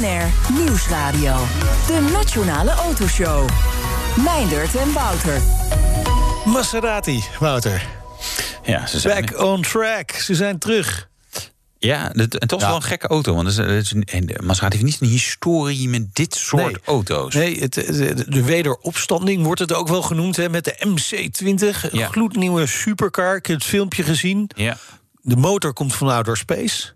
BNR 0.00 0.52
Nieuwsradio. 0.52 1.34
De 1.86 2.08
Nationale 2.12 2.70
Autoshow. 2.70 3.48
Meindert 4.24 4.74
en 4.74 4.92
Wouter. 4.92 5.40
Maserati, 6.44 7.24
Wouter. 7.38 7.86
Ja, 8.64 8.86
ze 8.86 9.00
zijn... 9.00 9.26
Back 9.26 9.40
on 9.42 9.62
track. 9.62 10.10
Ze 10.10 10.34
zijn 10.34 10.58
terug. 10.58 11.08
Ja, 11.78 12.10
het, 12.12 12.32
het 12.32 12.50
was 12.50 12.62
wel 12.62 12.74
een 12.74 12.82
gekke 12.82 13.06
auto. 13.06 13.34
Want 13.34 13.46
het 13.56 13.58
is, 13.58 13.74
het 13.74 13.84
is 13.84 13.92
een, 13.92 14.04
en 14.04 14.44
Maserati 14.46 14.76
heeft 14.76 14.88
niet 14.90 15.00
een 15.00 15.08
historie 15.16 15.88
met 15.88 16.14
dit 16.14 16.34
soort 16.34 16.64
Nee. 16.64 16.76
auto's. 16.84 17.34
Nee, 17.34 17.60
het, 17.60 17.74
de, 17.74 18.24
de 18.28 18.42
wederopstanding 18.42 19.44
wordt 19.44 19.60
het 19.60 19.72
ook 19.72 19.88
wel 19.88 20.02
genoemd 20.02 20.36
hè, 20.36 20.48
met 20.48 20.64
de 20.64 20.76
MC20. 20.86 21.40
Een 21.90 21.98
Ja. 21.98 22.08
gloednieuwe 22.08 22.66
supercar. 22.66 23.36
Ik 23.36 23.46
heb 23.46 23.56
het 23.56 23.66
filmpje 23.66 24.02
gezien. 24.02 24.50
Ja, 24.56 24.76
De 25.22 25.36
motor 25.36 25.72
komt 25.72 25.94
van 25.94 26.08
Outer 26.08 26.36
Space. 26.36 26.94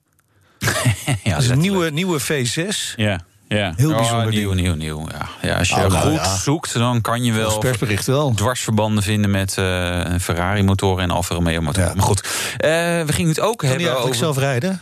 ja 1.24 1.34
Dat 1.34 1.42
is 1.42 1.48
een 1.48 1.58
nieuwe, 1.58 1.90
nieuwe 1.90 2.20
V6. 2.20 2.94
Ja, 2.96 3.20
ja. 3.48 3.72
Heel 3.76 3.90
Oh, 3.90 3.96
bijzonder 3.96 4.28
nieuw, 4.32 4.52
nieuw, 4.52 4.74
nieuw. 4.74 5.06
Ja. 5.10 5.28
Ja, 5.48 5.58
als 5.58 5.68
je 5.68 5.74
Oh, 5.74 5.80
nou 5.80 5.92
goed 5.94 6.12
ja. 6.14 6.36
zoekt, 6.36 6.72
dan 6.72 7.00
kan 7.00 7.24
je 7.24 7.32
wel 7.32 8.32
dwarsverbanden 8.34 9.02
vinden 9.02 9.30
met 9.30 9.58
eh 9.58 10.00
Ferrari-motoren 10.20 11.02
en 11.02 11.10
Alfa 11.10 11.34
Romeo-motoren. 11.34 11.88
Ja. 11.88 11.94
Maar 11.94 12.04
goed, 12.04 12.20
eh, 12.56 12.68
we 13.02 13.12
gingen 13.12 13.30
het 13.30 13.40
ook 13.40 13.58
Kan 13.58 13.68
hebben 13.68 13.86
eigenlijk 13.86 14.16
over... 14.16 14.26
zelf 14.26 14.38
rijden? 14.38 14.80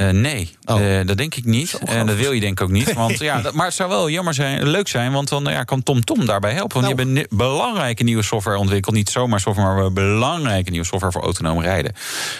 Eh, 0.00 0.08
nee, 0.08 0.56
Oh. 0.64 0.98
Eh, 0.98 1.06
dat 1.06 1.16
denk 1.16 1.34
ik 1.34 1.44
niet. 1.44 1.78
En 1.84 2.06
dat 2.06 2.16
wil 2.16 2.32
je 2.32 2.40
denk 2.40 2.60
ik 2.60 2.66
ook 2.66 2.70
niet. 2.72 2.92
Want, 2.92 3.18
ja, 3.30 3.40
dat- 3.40 3.54
maar 3.54 3.66
het 3.66 3.74
zou 3.74 3.88
wel 3.88 4.10
jammer 4.10 4.34
zijn, 4.34 4.68
leuk 4.68 4.88
zijn, 4.88 5.12
want 5.12 5.28
dan 5.28 5.44
ja, 5.44 5.64
kan 5.64 5.82
TomTom 5.82 6.26
daarbij 6.26 6.52
helpen. 6.52 6.80
Want 6.82 6.86
die 6.96 7.04
Nou. 7.06 7.16
hebben 7.16 7.28
ni- 7.30 7.36
belangrijke 7.46 8.02
nieuwe 8.02 8.22
software 8.22 8.58
ontwikkeld. 8.58 8.94
Niet 8.94 9.10
zomaar 9.10 9.40
software, 9.40 9.74
maar 9.80 9.92
belangrijke 9.92 10.70
nieuwe 10.70 10.86
software 10.86 11.12
voor 11.12 11.22
autonoom 11.22 11.60
rijden. 11.62 11.92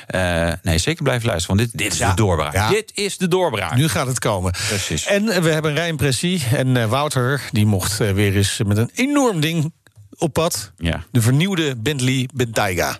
Eh, 0.06 0.52
nee, 0.62 0.78
zeker 0.78 1.02
blijven 1.02 1.26
luisteren, 1.28 1.56
want 1.56 1.68
dit, 1.70 1.78
dit 1.78 1.92
is 1.92 1.98
Ja. 1.98 2.08
de 2.10 2.16
doorbraak. 2.16 2.52
Ja. 2.52 2.68
Dit 2.68 2.90
is 2.94 3.18
de 3.18 3.28
doorbraak. 3.28 3.74
Nu 3.74 3.88
gaat 3.88 4.06
het 4.06 4.18
komen. 4.18 4.52
Precies. 4.68 5.06
En 5.06 5.28
eh, 5.28 5.42
we 5.42 5.50
hebben 5.50 5.70
een 5.70 5.76
rijimpressie. 5.76 6.42
En 6.54 6.76
eh, 6.76 6.86
Wouter, 6.86 7.40
die 7.50 7.66
mocht 7.66 8.00
eh, 8.00 8.10
weer 8.12 8.36
eens 8.36 8.60
met 8.66 8.76
een 8.76 8.90
enorm 8.94 9.40
ding 9.40 9.72
op 10.18 10.32
pad. 10.32 10.72
Ja. 10.76 11.02
De 11.12 11.20
vernieuwde 11.22 11.76
Bentley 11.76 12.28
Bentayga. 12.34 12.96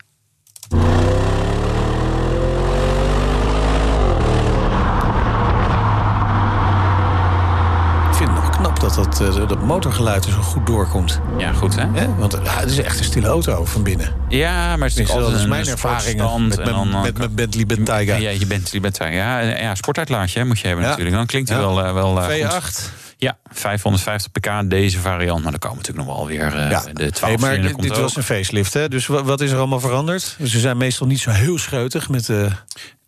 Ik 8.11 8.17
vind 8.17 8.31
het 8.31 8.41
nog 8.41 8.51
knap 8.57 8.80
dat 8.95 9.19
dat, 9.19 9.37
eh, 9.39 9.49
dat 9.49 9.63
motorgeluid 9.63 10.25
er 10.25 10.33
zo 10.33 10.41
goed 10.41 10.67
doorkomt. 10.67 11.21
ja, 11.39 11.53
goed 11.53 11.75
hè? 11.77 12.15
Want 12.17 12.35
eh, 12.35 12.45
ja, 12.45 12.59
het 12.61 12.71
is 12.71 12.79
echt 12.79 12.99
een 12.99 13.05
stille 13.05 13.27
auto 13.27 13.65
van 13.65 13.83
binnen. 13.83 14.15
Ja, 14.29 14.77
maar 14.77 14.89
het 14.89 14.99
is 14.99 15.07
natuurlijk 15.07 15.09
dat 15.09 15.19
is 15.19 15.25
altijd 15.25 15.49
mijn 15.49 15.67
ervaring 15.67 16.49
met, 16.49 16.57
mijn- 16.65 16.91
dan- 16.91 17.03
met 17.03 17.19
mijn 17.19 17.35
Bentley 17.35 17.67
Bentayga. 17.67 18.15
Ja, 18.17 18.31
je 18.31 18.47
bent, 18.47 18.71
je 18.71 18.81
bent 18.81 18.97
ja, 18.99 19.41
ja, 19.41 19.75
sportuitlaatje 19.75 20.45
moet 20.45 20.59
je 20.59 20.67
hebben 20.67 20.85
Ja. 20.85 20.91
natuurlijk. 20.91 21.17
Dan 21.17 21.27
klinkt 21.27 21.49
hij 21.49 21.59
wel, 21.59 21.85
eh, 21.85 21.93
wel 21.93 22.19
eh, 22.23 22.25
goed. 22.25 22.63
V8. 22.63 22.91
Ja, 23.17 23.39
550 23.53 24.31
pk 24.31 24.71
deze 24.71 24.99
variant. 24.99 25.43
Maar 25.45 25.53
er 25.53 25.59
komen 25.59 25.77
natuurlijk 25.77 26.07
nog 26.09 26.17
wel 26.17 26.27
weer 26.27 26.55
eh, 26.57 26.71
Ja. 26.71 26.83
de 26.93 27.11
12 27.11 27.21
Hey, 27.21 27.37
maar 27.51 27.63
dit, 27.63 27.73
komt 27.73 27.83
dit 27.83 27.99
was 27.99 28.17
een 28.17 28.23
facelift, 28.23 28.73
hè? 28.75 28.89
Dus 28.89 29.07
wa- 29.07 29.23
wat 29.25 29.41
is 29.41 29.51
er 29.51 29.59
allemaal 29.59 29.81
veranderd? 29.81 30.37
Ze 30.45 30.59
zijn 30.61 30.77
meestal 30.77 31.07
niet 31.07 31.21
zo 31.21 31.31
heel 31.31 31.59
scheutig 31.59 32.09
met 32.09 32.29
eh, 32.29 32.45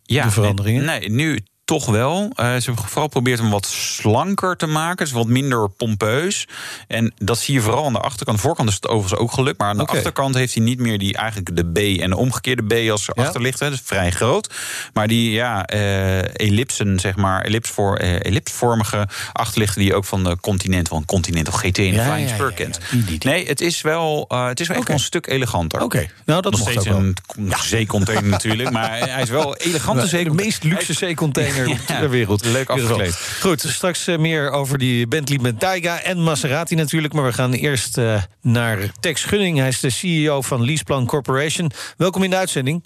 ja, 0.03 0.23
de 0.23 0.31
veranderingen? 0.31 0.85
Nee, 0.85 0.99
nee, 0.99 1.09
nu 1.09 1.39
toch 1.65 1.85
wel. 1.85 2.21
Eh, 2.35 2.45
ze 2.45 2.51
hebben 2.65 2.75
vooral 2.85 3.03
geprobeerd 3.03 3.39
hem 3.39 3.49
wat 3.49 3.65
slanker 3.65 4.55
te 4.57 4.65
maken. 4.65 5.05
Dus 5.05 5.13
wat 5.13 5.27
minder 5.27 5.69
pompeus. 5.69 6.47
En 6.87 7.13
dat 7.17 7.37
zie 7.39 7.53
je 7.53 7.61
vooral 7.61 7.85
aan 7.85 7.93
de 7.93 7.99
achterkant. 7.99 8.37
De 8.37 8.43
voorkant 8.43 8.69
is 8.69 8.75
het 8.75 8.87
overigens 8.87 9.21
ook 9.21 9.31
gelukt. 9.31 9.57
Maar 9.59 9.69
aan 9.69 9.77
de 9.77 9.85
achterkant 9.85 10.35
heeft 10.35 10.53
hij 10.53 10.63
niet 10.63 10.79
meer 10.79 10.97
die 10.97 11.17
eigenlijk 11.17 11.55
de 11.55 11.71
B 11.71 12.01
en 12.01 12.09
de 12.09 12.17
omgekeerde 12.17 12.63
B 12.85 12.89
als 12.89 13.09
Ja. 13.13 13.23
achterlicht. 13.23 13.59
Hè, 13.59 13.69
dus 13.69 13.81
vrij 13.83 14.11
groot. 14.11 14.53
Maar 14.93 15.07
die 15.07 15.31
ja, 15.31 15.65
eh, 15.65 16.39
ellipsen, 16.39 16.99
zeg 16.99 17.15
maar, 17.15 17.41
ellipsvoor, 17.41 17.97
eh, 17.97 18.25
ellipsvormige 18.25 19.07
achterlichten 19.33 19.79
die 19.81 19.89
je 19.89 19.95
ook 19.95 20.05
van 20.05 20.23
de 20.23 20.37
Continental, 20.41 20.97
een 20.97 21.05
Continental 21.05 21.53
GT 21.53 21.63
en 21.65 21.71
de 21.71 21.81
Ja, 21.93 22.05
Flying 22.11 22.29
Spur 22.29 22.49
ja, 22.49 22.55
kent. 22.55 22.79
ja. 22.81 22.87
Die, 22.91 23.03
die, 23.05 23.19
die. 23.19 23.29
Nee, 23.31 23.47
het 23.47 23.61
is 23.61 23.81
wel, 23.81 24.25
het 24.27 24.59
is 24.59 24.67
wel 24.67 24.77
echt 24.77 24.89
een 24.89 24.99
stuk 24.99 25.27
eleganter. 25.27 25.81
Oké, 25.81 26.07
nou 26.25 26.41
dat 26.41 26.51
Nog 26.51 26.61
steeds 26.61 26.77
ook 26.77 26.83
wel. 26.83 26.97
een 26.97 27.15
zeecontainer 27.63 28.29
natuurlijk. 28.29 28.71
Maar 28.71 28.97
hij 28.97 29.21
is 29.21 29.29
wel 29.29 29.55
elegant 29.67 30.01
de 30.01 30.07
zeecontainer. 30.07 30.45
meest 30.45 30.63
luxe 30.63 30.93
zeecontainer 30.93 31.51
Ja, 31.87 31.99
ter 31.99 32.09
wereld. 32.09 32.45
leuk 32.45 32.69
afgekleed. 32.69 33.19
Goed, 33.41 33.65
straks 33.67 34.07
eh, 34.07 34.17
meer 34.17 34.51
over 34.51 34.77
die 34.77 35.07
Bentley 35.07 35.37
Bentayga 35.37 36.01
en 36.01 36.21
Maserati 36.23 36.75
natuurlijk. 36.75 37.13
Maar 37.13 37.25
we 37.25 37.33
gaan 37.33 37.53
eerst 37.53 37.97
eh, 37.97 38.21
naar 38.41 38.79
Tex 38.99 39.23
Gunning. 39.23 39.57
Hij 39.57 39.67
is 39.67 39.79
de 39.79 39.89
CEO 39.89 40.41
van 40.41 40.65
Leaseplan 40.65 41.05
Corporation. 41.05 41.71
Welkom 41.97 42.23
in 42.23 42.29
de 42.29 42.35
uitzending. 42.35 42.83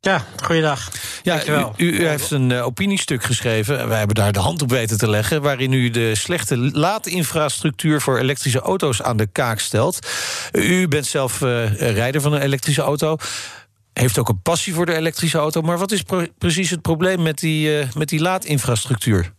Ja, 0.00 0.24
goeiedag. 0.44 0.90
Ja, 1.22 1.34
Dankjewel. 1.34 1.74
u, 1.76 1.90
u 2.00 2.06
heeft 2.06 2.30
een 2.30 2.52
eh, 2.52 2.64
opiniestuk 2.64 3.22
geschreven. 3.24 3.88
Wij 3.88 3.98
hebben 3.98 4.16
daar 4.16 4.32
de 4.32 4.38
hand 4.38 4.62
op 4.62 4.70
weten 4.70 4.98
te 4.98 5.08
leggen. 5.10 5.42
Waarin 5.42 5.72
u 5.72 5.90
de 5.90 6.14
slechte 6.14 6.56
laadinfrastructuur 6.56 8.00
voor 8.00 8.18
elektrische 8.18 8.60
auto's 8.60 9.02
aan 9.02 9.16
de 9.16 9.26
kaak 9.26 9.58
stelt. 9.58 10.06
U 10.52 10.88
bent 10.88 11.06
zelf 11.06 11.42
eh, 11.42 11.74
rijder 11.94 12.20
van 12.20 12.32
een 12.32 12.42
elektrische 12.42 12.82
auto. 12.82 13.16
Heeft 14.00 14.18
ook 14.18 14.28
een 14.28 14.42
passie 14.42 14.74
voor 14.74 14.86
de 14.86 14.94
elektrische 14.94 15.38
auto. 15.38 15.60
Maar 15.62 15.78
wat 15.78 15.92
is 15.92 16.02
precies 16.38 16.70
het 16.70 16.82
probleem 16.82 17.22
met 17.22 17.38
die, 17.38 17.78
eh, 17.78 17.86
met 17.94 18.08
die 18.08 18.20
laadinfrastructuur? 18.20 19.32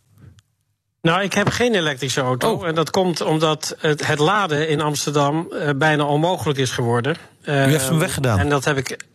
Nou, 1.01 1.21
ik 1.21 1.33
heb 1.33 1.49
geen 1.49 1.75
elektrische 1.75 2.21
auto. 2.21 2.51
Oh. 2.53 2.67
En 2.67 2.75
dat 2.75 2.89
komt 2.89 3.21
omdat 3.21 3.75
het, 3.79 4.07
het 4.07 4.19
laden 4.19 4.69
in 4.69 4.81
Amsterdam 4.81 5.51
eh, 5.51 5.69
bijna 5.75 6.03
onmogelijk 6.03 6.59
is 6.59 6.71
geworden. 6.71 7.15
U 7.45 7.51
heeft 7.51 7.85
hem 7.85 7.93
Eh, 7.93 7.99
weggedaan. 7.99 8.39
En 8.39 8.49
dat 8.49 8.65
heb 8.65 8.77
ik. 8.77 8.97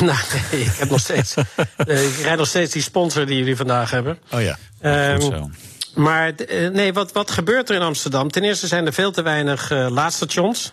Nou, 0.00 0.18
nee, 0.50 0.60
ik 0.60 0.76
heb 0.76 0.90
nog 0.90 1.00
steeds. 1.00 1.34
eh, 1.76 2.04
ik 2.08 2.16
rijd 2.22 2.38
nog 2.38 2.46
steeds 2.46 2.72
die 2.72 2.82
sponsor 2.82 3.26
die 3.26 3.38
jullie 3.38 3.56
vandaag 3.56 3.90
hebben. 3.90 4.18
Oh 4.30 4.42
ja. 4.42 4.58
Ehm, 4.80 5.20
zo. 5.20 5.50
Maar 5.94 6.34
eh, 6.34 6.68
nee, 6.68 6.92
wat, 6.92 7.12
wat 7.12 7.30
gebeurt 7.30 7.68
er 7.68 7.76
in 7.76 7.82
Amsterdam? 7.82 8.30
Ten 8.30 8.42
eerste 8.42 8.66
zijn 8.66 8.86
er 8.86 8.92
veel 8.92 9.12
te 9.12 9.22
weinig 9.22 9.70
laadstations. 9.70 10.72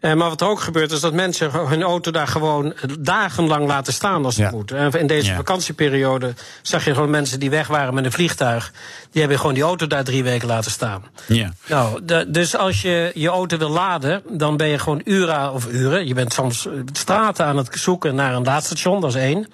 Eh, 0.00 0.14
maar 0.14 0.28
wat 0.28 0.40
er 0.40 0.46
ook 0.48 0.60
gebeurt 0.60 0.92
is 0.92 1.00
dat 1.00 1.12
mensen 1.12 1.50
hun 1.68 1.82
auto 1.82 2.10
daar 2.10 2.26
gewoon 2.28 2.74
dagenlang 3.00 3.66
laten 3.66 3.92
staan 3.92 4.24
als 4.24 4.36
het 4.36 4.44
Ja. 4.44 4.50
moet. 4.56 4.70
En 4.72 4.90
in 4.92 5.06
deze 5.06 5.30
Ja. 5.30 5.36
vakantieperiode 5.36 6.34
zag 6.62 6.84
je 6.84 6.94
gewoon 6.94 7.10
mensen 7.10 7.40
die 7.40 7.50
weg 7.50 7.66
waren 7.66 7.94
met 7.94 8.04
een 8.04 8.12
vliegtuig. 8.12 8.72
Die 9.10 9.20
hebben 9.20 9.38
gewoon 9.38 9.54
die 9.54 9.62
auto 9.62 9.86
daar 9.86 10.04
drie 10.04 10.22
weken 10.24 10.48
laten 10.48 10.70
staan. 10.70 11.02
Ja. 11.26 11.52
Nou, 11.66 12.00
de- 12.04 12.24
dus 12.30 12.56
als 12.56 12.82
je 12.82 13.10
je 13.14 13.28
auto 13.28 13.56
wil 13.58 13.68
laden, 13.70 14.22
dan 14.28 14.56
ben 14.56 14.68
je 14.68 14.78
gewoon 14.78 15.00
uren 15.04 15.52
of 15.52 15.66
uren. 15.72 16.06
Je 16.06 16.14
bent 16.14 16.32
soms 16.32 16.66
eh, 16.66 16.72
straten 16.92 17.46
aan 17.46 17.56
het 17.56 17.68
zoeken 17.72 18.14
naar 18.14 18.34
een 18.34 18.44
laadstation, 18.44 19.00
dat 19.00 19.10
is 19.10 19.22
één. 19.22 19.48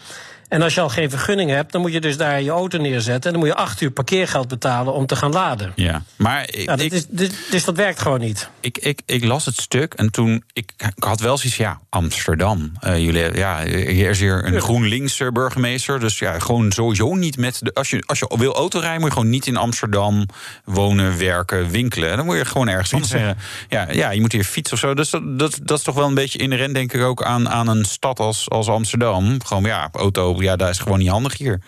En 0.53 0.63
als 0.63 0.75
je 0.75 0.81
al 0.81 0.89
geen 0.89 1.11
vergunning 1.11 1.51
hebt, 1.51 1.73
dan 1.73 1.81
moet 1.81 1.93
je 1.93 2.01
dus 2.01 2.17
daar 2.17 2.43
je 2.43 2.51
auto 2.51 2.79
neerzetten. 2.79 3.25
En 3.25 3.31
dan 3.31 3.47
moet 3.47 3.57
je 3.57 3.63
acht 3.63 3.81
uur 3.81 3.91
parkeergeld 3.91 4.49
betalen 4.49 4.93
om 4.93 5.07
te 5.07 5.17
gaan 5.17 5.33
laden. 5.33 5.73
ja. 5.77 6.03
Maar 6.17 6.43
ik, 6.49 6.57
Ja, 6.57 6.65
dat 6.65 6.81
ik, 6.81 6.93
is, 6.93 7.07
dus, 7.09 7.31
dus 7.51 7.65
dat 7.65 7.77
werkt 7.77 8.01
gewoon 8.01 8.21
niet. 8.21 8.49
ik, 8.61 8.79
ik, 8.79 9.01
ik 9.07 9.25
las 9.25 9.45
het 9.45 9.61
stuk 9.61 9.95
en 9.95 10.11
toen... 10.11 10.45
Ik, 10.53 10.73
ik 10.77 11.05
had 11.05 11.21
wel 11.21 11.37
zoiets 11.37 11.57
ja, 11.57 11.81
Amsterdam. 11.89 12.73
Eh, 12.81 12.99
jullie, 12.99 13.37
ja, 13.37 13.65
hier 13.65 14.11
is 14.11 14.21
hier 14.21 14.47
een 14.47 14.61
GroenLinks 14.61 15.21
eh, 15.21 15.29
burgemeester. 15.29 16.01
Dus 16.01 16.19
ja, 16.19 16.39
gewoon 16.39 16.73
sowieso 16.73 17.15
niet 17.15 17.37
met... 17.37 17.59
De, 17.61 17.75
als, 17.75 17.91
je, 17.91 18.03
als 18.07 18.19
je 18.19 18.35
wil 18.39 18.55
autorijden, 18.55 19.01
moet 19.01 19.09
je 19.09 19.15
gewoon 19.15 19.31
niet 19.31 19.47
in 19.47 19.57
Amsterdam 19.57 20.27
wonen, 20.65 21.19
werken, 21.19 21.71
winkelen. 21.71 22.17
Dan 22.17 22.27
moet 22.27 22.37
je 22.37 22.45
gewoon 22.45 22.69
ergens 22.69 22.93
anders 22.93 23.13
zeggen. 23.13 23.39
Ja, 23.69 23.93
ja, 23.93 24.11
je 24.11 24.21
moet 24.21 24.33
hier 24.33 24.45
fietsen 24.45 24.75
of 24.75 24.81
zo. 24.81 24.95
Dus 24.95 25.11
dat, 25.11 25.39
dat, 25.39 25.59
dat 25.63 25.79
is 25.79 25.85
toch 25.85 25.95
wel 25.95 26.07
een 26.07 26.15
beetje 26.15 26.39
inherent, 26.39 26.75
denk 26.75 26.93
ik, 26.93 27.03
ook 27.03 27.23
aan, 27.23 27.49
aan 27.49 27.69
een 27.69 27.85
stad 27.85 28.21
als, 28.21 28.51
als 28.51 28.69
Amsterdam. 28.69 29.45
Gewoon, 29.45 29.65
ja, 29.65 29.89
auto, 29.93 30.41
ja, 30.43 30.57
dat 30.57 30.69
is 30.69 30.79
gewoon 30.79 30.99
niet 30.99 31.09
handig 31.09 31.39
hier. 31.39 31.61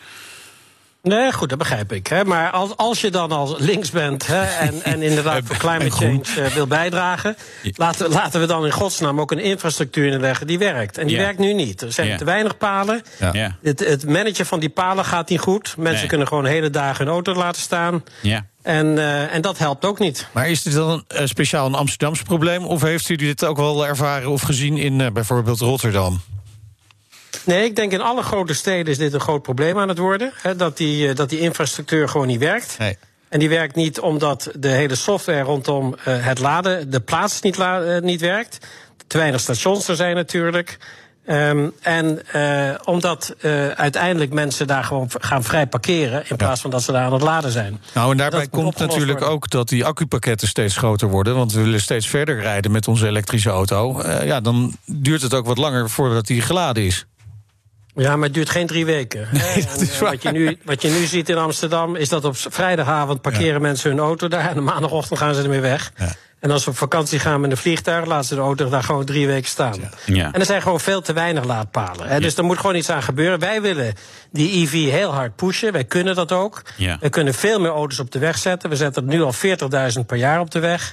Nee, 1.02 1.32
goed, 1.32 1.48
dat 1.48 1.58
begrijp 1.58 1.92
ik. 1.92 2.06
Hè. 2.06 2.24
Maar 2.24 2.50
als, 2.50 2.76
als 2.76 3.00
je 3.00 3.10
dan 3.10 3.32
al 3.32 3.56
links 3.58 3.90
bent 3.90 4.26
hè, 4.26 4.42
en, 4.42 4.82
en 4.82 5.02
inderdaad 5.02 5.40
voor 5.46 5.56
climate 5.56 5.90
change 5.90 6.20
eh, 6.36 6.46
wil 6.54 6.66
bijdragen, 6.66 7.36
laten, 7.74 8.08
laten 8.10 8.40
we 8.40 8.46
dan 8.46 8.64
in 8.64 8.70
godsnaam 8.72 9.20
ook 9.20 9.30
een 9.30 9.38
infrastructuur 9.38 10.06
inleggen 10.12 10.46
die 10.46 10.58
werkt. 10.58 10.98
En 10.98 11.06
die 11.06 11.16
Ja. 11.16 11.22
werkt 11.22 11.38
nu 11.38 11.52
niet. 11.52 11.82
Er 11.82 11.92
zijn 11.92 12.08
Ja. 12.08 12.16
te 12.16 12.24
weinig 12.24 12.56
palen. 12.56 13.02
Ja. 13.20 13.30
Ja, 13.32 13.56
Het, 13.62 13.80
het 13.80 14.06
managen 14.06 14.46
van 14.46 14.60
die 14.60 14.68
palen 14.68 15.04
gaat 15.04 15.28
niet 15.28 15.40
goed. 15.40 15.74
Mensen 15.76 15.98
Nee. 16.00 16.06
kunnen 16.08 16.26
gewoon 16.28 16.44
hele 16.44 16.70
dagen 16.70 17.04
hun 17.04 17.14
auto 17.14 17.34
laten 17.34 17.62
staan. 17.62 18.04
ja. 18.22 18.46
En, 18.62 18.98
eh, 18.98 19.34
en 19.34 19.40
dat 19.42 19.58
helpt 19.58 19.84
ook 19.84 19.98
niet. 19.98 20.26
Maar 20.32 20.48
is 20.50 20.62
dit 20.62 20.72
dan 20.74 21.04
een 21.08 21.28
speciaal 21.28 21.66
een 21.66 21.74
Amsterdams 21.74 22.22
probleem? 22.22 22.64
Of 22.64 22.82
heeft 22.82 23.08
u 23.08 23.16
dit 23.16 23.44
ook 23.44 23.56
wel 23.56 23.86
ervaren 23.86 24.30
of 24.30 24.42
gezien 24.42 24.76
in 24.76 25.00
eh, 25.00 25.10
bijvoorbeeld 25.12 25.60
Rotterdam? 25.60 26.20
Nee, 27.44 27.64
ik 27.64 27.76
denk 27.76 27.92
in 27.92 28.00
alle 28.00 28.22
grote 28.22 28.54
steden 28.54 28.92
is 28.92 28.98
dit 28.98 29.12
een 29.12 29.20
groot 29.20 29.42
probleem 29.42 29.78
aan 29.78 29.88
het 29.88 29.98
worden. 29.98 30.32
Hè, 30.42 30.56
dat, 30.56 30.76
die, 30.76 31.08
eh, 31.08 31.14
dat 31.14 31.28
die 31.28 31.40
infrastructuur 31.40 32.08
gewoon 32.08 32.26
niet 32.26 32.40
werkt. 32.40 32.78
Nee. 32.78 32.98
En 33.28 33.38
die 33.38 33.48
werkt 33.48 33.74
niet 33.74 34.00
omdat 34.00 34.50
de 34.54 34.68
hele 34.68 34.94
software 34.94 35.42
rondom 35.42 35.94
het 36.00 36.38
laden, 36.38 36.90
de 36.90 37.00
plaats 37.00 37.40
niet, 37.40 37.58
niet 38.00 38.20
werkt. 38.20 38.66
Te 39.06 39.18
weinig 39.18 39.40
stations 39.40 39.88
er 39.88 39.96
zijn 39.96 40.14
natuurlijk. 40.14 40.78
Um, 41.26 41.72
en 41.80 42.20
uh, 42.34 42.70
omdat 42.84 43.34
uh, 43.40 43.68
uiteindelijk 43.68 44.32
mensen 44.32 44.66
daar 44.66 44.84
gewoon 44.84 45.10
gaan 45.20 45.42
vrij 45.42 45.66
parkeren. 45.66 46.24
in 46.28 46.36
plaats 46.36 46.60
van 46.60 46.70
dat 46.70 46.82
ze 46.82 46.92
daar 46.92 47.04
aan 47.04 47.12
het 47.12 47.22
laden 47.22 47.50
zijn. 47.50 47.80
Nou, 47.94 48.10
en 48.10 48.16
daarbij 48.16 48.46
komt 48.46 48.78
natuurlijk 48.78 49.22
ook 49.22 49.50
dat 49.50 49.68
die 49.68 49.84
accupakketten 49.84 50.48
steeds 50.48 50.76
groter 50.76 51.08
worden. 51.08 51.34
Want 51.34 51.52
we 51.52 51.62
willen 51.62 51.80
steeds 51.80 52.08
verder 52.08 52.40
rijden 52.40 52.70
met 52.70 52.88
onze 52.88 53.06
elektrische 53.06 53.50
auto. 53.50 54.00
Uh, 54.00 54.26
ja, 54.26 54.40
dan 54.40 54.76
duurt 54.84 55.22
het 55.22 55.34
ook 55.34 55.46
wat 55.46 55.58
langer 55.58 55.90
voordat 55.90 56.26
die 56.26 56.40
geladen 56.40 56.82
is. 56.82 57.06
Ja, 57.94 58.16
maar 58.16 58.24
het 58.24 58.34
duurt 58.34 58.50
geen 58.50 58.66
drie 58.66 58.86
weken. 58.86 59.28
Nee, 59.32 59.64
dat 59.66 59.80
is 59.80 59.98
waar. 59.98 60.10
Wat, 60.10 60.22
je 60.22 60.30
nu, 60.30 60.58
wat 60.64 60.82
je 60.82 60.88
nu 60.88 61.04
ziet 61.04 61.28
in 61.28 61.36
Amsterdam 61.36 61.96
is 61.96 62.08
dat 62.08 62.24
op 62.24 62.36
vrijdagavond 62.36 63.20
parkeren 63.20 63.52
ja. 63.52 63.58
mensen 63.58 63.90
hun 63.90 63.98
auto 63.98 64.28
daar. 64.28 64.48
En 64.48 64.54
de 64.54 64.60
maandagochtend 64.60 65.18
gaan 65.18 65.34
ze 65.34 65.42
ermee 65.42 65.60
weg. 65.60 65.92
Ja. 65.96 66.12
En 66.40 66.50
als 66.50 66.64
we 66.64 66.70
op 66.70 66.76
vakantie 66.76 67.18
gaan 67.18 67.40
met 67.40 67.50
een 67.50 67.56
vliegtuig, 67.56 68.06
laten 68.06 68.24
ze 68.24 68.34
de 68.34 68.40
auto 68.40 68.68
daar 68.68 68.82
gewoon 68.82 69.04
drie 69.04 69.26
weken 69.26 69.48
staan. 69.48 69.74
Ja. 70.06 70.32
En 70.32 70.40
er 70.40 70.46
zijn 70.46 70.62
gewoon 70.62 70.80
veel 70.80 71.00
te 71.00 71.12
weinig 71.12 71.44
laadpalen. 71.44 72.08
Hè. 72.08 72.20
Dus 72.20 72.36
er 72.36 72.44
moet 72.44 72.58
gewoon 72.58 72.76
iets 72.76 72.90
aan 72.90 73.02
gebeuren. 73.02 73.38
Wij 73.38 73.62
willen 73.62 73.94
die 74.32 74.62
EV 74.62 74.72
heel 74.72 75.12
hard 75.12 75.36
pushen. 75.36 75.72
Wij 75.72 75.84
kunnen 75.84 76.14
dat 76.14 76.32
ook. 76.32 76.62
We 77.00 77.08
kunnen 77.08 77.34
veel 77.34 77.60
meer 77.60 77.70
auto's 77.70 77.98
op 77.98 78.10
de 78.10 78.18
weg 78.18 78.38
zetten. 78.38 78.70
We 78.70 78.76
zetten 78.76 79.02
er 79.02 79.08
nu 79.08 79.22
al 79.22 79.34
40.000 79.96 80.06
per 80.06 80.16
jaar 80.16 80.40
op 80.40 80.50
de 80.50 80.58
weg 80.58 80.92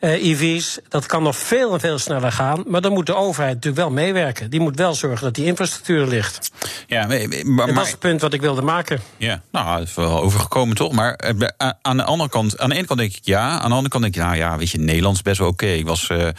EV's. 0.00 0.78
Dat 0.88 1.06
kan 1.06 1.22
nog 1.22 1.36
veel 1.36 1.72
en 1.72 1.80
veel 1.80 1.98
sneller 1.98 2.32
gaan. 2.32 2.64
Maar 2.66 2.80
dan 2.80 2.92
moet 2.92 3.06
de 3.06 3.14
overheid 3.14 3.54
natuurlijk 3.54 3.82
wel 3.82 3.90
meewerken. 3.90 4.50
Die 4.50 4.60
moet 4.60 4.76
wel 4.76 4.94
zorgen 4.94 5.24
dat 5.24 5.34
die 5.34 5.44
infrastructuur 5.44 6.06
ligt. 6.06 6.50
Ja, 6.86 7.06
maar, 7.06 7.28
maar, 7.44 7.74
dat 7.74 7.84
is 7.84 7.90
het 7.90 7.98
punt 7.98 8.20
wat 8.20 8.32
ik 8.32 8.40
wilde 8.40 8.62
maken. 8.62 9.00
Ja, 9.16 9.42
nou, 9.52 9.78
dat 9.78 9.88
is 9.88 9.94
wel 9.94 10.22
overgekomen 10.22 10.76
toch? 10.76 10.92
Maar 10.92 11.12
eh, 11.14 11.70
aan 11.82 11.96
de 11.96 12.04
andere 12.04 12.30
kant, 12.30 12.58
aan 12.58 12.68
de 12.68 12.74
ene 12.74 12.86
kant 12.86 12.98
denk 12.98 13.14
ik 13.14 13.24
ja. 13.24 13.48
Aan 13.48 13.68
de 13.68 13.74
andere 13.74 13.88
kant 13.88 14.02
denk 14.02 14.16
ik, 14.16 14.22
nou 14.22 14.36
ja, 14.36 14.58
weet 14.58 14.70
je, 14.70 14.78
Nederland 14.78 15.16
is 15.16 15.22
best 15.22 15.38
wel 15.38 15.48
oké. 15.48 15.66
Ik 15.66 15.86
was 15.86 16.08
uh, 16.08 16.18
uh, 16.18 16.30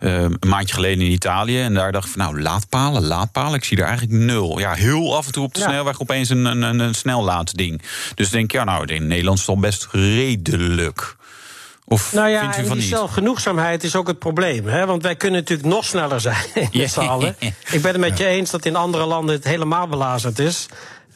een 0.00 0.36
maandje 0.46 0.74
geleden 0.74 1.04
in 1.04 1.10
Italië 1.10 1.60
en 1.60 1.74
daar 1.74 1.92
dacht 1.92 2.06
ik 2.06 2.12
van, 2.12 2.22
nou, 2.22 2.42
laadpalen, 2.42 3.06
laadpalen. 3.06 3.54
Ik 3.54 3.64
zie 3.64 3.76
er 3.76 3.84
eigenlijk 3.84 4.18
nul. 4.18 4.58
Ja, 4.58 4.72
heel 4.72 5.16
af 5.16 5.26
en 5.26 5.32
toe 5.32 5.44
op 5.44 5.54
de 5.54 5.60
ja. 5.60 5.66
snelweg 5.66 6.00
opeens 6.00 6.28
een, 6.28 6.44
een, 6.44 6.62
een, 6.62 6.78
een 6.78 6.94
snellaadding. 6.94 7.82
Dus 8.14 8.30
denk 8.30 8.44
ik, 8.44 8.52
ja, 8.52 8.64
nou, 8.64 8.94
in 8.94 9.06
Nederland 9.06 9.38
is 9.38 9.46
het 9.46 9.54
al 9.54 9.60
best 9.60 9.88
redelijk. 9.92 11.16
Of 11.88 12.12
nou 12.12 12.28
ja, 12.28 12.40
vindt 12.40 12.58
u 12.58 12.66
van 12.66 12.78
die 12.78 12.86
zelfgenoegzaamheid 12.86 13.84
is 13.84 13.96
ook 13.96 14.06
het 14.06 14.18
probleem. 14.18 14.66
Hè? 14.66 14.86
Want 14.86 15.02
wij 15.02 15.16
kunnen 15.16 15.40
natuurlijk 15.40 15.68
nog 15.68 15.84
sneller 15.84 16.20
zijn 16.20 16.46
met 16.72 16.90
z'n 16.90 17.00
allen. 17.00 17.36
Ik 17.70 17.82
ben 17.82 17.92
het 17.92 18.00
met 18.00 18.18
je 18.18 18.26
eens 18.26 18.50
dat 18.50 18.64
in 18.64 18.76
andere 18.76 19.04
landen 19.04 19.34
het 19.34 19.44
helemaal 19.44 19.86
belazerd 19.86 20.38
is. 20.38 20.66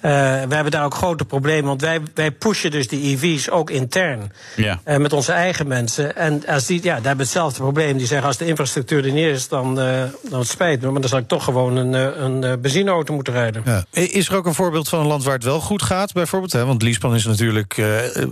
Uh, 0.03 0.11
we 0.49 0.55
hebben 0.55 0.71
daar 0.71 0.85
ook 0.85 0.95
grote 0.95 1.25
problemen, 1.25 1.65
want 1.65 1.81
wij, 1.81 2.01
wij 2.15 2.31
pushen 2.31 2.71
dus 2.71 2.89
die 2.89 3.03
EV's 3.03 3.51
ook 3.51 3.71
intern. 3.71 4.33
Ja. 4.57 4.81
Uh, 4.85 4.97
met 4.97 5.13
onze 5.13 5.33
eigen 5.33 5.67
mensen. 5.67 6.17
En 6.17 6.47
als 6.47 6.67
die, 6.67 6.77
ja, 6.77 6.83
daar 6.83 6.95
hebben 6.95 7.17
we 7.17 7.23
hetzelfde 7.23 7.61
probleem. 7.61 7.97
Die 7.97 8.07
zeggen, 8.07 8.27
als 8.27 8.37
de 8.37 8.47
infrastructuur 8.47 9.05
er 9.05 9.13
niet 9.13 9.27
is, 9.27 9.49
dan, 9.49 9.79
uh, 9.79 10.03
dan 10.31 10.39
het 10.39 10.49
spijt 10.49 10.81
me. 10.81 10.91
Maar 10.91 11.01
dan 11.01 11.11
zal 11.11 11.19
ik 11.19 11.29
toch 11.29 11.45
gewoon 11.45 11.77
een, 11.77 11.93
een 12.25 12.61
benzineauto 12.61 13.15
moeten 13.15 13.33
rijden. 13.33 13.63
Ja. 13.65 13.85
Is 13.91 14.29
er 14.29 14.37
ook 14.37 14.47
een 14.47 14.55
voorbeeld 14.55 14.89
van 14.89 15.01
een 15.01 15.07
land 15.07 15.25
waar 15.25 15.35
het 15.35 15.45
wel 15.45 15.61
goed 15.61 15.83
gaat, 15.83 16.13
bijvoorbeeld? 16.13 16.53
Hè? 16.53 16.65
Want 16.65 16.83
Liespan 16.83 17.15
is 17.15 17.25
natuurlijk 17.25 17.83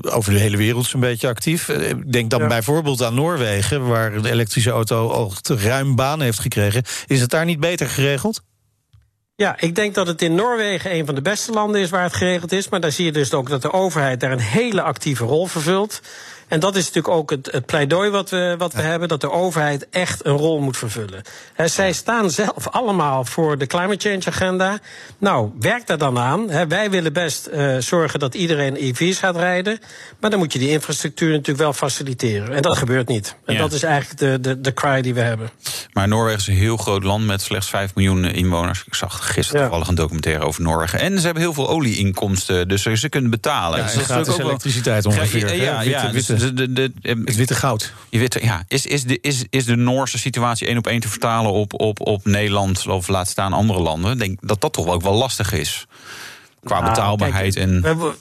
over 0.02 0.32
de 0.32 0.38
hele 0.38 0.56
wereld 0.56 0.86
zo'n 0.86 1.00
beetje 1.00 1.28
actief. 1.28 1.68
Ik 1.68 2.12
denk 2.12 2.30
dan 2.30 2.40
ja. 2.40 2.46
bijvoorbeeld 2.46 3.02
aan 3.02 3.14
Noorwegen, 3.14 3.86
waar 3.86 4.22
de 4.22 4.30
elektrische 4.30 4.70
auto 4.70 5.08
al 5.08 5.32
ruim 5.42 5.94
baan 5.94 6.20
heeft 6.20 6.40
gekregen. 6.40 6.82
Is 7.06 7.20
het 7.20 7.30
daar 7.30 7.44
niet 7.44 7.60
beter 7.60 7.88
geregeld? 7.88 8.42
Ja, 9.40 9.54
ik 9.60 9.74
denk 9.74 9.94
dat 9.94 10.06
het 10.06 10.22
in 10.22 10.34
Noorwegen 10.34 10.94
een 10.94 11.06
van 11.06 11.14
de 11.14 11.22
beste 11.22 11.52
landen 11.52 11.80
is 11.80 11.90
waar 11.90 12.02
het 12.02 12.16
geregeld 12.16 12.52
is. 12.52 12.68
Maar 12.68 12.80
daar 12.80 12.92
zie 12.92 13.04
je 13.04 13.12
dus 13.12 13.32
ook 13.32 13.48
dat 13.48 13.62
de 13.62 13.72
overheid 13.72 14.20
daar 14.20 14.32
een 14.32 14.38
hele 14.38 14.82
actieve 14.82 15.24
rol 15.24 15.46
vervult. 15.46 16.00
En 16.48 16.60
dat 16.60 16.76
is 16.76 16.86
natuurlijk 16.86 17.14
ook 17.14 17.30
het, 17.30 17.48
het 17.52 17.66
pleidooi 17.66 18.10
wat 18.10 18.30
we, 18.30 18.54
wat 18.58 18.72
we 18.72 18.80
hebben: 18.80 19.08
dat 19.08 19.20
de 19.20 19.30
overheid 19.30 19.88
echt 19.90 20.26
een 20.26 20.36
rol 20.36 20.60
moet 20.60 20.76
vervullen. 20.76 21.22
He, 21.54 21.68
zij 21.68 21.92
staan 21.92 22.30
zelf 22.30 22.68
allemaal 22.68 23.24
voor 23.24 23.58
de 23.58 23.66
climate 23.66 24.08
change 24.08 24.26
agenda. 24.26 24.78
Nou, 25.18 25.50
werk 25.60 25.86
daar 25.86 25.98
dan 25.98 26.18
aan. 26.18 26.50
He, 26.50 26.66
wij 26.66 26.90
willen 26.90 27.12
best 27.12 27.48
uh, 27.52 27.76
zorgen 27.78 28.18
dat 28.18 28.34
iedereen 28.34 28.76
EV's 28.76 29.18
gaat 29.18 29.36
rijden. 29.36 29.78
Maar 30.20 30.30
dan 30.30 30.38
moet 30.38 30.52
je 30.52 30.58
die 30.58 30.70
infrastructuur 30.70 31.30
natuurlijk 31.30 31.58
wel 31.58 31.72
faciliteren. 31.72 32.54
En 32.54 32.62
dat 32.62 32.78
gebeurt 32.78 33.08
niet. 33.08 33.36
En 33.44 33.54
ja. 33.54 33.60
dat 33.60 33.72
is 33.72 33.82
eigenlijk 33.82 34.20
de, 34.20 34.40
de, 34.40 34.60
de 34.60 34.74
cry 34.74 35.02
die 35.02 35.14
we 35.14 35.20
hebben. 35.20 35.50
Maar 35.92 36.08
Noorwegen 36.08 36.40
is 36.40 36.46
een 36.46 36.54
heel 36.54 36.76
groot 36.76 37.04
land 37.04 37.26
met 37.26 37.42
slechts 37.42 37.68
5 37.68 37.94
miljoen 37.94 38.24
inwoners. 38.24 38.84
Ik 38.86 38.94
zag 38.94 39.32
gisteren 39.32 39.60
ja. 39.60 39.66
toevallig 39.66 39.88
een 39.88 39.94
documentaire 39.94 40.44
over 40.44 40.62
Noorwegen. 40.62 41.00
En 41.00 41.18
ze 41.18 41.24
hebben 41.24 41.42
heel 41.42 41.52
veel 41.52 41.68
olieinkomsten, 41.68 42.68
dus 42.68 42.82
ze 42.82 43.08
kunnen 43.08 43.30
betalen. 43.30 43.78
Ja, 43.78 43.84
dus 43.84 43.92
dat 43.92 44.02
is 44.02 44.08
gratis 44.08 44.38
elektriciteit 44.38 45.06
ongeveer. 45.06 45.56
Ja, 45.56 45.62
ja, 45.62 45.80
ja, 45.80 46.10
witte, 46.10 46.37
de, 46.40 46.72
de, 46.72 46.72
de, 46.72 47.22
het 47.24 47.36
witte 47.36 47.54
goud. 47.54 47.92
Je 48.08 48.18
witte, 48.18 48.44
ja, 48.44 48.64
is, 48.68 48.86
is, 48.86 49.04
de, 49.04 49.18
is, 49.20 49.44
is 49.50 49.64
de 49.64 49.76
Noorse 49.76 50.18
situatie 50.18 50.66
één 50.66 50.78
op 50.78 50.86
één 50.86 51.00
te 51.00 51.08
vertalen 51.08 51.52
op, 51.52 51.80
op, 51.80 52.06
op 52.06 52.24
Nederland 52.24 52.86
of 52.86 53.08
laat 53.08 53.28
staan 53.28 53.52
andere 53.52 53.80
landen? 53.80 54.12
Ik 54.12 54.18
denk 54.18 54.38
dat 54.40 54.60
dat 54.60 54.72
toch 54.72 54.86
ook 54.86 55.02
wel 55.02 55.14
lastig 55.14 55.52
is. 55.52 55.86
Qua 56.64 56.80
nou, 56.80 56.90
betaalbaarheid 56.90 57.54
kijk, 57.54 57.66
en. 57.66 57.82
We, 57.82 58.14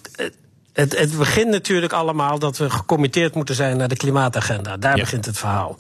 het, 0.74 0.98
het, 0.98 1.18
begint 1.18 1.50
natuurlijk 1.50 1.94
allemaal 1.94 2.40
dat 2.40 2.58
we 2.58 2.70
gecommitteerd 2.70 3.36
moeten 3.36 3.56
zijn 3.56 3.78
naar 3.78 3.88
de 3.88 3.96
klimaatagenda. 3.96 4.78
Daar 4.78 4.96
ja. 4.96 5.02
begint 5.02 5.26
het 5.26 5.38
verhaal. 5.38 5.76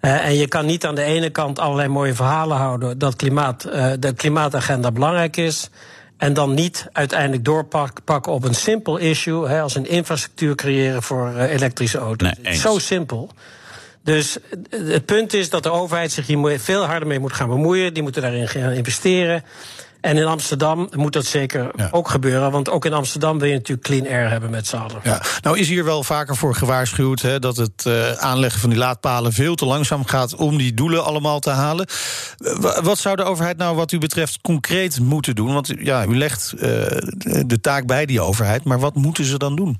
Uh, 0.00 0.26
en 0.26 0.34
je 0.34 0.48
kan 0.48 0.66
niet 0.66 0.86
aan 0.86 0.94
de 0.94 1.02
ene 1.02 1.30
kant 1.30 1.58
allerlei 1.58 1.88
mooie 1.88 2.14
verhalen 2.14 2.56
houden 2.56 2.98
dat 2.98 3.16
klimaat, 3.16 3.66
uh, 3.66 3.92
de 3.98 4.12
klimaatagenda 4.12 4.92
belangrijk 4.92 5.36
is. 5.36 5.70
En 6.18 6.34
dan 6.34 6.54
niet 6.54 6.86
uiteindelijk 6.92 7.44
doorpakken 7.44 8.32
op 8.32 8.44
een 8.44 8.54
simpel 8.54 8.96
issue, 8.96 9.48
hè, 9.48 9.60
als 9.60 9.74
een 9.74 9.88
infrastructuur 9.88 10.54
creëren 10.54 11.02
voor 11.02 11.32
uh, 11.36 11.52
elektrische 11.52 11.98
auto's. 11.98 12.32
Nee, 12.42 12.54
Zo 12.54 12.78
simpel. 12.78 13.30
Dus 14.02 14.38
het 14.70 15.04
punt 15.04 15.32
is 15.32 15.50
dat 15.50 15.62
de 15.62 15.70
overheid 15.70 16.12
zich 16.12 16.26
hier 16.26 16.60
veel 16.60 16.84
harder 16.84 17.08
mee 17.08 17.18
moet 17.18 17.32
gaan 17.32 17.48
bemoeien. 17.48 17.94
Die 17.94 18.02
moeten 18.02 18.22
daarin 18.22 18.48
gaan 18.48 18.72
investeren. 18.72 19.44
En 20.00 20.16
in 20.16 20.24
Amsterdam 20.24 20.88
moet 20.96 21.12
dat 21.12 21.24
zeker 21.24 21.70
ja. 21.76 21.88
ook 21.90 22.08
gebeuren. 22.08 22.50
Want 22.50 22.70
ook 22.70 22.84
in 22.84 22.92
Amsterdam 22.92 23.38
wil 23.38 23.48
je 23.48 23.54
natuurlijk 23.54 23.86
clean 23.86 24.06
air 24.06 24.30
hebben 24.30 24.50
met 24.50 24.66
z'n 24.66 24.76
allen. 24.76 25.00
Ja. 25.02 25.22
Nou 25.42 25.58
is 25.58 25.68
hier 25.68 25.84
wel 25.84 26.02
vaker 26.02 26.36
voor 26.36 26.54
gewaarschuwd... 26.54 27.22
Hè, 27.22 27.38
dat 27.38 27.56
het 27.56 27.84
uh, 27.86 28.12
aanleggen 28.12 28.60
van 28.60 28.70
die 28.70 28.78
laadpalen 28.78 29.32
veel 29.32 29.54
te 29.54 29.66
langzaam 29.66 30.04
gaat... 30.04 30.34
om 30.34 30.58
die 30.58 30.74
doelen 30.74 31.04
allemaal 31.04 31.40
te 31.40 31.50
halen. 31.50 31.86
Wat 32.82 32.98
zou 32.98 33.16
de 33.16 33.22
overheid 33.22 33.56
nou 33.56 33.76
wat 33.76 33.92
u 33.92 33.98
betreft 33.98 34.40
concreet 34.40 35.00
moeten 35.00 35.34
doen? 35.34 35.52
Want 35.52 35.72
ja, 35.78 36.06
u 36.06 36.16
legt 36.16 36.52
uh, 36.54 36.60
de 37.46 37.58
taak 37.60 37.86
bij 37.86 38.06
die 38.06 38.20
overheid. 38.20 38.64
Maar 38.64 38.80
wat 38.80 38.94
moeten 38.94 39.24
ze 39.24 39.38
dan 39.38 39.56
doen? 39.56 39.78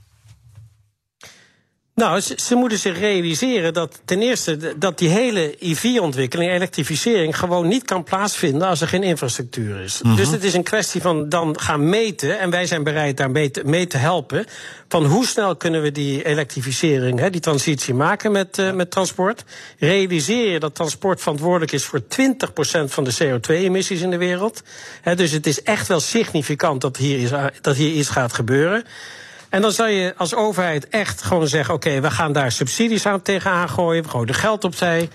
Nou, 1.98 2.20
ze, 2.20 2.34
ze, 2.36 2.54
moeten 2.54 2.78
zich 2.78 2.98
realiseren 2.98 3.73
dat 3.73 4.00
ten 4.04 4.23
eerste 4.23 4.78
dat 4.78 4.99
die 4.99 5.08
hele 5.08 5.56
EV-ontwikkeling, 5.58 6.50
elektrificering, 6.50 7.38
gewoon 7.38 7.68
niet 7.68 7.84
kan 7.84 8.04
plaatsvinden 8.04 8.68
als 8.68 8.80
er 8.80 8.88
geen 8.88 9.02
infrastructuur 9.02 9.80
is. 9.80 10.00
-hmm. 10.02 10.16
Dus 10.16 10.30
het 10.30 10.44
is 10.44 10.54
een 10.54 10.62
kwestie 10.62 11.00
van 11.00 11.28
dan 11.28 11.61
gaan 11.61 11.88
meten, 11.88 12.38
en 12.38 12.50
wij 12.50 12.66
zijn 12.66 12.82
bereid 12.82 13.16
daar 13.16 13.30
mee 13.30 13.50
te, 13.50 13.62
mee 13.64 13.87
te 13.87 13.96
helpen, 13.96 14.46
van 14.88 15.04
hoe 15.04 15.26
snel 15.26 15.56
kunnen 15.56 15.82
we 15.82 15.92
die 15.92 16.25
elektrificering, 16.25 17.18
hè, 17.18 17.30
die 17.30 17.40
transitie 17.40 17.94
maken 17.94 18.32
met, 18.32 18.58
uh, 18.58 18.73
met 18.73 18.90
transport. 18.90 19.44
Realiseer 19.78 20.52
je 20.52 20.58
dat 20.58 20.75
transport 20.75 21.20
verantwoordelijk 21.20 21.73
is 21.73 21.84
voor 21.84 22.00
20% 22.06 22.90
van 22.92 23.04
de 23.04 23.14
CO2-emissies 23.23 24.02
in 24.02 24.11
de 24.11 24.18
wereld. 24.18 24.62
Hè, 25.02 25.14
dus 25.16 25.30
het 25.30 25.46
is 25.46 25.62
echt 25.62 25.88
wel 25.88 26.00
significant 26.00 26.80
dat 26.80 26.96
hier, 26.96 27.18
is, 27.18 27.30
dat 27.61 27.76
hier 27.76 27.92
iets 27.92 28.08
gaat 28.08 28.32
gebeuren. 28.32 28.84
En 29.50 29.61
dan 29.61 29.73
zou 29.73 29.88
je 29.88 30.14
als 30.17 30.35
overheid 30.35 30.88
echt 30.88 31.23
gewoon 31.23 31.49
zeggen: 31.49 31.75
oké, 31.75 31.88
okay, 31.88 32.02
we 32.02 32.11
gaan 32.11 32.33
daar 32.33 32.52
subsidies 32.52 33.07
aan 33.07 33.23
tegenaan 33.23 33.69
gooien. 33.69 34.02
We 34.02 34.09
gooien 34.09 34.28
er 34.28 34.35
geld 34.35 34.64
opzij. 34.64 35.09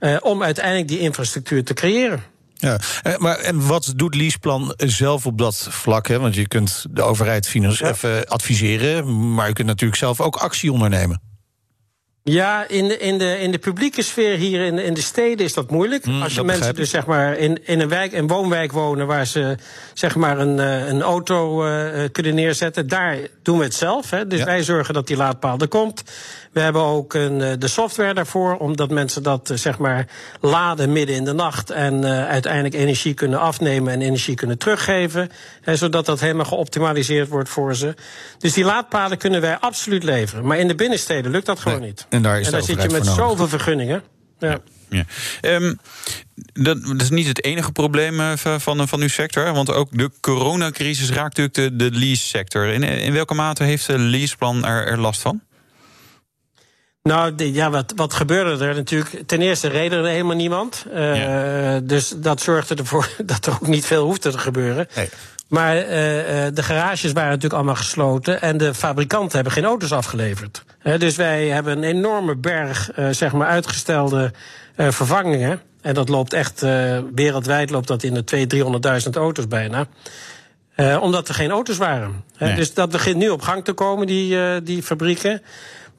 Uh, 0.00 0.16
om 0.20 0.42
uiteindelijk 0.42 0.88
die 0.88 0.98
infrastructuur 0.98 1.64
te 1.64 1.74
creëren. 1.74 2.22
Ja, 2.54 2.78
maar 3.18 3.38
en 3.38 3.66
wat 3.66 3.92
doet 3.96 4.14
Leaseplan 4.14 4.74
zelf 4.76 5.26
op 5.26 5.38
dat 5.38 5.66
vlak? 5.70 6.08
Hè? 6.08 6.18
Want 6.18 6.34
je 6.34 6.48
kunt 6.48 6.86
de 6.90 7.02
overheid 7.02 7.48
financieel 7.48 7.94
ja. 8.00 8.20
adviseren, 8.20 9.34
maar 9.34 9.48
je 9.48 9.52
kunt 9.52 9.66
natuurlijk 9.66 9.98
zelf 9.98 10.20
ook 10.20 10.36
actie 10.36 10.72
ondernemen. 10.72 11.20
Ja, 12.22 12.68
in 12.68 12.88
de, 12.88 12.98
in, 12.98 13.18
de, 13.18 13.40
in 13.40 13.50
de 13.50 13.58
publieke 13.58 14.02
sfeer 14.02 14.36
hier 14.36 14.64
in, 14.64 14.78
in 14.78 14.94
de 14.94 15.00
steden 15.00 15.44
is 15.44 15.54
dat 15.54 15.70
moeilijk. 15.70 16.06
Mm, 16.06 16.22
Als 16.22 16.34
je 16.34 16.42
mensen 16.42 16.74
dus 16.74 16.90
zeg 16.90 17.06
maar 17.06 17.38
in, 17.38 17.66
in 17.66 17.80
een 17.80 17.88
wijk, 17.88 18.12
een 18.12 18.26
woonwijk 18.26 18.72
wonen 18.72 19.06
waar 19.06 19.26
ze 19.26 19.56
zeg 19.94 20.16
maar 20.16 20.38
een, 20.38 20.58
een 20.58 21.02
auto 21.02 21.66
uh, 21.66 22.04
kunnen 22.12 22.34
neerzetten, 22.34 22.88
daar 22.88 23.18
doen 23.42 23.58
we 23.58 23.64
het 23.64 23.74
zelf. 23.74 24.10
Hè. 24.10 24.26
Dus 24.26 24.38
ja. 24.38 24.44
wij 24.44 24.62
zorgen 24.62 24.94
dat 24.94 25.06
die 25.06 25.16
laadpaal 25.16 25.58
er 25.58 25.68
komt. 25.68 26.02
We 26.52 26.60
hebben 26.60 26.82
ook 26.82 27.14
een, 27.14 27.58
de 27.58 27.68
software 27.68 28.14
daarvoor, 28.14 28.56
omdat 28.56 28.90
mensen 28.90 29.22
dat 29.22 29.50
zeg 29.54 29.78
maar 29.78 30.06
laden 30.40 30.92
midden 30.92 31.16
in 31.16 31.24
de 31.24 31.32
nacht 31.32 31.70
en 31.70 32.02
uh, 32.02 32.28
uiteindelijk 32.28 32.74
energie 32.74 33.14
kunnen 33.14 33.40
afnemen 33.40 33.92
en 33.92 34.02
energie 34.02 34.34
kunnen 34.34 34.58
teruggeven. 34.58 35.30
Hè, 35.60 35.76
zodat 35.76 36.06
dat 36.06 36.20
helemaal 36.20 36.44
geoptimaliseerd 36.44 37.28
wordt 37.28 37.48
voor 37.48 37.76
ze. 37.76 37.94
Dus 38.38 38.52
die 38.52 38.64
laadpalen 38.64 39.18
kunnen 39.18 39.40
wij 39.40 39.58
absoluut 39.58 40.02
leveren. 40.02 40.46
Maar 40.46 40.58
in 40.58 40.68
de 40.68 40.74
binnensteden 40.74 41.30
lukt 41.30 41.46
dat 41.46 41.60
gewoon 41.60 41.78
nee. 41.78 41.88
niet. 41.88 42.06
En 42.08 42.22
daar, 42.22 42.40
is 42.40 42.46
en 42.46 42.52
daar 42.52 42.62
zit 42.62 42.82
je 42.82 42.88
met 42.88 43.06
zoveel 43.06 43.48
vergunningen. 43.48 44.02
Ja. 44.38 44.58
Ja. 44.88 45.04
Um, 45.42 45.78
dat, 46.52 46.84
dat, 46.84 47.00
is 47.00 47.10
niet 47.10 47.26
het 47.26 47.44
enige 47.44 47.72
probleem 47.72 48.38
van, 48.38 48.88
van 48.88 49.00
uw 49.00 49.08
sector. 49.08 49.52
Want 49.52 49.72
ook 49.72 49.88
de 49.90 50.10
coronacrisis 50.20 51.10
raakt 51.10 51.36
natuurlijk 51.36 51.78
de, 51.78 51.90
de 51.90 51.98
lease-sector. 51.98 52.66
In, 52.66 52.82
in 52.82 53.12
welke 53.12 53.34
mate 53.34 53.64
heeft 53.64 53.86
de 53.86 53.98
leaseplan 53.98 54.64
er, 54.64 54.86
er 54.86 54.98
last 54.98 55.20
van? 55.20 55.40
Nou, 57.02 57.34
de, 57.34 57.52
ja, 57.52 57.70
wat, 57.70 57.92
wat 57.96 58.14
gebeurde 58.14 58.64
er 58.64 58.74
natuurlijk? 58.74 59.22
Ten 59.26 59.40
eerste 59.40 59.68
reden 59.68 59.98
er 59.98 60.10
helemaal 60.10 60.36
niemand. 60.36 60.86
Uh, 60.94 61.76
Dus 61.82 62.14
dat 62.16 62.40
zorgde 62.40 62.74
ervoor 62.74 63.08
dat 63.24 63.46
er 63.46 63.52
ook 63.52 63.66
niet 63.66 63.86
veel 63.86 64.04
hoefde 64.04 64.30
te 64.30 64.38
gebeuren. 64.38 64.86
Nee. 64.94 65.08
Maar 65.48 65.76
uh, 65.76 65.86
de 66.54 66.62
garages 66.62 67.12
waren 67.12 67.28
natuurlijk 67.28 67.54
allemaal 67.54 67.74
gesloten 67.74 68.42
en 68.42 68.56
de 68.56 68.74
fabrikanten 68.74 69.34
hebben 69.34 69.52
geen 69.52 69.64
auto's 69.64 69.92
afgeleverd. 69.92 70.64
dus 70.98 71.16
wij 71.16 71.46
hebben 71.46 71.76
een 71.76 71.84
enorme 71.84 72.36
berg 72.36 72.90
zeg 73.10 73.32
maar 73.32 73.48
uitgestelde 73.48 74.32
vervangingen. 74.76 75.60
En 75.82 75.94
dat 75.94 76.08
loopt 76.08 76.32
echt 76.32 76.60
wereldwijd 77.14 77.70
loopt 77.70 77.88
dat 77.88 78.02
in 78.02 78.14
de 78.14 78.24
200.000, 79.04 79.04
300.000 79.04 79.10
auto's 79.12 79.48
bijna. 79.48 79.86
omdat 81.00 81.28
er 81.28 81.34
geen 81.34 81.50
auto's 81.50 81.76
waren. 81.76 82.24
Nee. 82.38 82.54
Dus 82.54 82.74
dat 82.74 82.90
begint 82.90 83.16
nu 83.16 83.28
op 83.28 83.42
gang 83.42 83.64
te 83.64 83.72
komen, 83.72 84.06
die, 84.06 84.62
die 84.62 84.82
fabrieken. 84.82 85.42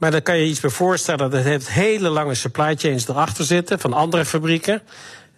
Maar 0.01 0.12
daar 0.12 0.22
kan 0.22 0.38
je 0.38 0.46
iets 0.46 0.60
bij 0.60 0.70
voorstellen. 0.70 1.31
Dat 1.31 1.43
heeft 1.43 1.70
hele 1.70 2.10
lange 2.10 2.36
supply 2.36 2.75
chains 2.75 3.08
erachter 3.08 3.46
zitten 3.46 3.79
van 3.79 3.93
andere 3.93 4.25
fabrieken. 4.25 4.81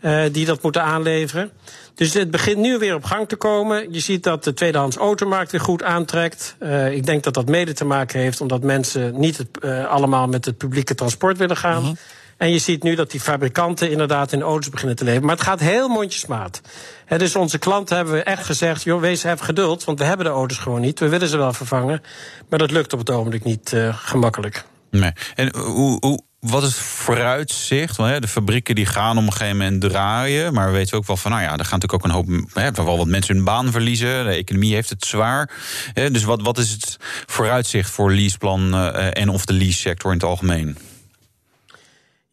Uh, 0.01 0.23
die 0.31 0.45
dat 0.45 0.61
moeten 0.61 0.83
aanleveren. 0.83 1.51
Dus 1.95 2.13
het 2.13 2.31
begint 2.31 2.57
nu 2.57 2.77
weer 2.77 2.95
op 2.95 3.03
gang 3.03 3.27
te 3.27 3.35
komen. 3.35 3.93
Je 3.93 3.99
ziet 3.99 4.23
dat 4.23 4.43
de 4.43 4.53
tweedehands 4.53 4.95
automarkt 4.95 5.51
weer 5.51 5.61
goed 5.61 5.83
aantrekt. 5.83 6.55
Uh, 6.59 6.93
ik 6.93 7.05
denk 7.05 7.23
dat 7.23 7.33
dat 7.33 7.47
mede 7.47 7.73
te 7.73 7.85
maken 7.85 8.19
heeft 8.19 8.41
omdat 8.41 8.61
mensen 8.61 9.19
niet 9.19 9.45
uh, 9.61 9.85
allemaal 9.85 10.27
met 10.27 10.45
het 10.45 10.57
publieke 10.57 10.95
transport 10.95 11.37
willen 11.37 11.57
gaan. 11.57 11.83
-hmm. 11.83 11.97
En 12.43 12.51
je 12.51 12.59
ziet 12.59 12.83
nu 12.83 12.95
dat 12.95 13.11
die 13.11 13.19
fabrikanten 13.19 13.91
inderdaad 13.91 14.31
in 14.31 14.41
auto's 14.41 14.69
beginnen 14.69 14.95
te 14.95 15.03
leveren. 15.03 15.25
Maar 15.25 15.35
het 15.35 15.45
gaat 15.45 15.59
heel 15.59 15.87
mondjesmaat. 15.87 16.61
He, 17.05 17.17
dus 17.17 17.35
onze 17.35 17.57
klanten 17.57 17.95
hebben 17.95 18.13
we 18.13 18.23
echt 18.23 18.45
gezegd: 18.45 18.83
joh, 18.83 19.01
wees 19.01 19.23
even 19.23 19.45
geduld, 19.45 19.83
want 19.83 19.99
we 19.99 20.05
hebben 20.05 20.25
de 20.25 20.31
auto's 20.31 20.57
gewoon 20.57 20.81
niet. 20.81 20.99
We 20.99 21.09
willen 21.09 21.27
ze 21.27 21.37
wel 21.37 21.53
vervangen. 21.53 22.01
Maar 22.49 22.59
dat 22.59 22.71
lukt 22.71 22.93
op 22.93 22.99
het 22.99 23.09
ogenblik 23.09 23.43
niet 23.43 23.71
uh, 23.73 23.97
gemakkelijk. 23.97 24.65
Nee. 24.91 25.11
En 25.35 25.55
hoe, 25.57 25.97
hoe, 25.99 26.21
wat 26.39 26.63
is 26.63 26.69
het 26.69 26.77
vooruitzicht? 26.77 27.95
Want, 27.95 28.21
de 28.21 28.27
fabrieken 28.27 28.75
die 28.75 28.85
gaan 28.85 29.17
op 29.17 29.23
een 29.23 29.31
gegeven 29.31 29.57
moment 29.57 29.81
draaien. 29.81 30.53
Maar 30.53 30.67
we 30.67 30.73
weten 30.73 30.97
ook 30.97 31.07
wel 31.07 31.17
van, 31.17 31.31
nou 31.31 31.43
ja, 31.43 31.57
er 31.57 31.65
gaan 31.65 31.79
natuurlijk 31.79 31.93
ook 31.93 32.03
een 32.03 32.37
hoop. 32.39 32.49
Hè, 32.53 32.71
wel 32.71 32.97
wat 32.97 33.07
mensen 33.07 33.35
hun 33.35 33.43
baan 33.43 33.71
verliezen. 33.71 34.25
De 34.25 34.31
economie 34.31 34.73
heeft 34.73 34.89
het 34.89 35.05
zwaar. 35.05 35.49
Dus 35.93 36.23
wat, 36.23 36.41
wat 36.41 36.57
is 36.57 36.71
het 36.71 36.97
vooruitzicht 37.25 37.89
voor 37.89 38.11
leaseplan 38.11 38.75
uh, 38.75 39.17
en 39.17 39.29
of 39.29 39.45
de 39.45 39.53
lease 39.53 39.79
sector 39.79 40.11
in 40.11 40.17
het 40.17 40.25
algemeen? 40.25 40.77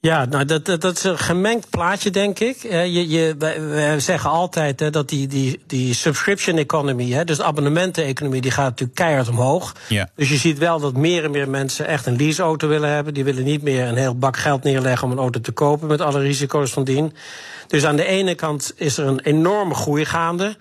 Ja, 0.02 0.24
nou, 0.24 0.44
dat, 0.44 0.64
dat, 0.64 0.80
dat, 0.80 0.96
is 0.96 1.04
een 1.04 1.18
gemengd 1.18 1.70
plaatje, 1.70 2.10
denk 2.10 2.38
ik. 2.38 2.62
je, 2.62 3.08
je, 3.08 3.34
wij, 3.38 4.00
zeggen 4.00 4.30
altijd 4.30 4.80
hè, 4.80 4.90
dat 4.90 5.08
die, 5.08 5.26
die, 5.26 5.62
die 5.66 5.94
subscription 5.94 6.56
economy, 6.56 7.10
hè, 7.10 7.24
dus 7.24 7.36
de 7.36 7.44
abonnementen-economie, 7.44 8.40
die 8.40 8.50
gaat 8.50 8.68
natuurlijk 8.68 8.98
keihard 8.98 9.28
omhoog. 9.28 9.74
Ja. 9.88 10.08
Dus 10.16 10.28
je 10.28 10.36
ziet 10.36 10.58
wel 10.58 10.80
dat 10.80 10.96
meer 10.96 11.24
en 11.24 11.30
meer 11.30 11.48
mensen 11.48 11.86
echt 11.86 12.06
een 12.06 12.16
leaseauto 12.16 12.68
willen 12.68 12.90
hebben. 12.90 13.14
Die 13.14 13.24
willen 13.24 13.44
niet 13.44 13.62
meer 13.62 13.86
een 13.86 13.96
heel 13.96 14.18
bak 14.18 14.36
geld 14.36 14.62
neerleggen 14.62 15.06
om 15.06 15.12
een 15.12 15.18
auto 15.18 15.40
te 15.40 15.52
kopen, 15.52 15.88
met 15.88 16.00
alle 16.00 16.20
risico's 16.20 16.70
van 16.70 16.84
dien. 16.84 17.14
Dus 17.66 17.84
aan 17.84 17.96
de 17.96 18.04
ene 18.04 18.34
kant 18.34 18.72
is 18.76 18.98
er 18.98 19.06
een 19.06 19.20
enorme 19.20 19.74
groei 19.74 20.04
gaande. 20.04 20.56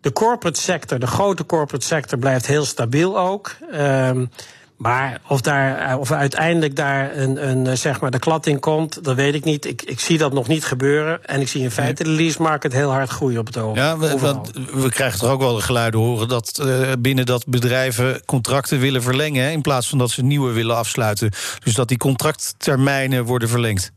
De 0.00 0.12
corporate 0.12 0.60
sector, 0.60 0.98
de 0.98 1.06
grote 1.06 1.46
corporate 1.46 1.86
sector, 1.86 2.18
blijft 2.18 2.46
heel 2.46 2.64
stabiel 2.64 3.18
ook. 3.18 3.56
Um, 3.72 4.30
maar 4.78 5.20
of, 5.28 5.40
daar, 5.40 5.98
of 5.98 6.12
uiteindelijk 6.12 6.76
daar 6.76 7.16
een, 7.16 7.48
een, 7.48 7.78
zeg 7.78 8.00
maar 8.00 8.10
de 8.10 8.18
klad 8.18 8.46
in 8.46 8.60
komt, 8.60 9.04
dat 9.04 9.16
weet 9.16 9.34
ik 9.34 9.44
niet. 9.44 9.64
Ik, 9.64 9.82
ik 9.82 10.00
zie 10.00 10.18
dat 10.18 10.32
nog 10.32 10.48
niet 10.48 10.64
gebeuren. 10.64 11.24
En 11.24 11.40
ik 11.40 11.48
zie 11.48 11.62
in 11.62 11.70
feite 11.70 12.02
de 12.02 12.10
lease 12.10 12.42
market 12.42 12.72
heel 12.72 12.90
hard 12.90 13.10
groeien 13.10 13.40
op 13.40 13.46
het 13.46 13.56
ogenblik. 13.56 13.84
Ja, 13.84 13.98
we, 13.98 14.18
want 14.18 14.50
we 14.72 14.90
krijgen 14.90 15.18
toch 15.18 15.30
ook 15.30 15.40
wel 15.40 15.54
de 15.54 15.62
geluiden 15.62 16.00
horen 16.00 16.28
dat 16.28 16.60
uh, 16.62 16.92
binnen 16.98 17.26
dat 17.26 17.46
bedrijven 17.46 18.24
contracten 18.24 18.78
willen 18.78 19.02
verlengen. 19.02 19.44
Hè, 19.44 19.50
in 19.50 19.62
plaats 19.62 19.88
van 19.88 19.98
dat 19.98 20.10
ze 20.10 20.22
nieuwe 20.22 20.52
willen 20.52 20.76
afsluiten. 20.76 21.30
Dus 21.64 21.74
dat 21.74 21.88
die 21.88 21.98
contracttermijnen 21.98 23.24
worden 23.24 23.48
verlengd. 23.48 23.92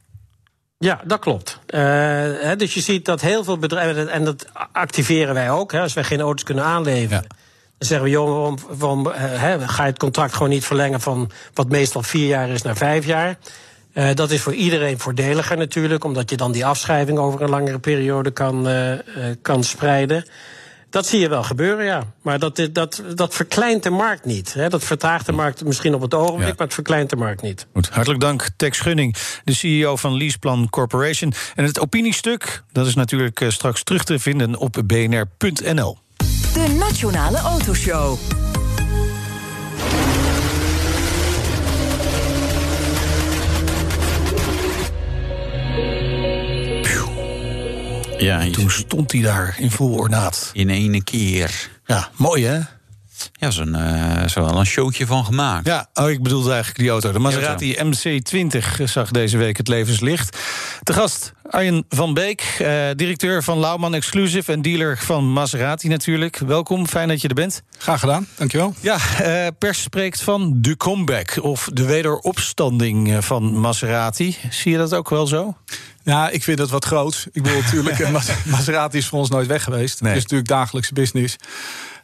Ja, 0.78 1.02
dat 1.06 1.20
klopt. 1.20 1.60
Uh, 1.68 1.82
dus 2.58 2.74
je 2.74 2.82
ziet 2.82 3.06
dat 3.06 3.22
heel 3.22 3.44
veel 3.44 3.58
bedrijven, 3.58 4.10
en 4.10 4.26
dat 4.26 4.46
activeren 4.72 5.34
wij 5.34 5.52
ook, 5.52 5.72
hè, 5.72 5.82
als 5.82 5.94
wij 5.94 6.04
geen 6.04 6.22
auto's 6.22 6.44
kunnen 6.44 6.64
aanleveren. 6.64 7.26
Ja 7.30 7.36
dan 7.82 7.90
zeggen 7.90 8.08
we, 8.08 8.14
joh, 8.14 8.30
waarom, 8.30 8.58
waarom 8.70 9.08
uh, 9.08 9.68
ga 9.68 9.84
je 9.84 9.90
het 9.90 10.00
contract 10.00 10.34
gewoon 10.34 10.50
niet 10.50 10.66
verlengen 10.66 11.02
van 11.02 11.32
wat 11.54 11.70
meestal 11.70 12.04
vier 12.04 12.28
jaar 12.28 12.50
is 12.50 12.62
naar 12.62 12.78
vijf 12.78 13.06
jaar? 13.06 13.38
Uh, 13.94 14.10
dat 14.14 14.32
is 14.32 14.42
voor 14.42 14.54
iedereen 14.54 15.00
voordeliger 15.00 15.58
natuurlijk, 15.58 16.04
omdat 16.04 16.30
je 16.30 16.38
dan 16.38 16.52
die 16.52 16.66
afschrijving 16.66 17.18
over 17.18 17.42
een 17.42 17.50
langere 17.50 17.80
periode 17.80 18.32
kan, 18.32 18.70
uh, 18.70 18.94
kan 19.42 19.64
spreiden. 19.64 20.26
Dat 20.90 21.06
zie 21.06 21.20
je 21.20 21.30
wel 21.30 21.44
gebeuren, 21.44 21.86
ja. 21.86 22.04
Maar 22.22 22.40
dat, 22.40 22.70
dat, 22.72 23.04
dat 23.16 23.34
verkleint 23.34 23.84
de 23.84 23.90
markt 23.90 24.26
niet. 24.26 24.54
Hè. 24.54 24.70
Dat 24.70 24.84
vertraagt 24.84 25.26
de 25.26 25.32
markt 25.32 25.64
misschien 25.64 25.94
op 25.94 26.02
het 26.02 26.14
ogenblik, 26.14 26.48
ja. 26.48 26.54
maar 26.58 26.66
het 26.66 26.74
verkleint 26.74 27.10
de 27.10 27.16
markt 27.16 27.42
niet. 27.42 27.68
Goed, 27.74 27.90
hartelijk 27.90 28.22
dank, 28.22 28.50
Tex 28.56 28.80
Gunning, 28.80 29.16
de 29.44 29.54
CEO 29.54 29.96
van 29.96 30.18
Leaseplan 30.18 30.70
Corporation. 30.70 31.34
En 31.56 31.66
het 31.66 31.80
opiniestuk, 31.80 32.64
dat 32.72 32.88
is 32.88 32.96
natuurlijk 32.96 33.46
straks 33.48 33.84
terug 33.84 34.04
te 34.04 34.20
vinden 34.20 34.56
op 34.56 34.82
bnr.nl. 34.86 35.98
De 36.54 36.76
Nationale 36.80 37.38
Autoshow. 37.38 38.18
Ja, 48.18 48.50
toen 48.50 48.72
stond 48.72 49.12
hij 49.12 49.22
daar 49.22 49.56
in 49.58 49.72
vol 49.72 49.94
ornaat. 49.94 50.50
In 50.54 50.70
ene 50.70 51.04
keer. 51.04 51.70
Ja, 51.86 52.10
mooi 52.16 52.46
hè? 52.46 52.60
Ja, 53.34 53.52
zo'n 53.52 53.76
uh, 53.76 54.28
zo 54.28 54.42
wel 54.42 54.60
een 54.60 54.66
showtje 54.66 55.06
van 55.06 55.26
gemaakt. 55.26 55.66
Ja, 55.66 55.88
oh, 55.94 56.10
ik 56.10 56.24
bedoelde 56.24 56.50
eigenlijk 56.50 56.80
die 56.80 56.90
auto. 56.90 57.12
De 57.12 57.20
Maserati 57.20 57.78
MC20 57.78 58.84
zag 58.84 59.12
deze 59.12 59.38
week 59.38 59.58
het 59.58 59.68
levenslicht. 59.68 60.38
Te 60.84 60.94
gast 60.94 61.34
Arjen 61.50 61.86
van 61.90 62.14
Beek, 62.14 62.58
uh, 62.62 62.90
directeur 62.96 63.44
van 63.44 63.60
Lauwman 63.60 63.94
Exclusive... 63.94 64.52
en 64.52 64.62
dealer 64.62 64.98
van 64.98 65.32
Maserati 65.32 65.88
natuurlijk. 65.88 66.38
Welkom, 66.38 66.88
fijn 66.88 67.08
dat 67.08 67.22
je 67.22 67.28
er 67.28 67.34
bent. 67.34 67.64
Graag 67.78 68.00
gedaan, 68.00 68.28
dankjewel. 68.36 68.74
Ja, 68.80 68.98
uh, 69.22 69.48
pers 69.60 69.82
spreekt 69.82 70.22
van 70.22 70.54
de 70.62 70.78
comeback... 70.78 71.38
of 71.42 71.70
de 71.74 71.86
wederopstanding 71.86 73.26
van 73.26 73.60
Maserati. 73.60 74.38
Zie 74.50 74.72
je 74.72 74.78
dat 74.78 74.94
ook 74.94 75.10
wel 75.10 75.28
zo? 75.28 75.58
Ja, 76.04 76.30
ik 76.30 76.44
vind 76.44 76.58
dat 76.58 76.70
wat 76.70 76.86
groot. 76.86 77.28
Ik 77.32 77.44
bedoel, 77.44 77.62
natuurlijk, 77.62 78.10
Maserati 78.46 78.98
is 78.98 79.08
voor 79.08 79.20
ons 79.20 79.30
nooit 79.30 79.48
weg 79.48 79.64
geweest. 79.64 80.02
Nee. 80.02 80.10
Het 80.10 80.18
is 80.18 80.24
natuurlijk 80.24 80.50
dagelijkse 80.50 80.94
business. 80.94 81.36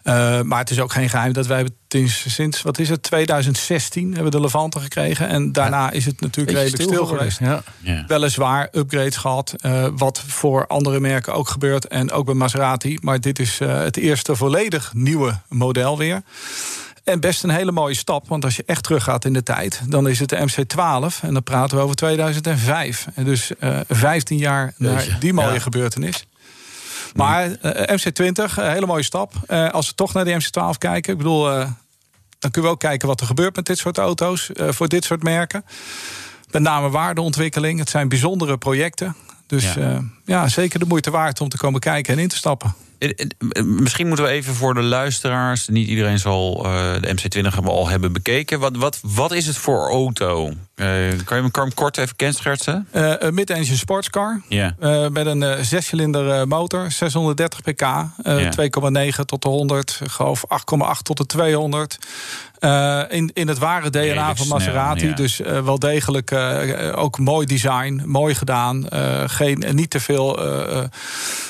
Uh, 0.08 0.42
maar 0.42 0.60
het 0.60 0.70
is 0.70 0.80
ook 0.80 0.92
geen 0.92 1.10
geheim 1.10 1.34
dat 1.34 1.48
wij 1.48 1.68
sinds, 2.06 2.62
wat 2.62 2.80
is 2.80 2.90
het, 2.90 3.04
2016 3.04 4.14
hebben 4.14 4.32
de 4.32 4.40
Levante 4.40 4.80
gekregen. 4.80 5.28
En 5.28 5.52
daarna 5.52 5.84
ja. 5.84 5.92
is 5.92 6.06
het 6.06 6.22
natuurlijk 6.22 6.58
redelijk 6.58 6.82
stil, 6.82 6.94
stil 6.94 7.06
geweest. 7.06 7.40
Ja. 7.40 7.64
Ja. 7.80 8.04
Weliswaar 8.08 8.70
upgrades 8.72 9.18
gehad, 9.18 9.54
uh, 9.62 9.88
wat 9.96 10.20
voor 10.28 10.68
andere 10.68 11.00
merken 11.00 11.34
ook 11.34 11.48
gebeurt. 11.48 11.88
En 11.88 12.12
ook 12.12 12.26
bij 12.26 12.34
Maserati. 12.34 12.98
Maar 13.02 13.22
dit 13.22 13.40
is 13.40 13.60
uh, 13.60 13.78
het 13.78 13.98
eerste 13.98 14.36
volledig 14.36 14.94
nieuwe 14.94 15.40
model 15.50 15.98
weer. 15.98 16.22
En 17.04 17.20
best 17.20 17.44
een 17.44 17.50
hele 17.50 17.72
mooie 17.72 17.96
stap, 17.96 18.28
want 18.28 18.44
als 18.44 18.56
je 18.56 18.64
echt 18.66 18.84
teruggaat 18.84 19.26
in 19.26 19.34
de 19.34 19.44
tijd, 19.44 19.82
dan 19.86 20.08
is 20.08 20.20
het 20.20 20.30
de 20.30 20.38
MC12 20.38 21.22
en 21.22 21.34
dan 21.34 21.44
praten 21.44 21.78
we 21.78 21.84
over 21.84 21.96
2005. 21.96 23.08
En 23.14 23.24
dus 23.24 23.52
uh, 23.60 23.80
15 23.88 24.38
jaar 24.38 24.74
naar 24.78 25.18
die 25.20 25.34
mooie 25.34 25.54
ja. 25.54 25.60
gebeurtenis. 25.60 26.26
Maar 27.18 27.48
uh, 27.48 27.56
MC20, 27.72 28.56
een 28.56 28.72
hele 28.72 28.86
mooie 28.86 29.04
stap. 29.04 29.34
Uh, 29.48 29.70
als 29.70 29.88
we 29.88 29.96
toch 29.96 30.14
naar 30.14 30.26
de 30.26 30.34
MC12 30.34 30.78
kijken, 30.78 31.12
ik 31.12 31.18
bedoel, 31.18 31.44
dan 32.40 32.52
kunnen 32.52 32.62
we 32.62 32.68
ook 32.68 32.80
kijken 32.80 33.08
wat 33.08 33.20
er 33.20 33.28
gebeurt 33.28 33.56
met 33.56 33.66
dit 33.66 33.78
soort 33.78 33.98
auto's, 33.98 34.50
voor 34.54 34.88
dit 34.88 35.06
soort 35.06 35.24
merken. 35.24 35.66
Met 36.52 36.62
name 36.62 36.90
waardeontwikkeling. 36.90 37.80
Het 37.80 37.90
zijn 37.90 38.10
bijzondere 38.10 38.58
projecten. 38.58 39.16
Dus 39.48 39.74
ja. 39.74 40.04
ja, 40.26 40.48
zeker 40.48 40.80
de 40.80 40.86
moeite 40.86 41.12
waard 41.12 41.42
om 41.42 41.50
te 41.50 41.58
komen 41.58 41.80
kijken 41.80 42.14
en 42.14 42.20
in 42.20 42.28
te 42.28 42.36
stappen. 42.36 42.76
Misschien 43.64 44.08
moeten 44.08 44.26
we 44.26 44.32
even 44.32 44.54
voor 44.54 44.74
de 44.74 44.82
luisteraars, 44.82 45.68
niet 45.68 45.88
iedereen 45.88 46.20
zal 46.20 46.66
uh, 46.66 46.94
de 47.02 47.16
MC20 47.16 47.64
al 47.64 47.88
hebben 47.88 48.14
bekeken. 48.14 48.60
Wat, 48.60 48.76
wat, 48.76 49.00
wat 49.02 49.32
is 49.32 49.48
het 49.48 49.58
voor 49.58 49.90
auto? 49.90 50.48
Uh, 50.48 50.56
kan 51.26 51.38
je 51.38 51.50
hem 51.52 51.74
kort 51.74 51.98
even 51.98 52.16
kenschetsen? 52.16 52.88
Uh, 52.94 53.14
een 53.18 53.34
mid-engine 53.34 53.78
sportscar. 53.78 54.42
Yeah. 54.48 55.10
met 55.10 55.26
een 55.26 55.66
zescilinder 55.66 56.48
motor, 56.48 56.92
630 56.92 57.62
pk. 57.62 57.82
Yeah. 58.24 59.14
2,9 59.14 59.26
tot 59.26 59.42
de 59.42 59.50
100, 59.50 60.02
geloof 60.04 60.44
8,8 60.48 61.02
tot 61.04 61.18
de 61.18 61.26
200. 61.26 61.98
Uh, 62.60 63.02
in, 63.10 63.32
in 63.34 63.48
het 63.48 63.58
ware 63.58 63.90
DNA 63.90 64.00
Redelijk 64.00 64.38
van 64.38 64.48
Maserati. 64.48 65.00
Snel, 65.00 65.10
ja. 65.10 65.16
Dus 65.16 65.42
uh, 65.42 65.64
wel 65.64 65.80
degelijk 65.80 66.32
uh, 66.32 66.92
ook 66.96 67.20
mooi 67.20 67.46
design, 67.46 68.02
mooi 68.06 68.36
gedaan. 68.36 68.86
geen, 69.26 69.66
niet 69.72 69.90
te 69.90 70.00
veel 70.00 70.40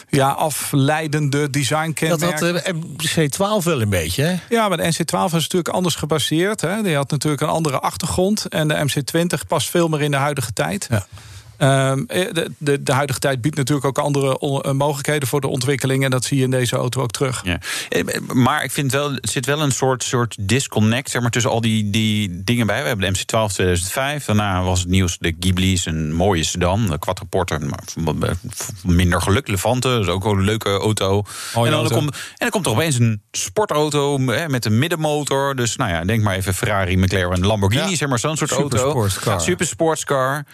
ja, 0.10 0.30
afleidende 0.30 1.50
designkenmerken. 1.50 2.54
Dat 2.54 2.64
had 2.64 2.66
de 2.66 3.30
MC12 3.30 3.64
wel 3.64 3.82
een 3.82 3.90
beetje, 3.90 4.24
hè? 4.24 4.36
Ja, 4.50 4.68
maar 4.68 4.78
de 4.78 4.84
NC12 4.84 5.12
was 5.12 5.32
natuurlijk 5.32 5.70
anders 5.70 5.96
gebaseerd. 5.96 6.62
Hè. 6.62 6.82
Die 6.82 6.96
had 6.96 7.12
natuurlijk 7.12 7.42
een 7.42 7.48
andere 7.48 7.80
achtergrond. 7.80 8.46
En 8.46 8.68
de 8.68 8.76
MC20 8.76 9.48
past 9.48 9.70
veel 9.70 9.88
meer 9.88 10.02
in 10.02 10.12
de 10.12 10.18
huidige 10.18 10.54
tijd. 10.54 10.88
Ja. 10.90 11.06
Ehm, 11.58 12.06
de, 12.06 12.52
de, 12.58 12.84
de, 12.84 12.94
huidige 12.94 13.20
tijd 13.20 13.42
biedt 13.42 13.56
natuurlijk 13.56 13.88
ook 13.88 13.98
andere 13.98 14.74
mogelijkheden 14.74 15.28
voor 15.28 15.42
de 15.42 15.48
ontwikkeling. 15.48 16.04
En 16.04 16.12
dat 16.12 16.26
zie 16.26 16.38
je 16.38 16.44
in 16.44 16.52
deze 16.52 16.76
auto 16.76 17.02
ook 17.02 17.12
terug. 17.12 17.42
Ja. 17.44 17.60
Maar 18.34 18.64
ik 18.64 18.72
vind 18.72 18.92
wel, 18.92 19.12
er 19.12 19.20
zit 19.22 19.46
wel 19.46 19.62
een 19.62 19.72
soort, 19.72 20.04
soort 20.04 20.36
disconnect 20.40 21.10
zeg 21.10 21.22
maar, 21.22 21.32
tussen 21.32 21.52
al 21.52 21.62
die, 21.62 21.90
die 21.90 22.44
dingen 22.44 22.68
bij. 22.68 22.82
We 22.82 22.88
hebben 22.88 23.14
de 23.14 23.20
MC12 23.20 23.54
2005. 23.54 24.26
Daarna 24.26 24.64
was 24.64 24.80
het 24.80 24.90
nieuws 24.90 25.18
de 25.18 25.36
Ghibli's, 25.40 25.86
een 25.86 26.14
mooie 26.14 26.44
sedan. 26.44 26.88
De 26.88 27.00
Quattroporter, 27.00 27.60
maar 27.66 27.84
minder 28.84 29.22
geluk. 29.22 29.48
Levante, 29.48 29.88
dat 29.88 30.02
is 30.02 30.08
ook 30.08 30.24
wel 30.24 30.34
een 30.34 30.44
leuke 30.44 30.70
auto. 30.70 31.24
en, 31.54 31.72
dan 31.72 31.90
Komt, 31.90 32.12
en 32.12 32.20
dan 32.38 32.50
komt 32.50 32.66
er 32.66 32.72
opeens 32.72 33.00
een 33.00 33.22
sportauto 33.32 34.20
hè, 34.20 34.50
met 34.50 34.66
een 34.66 34.80
middenmotor. 34.80 35.56
Dus 35.56 35.76
nou 35.76 35.92
ja, 35.92 36.06
denk 36.06 36.24
maar 36.24 36.36
even 36.36 36.54
Ferrari, 36.54 36.98
McLaren, 36.98 37.46
Lamborghini, 37.46 37.96
zeg 37.96 38.10
maar 38.10 38.20
zo'n 38.20 38.38
soort 38.38 38.50
Super 38.50 38.64
auto. 38.64 38.90
Sportscar. 38.90 39.42
Super 39.42 39.66
sportscar. 39.66 40.46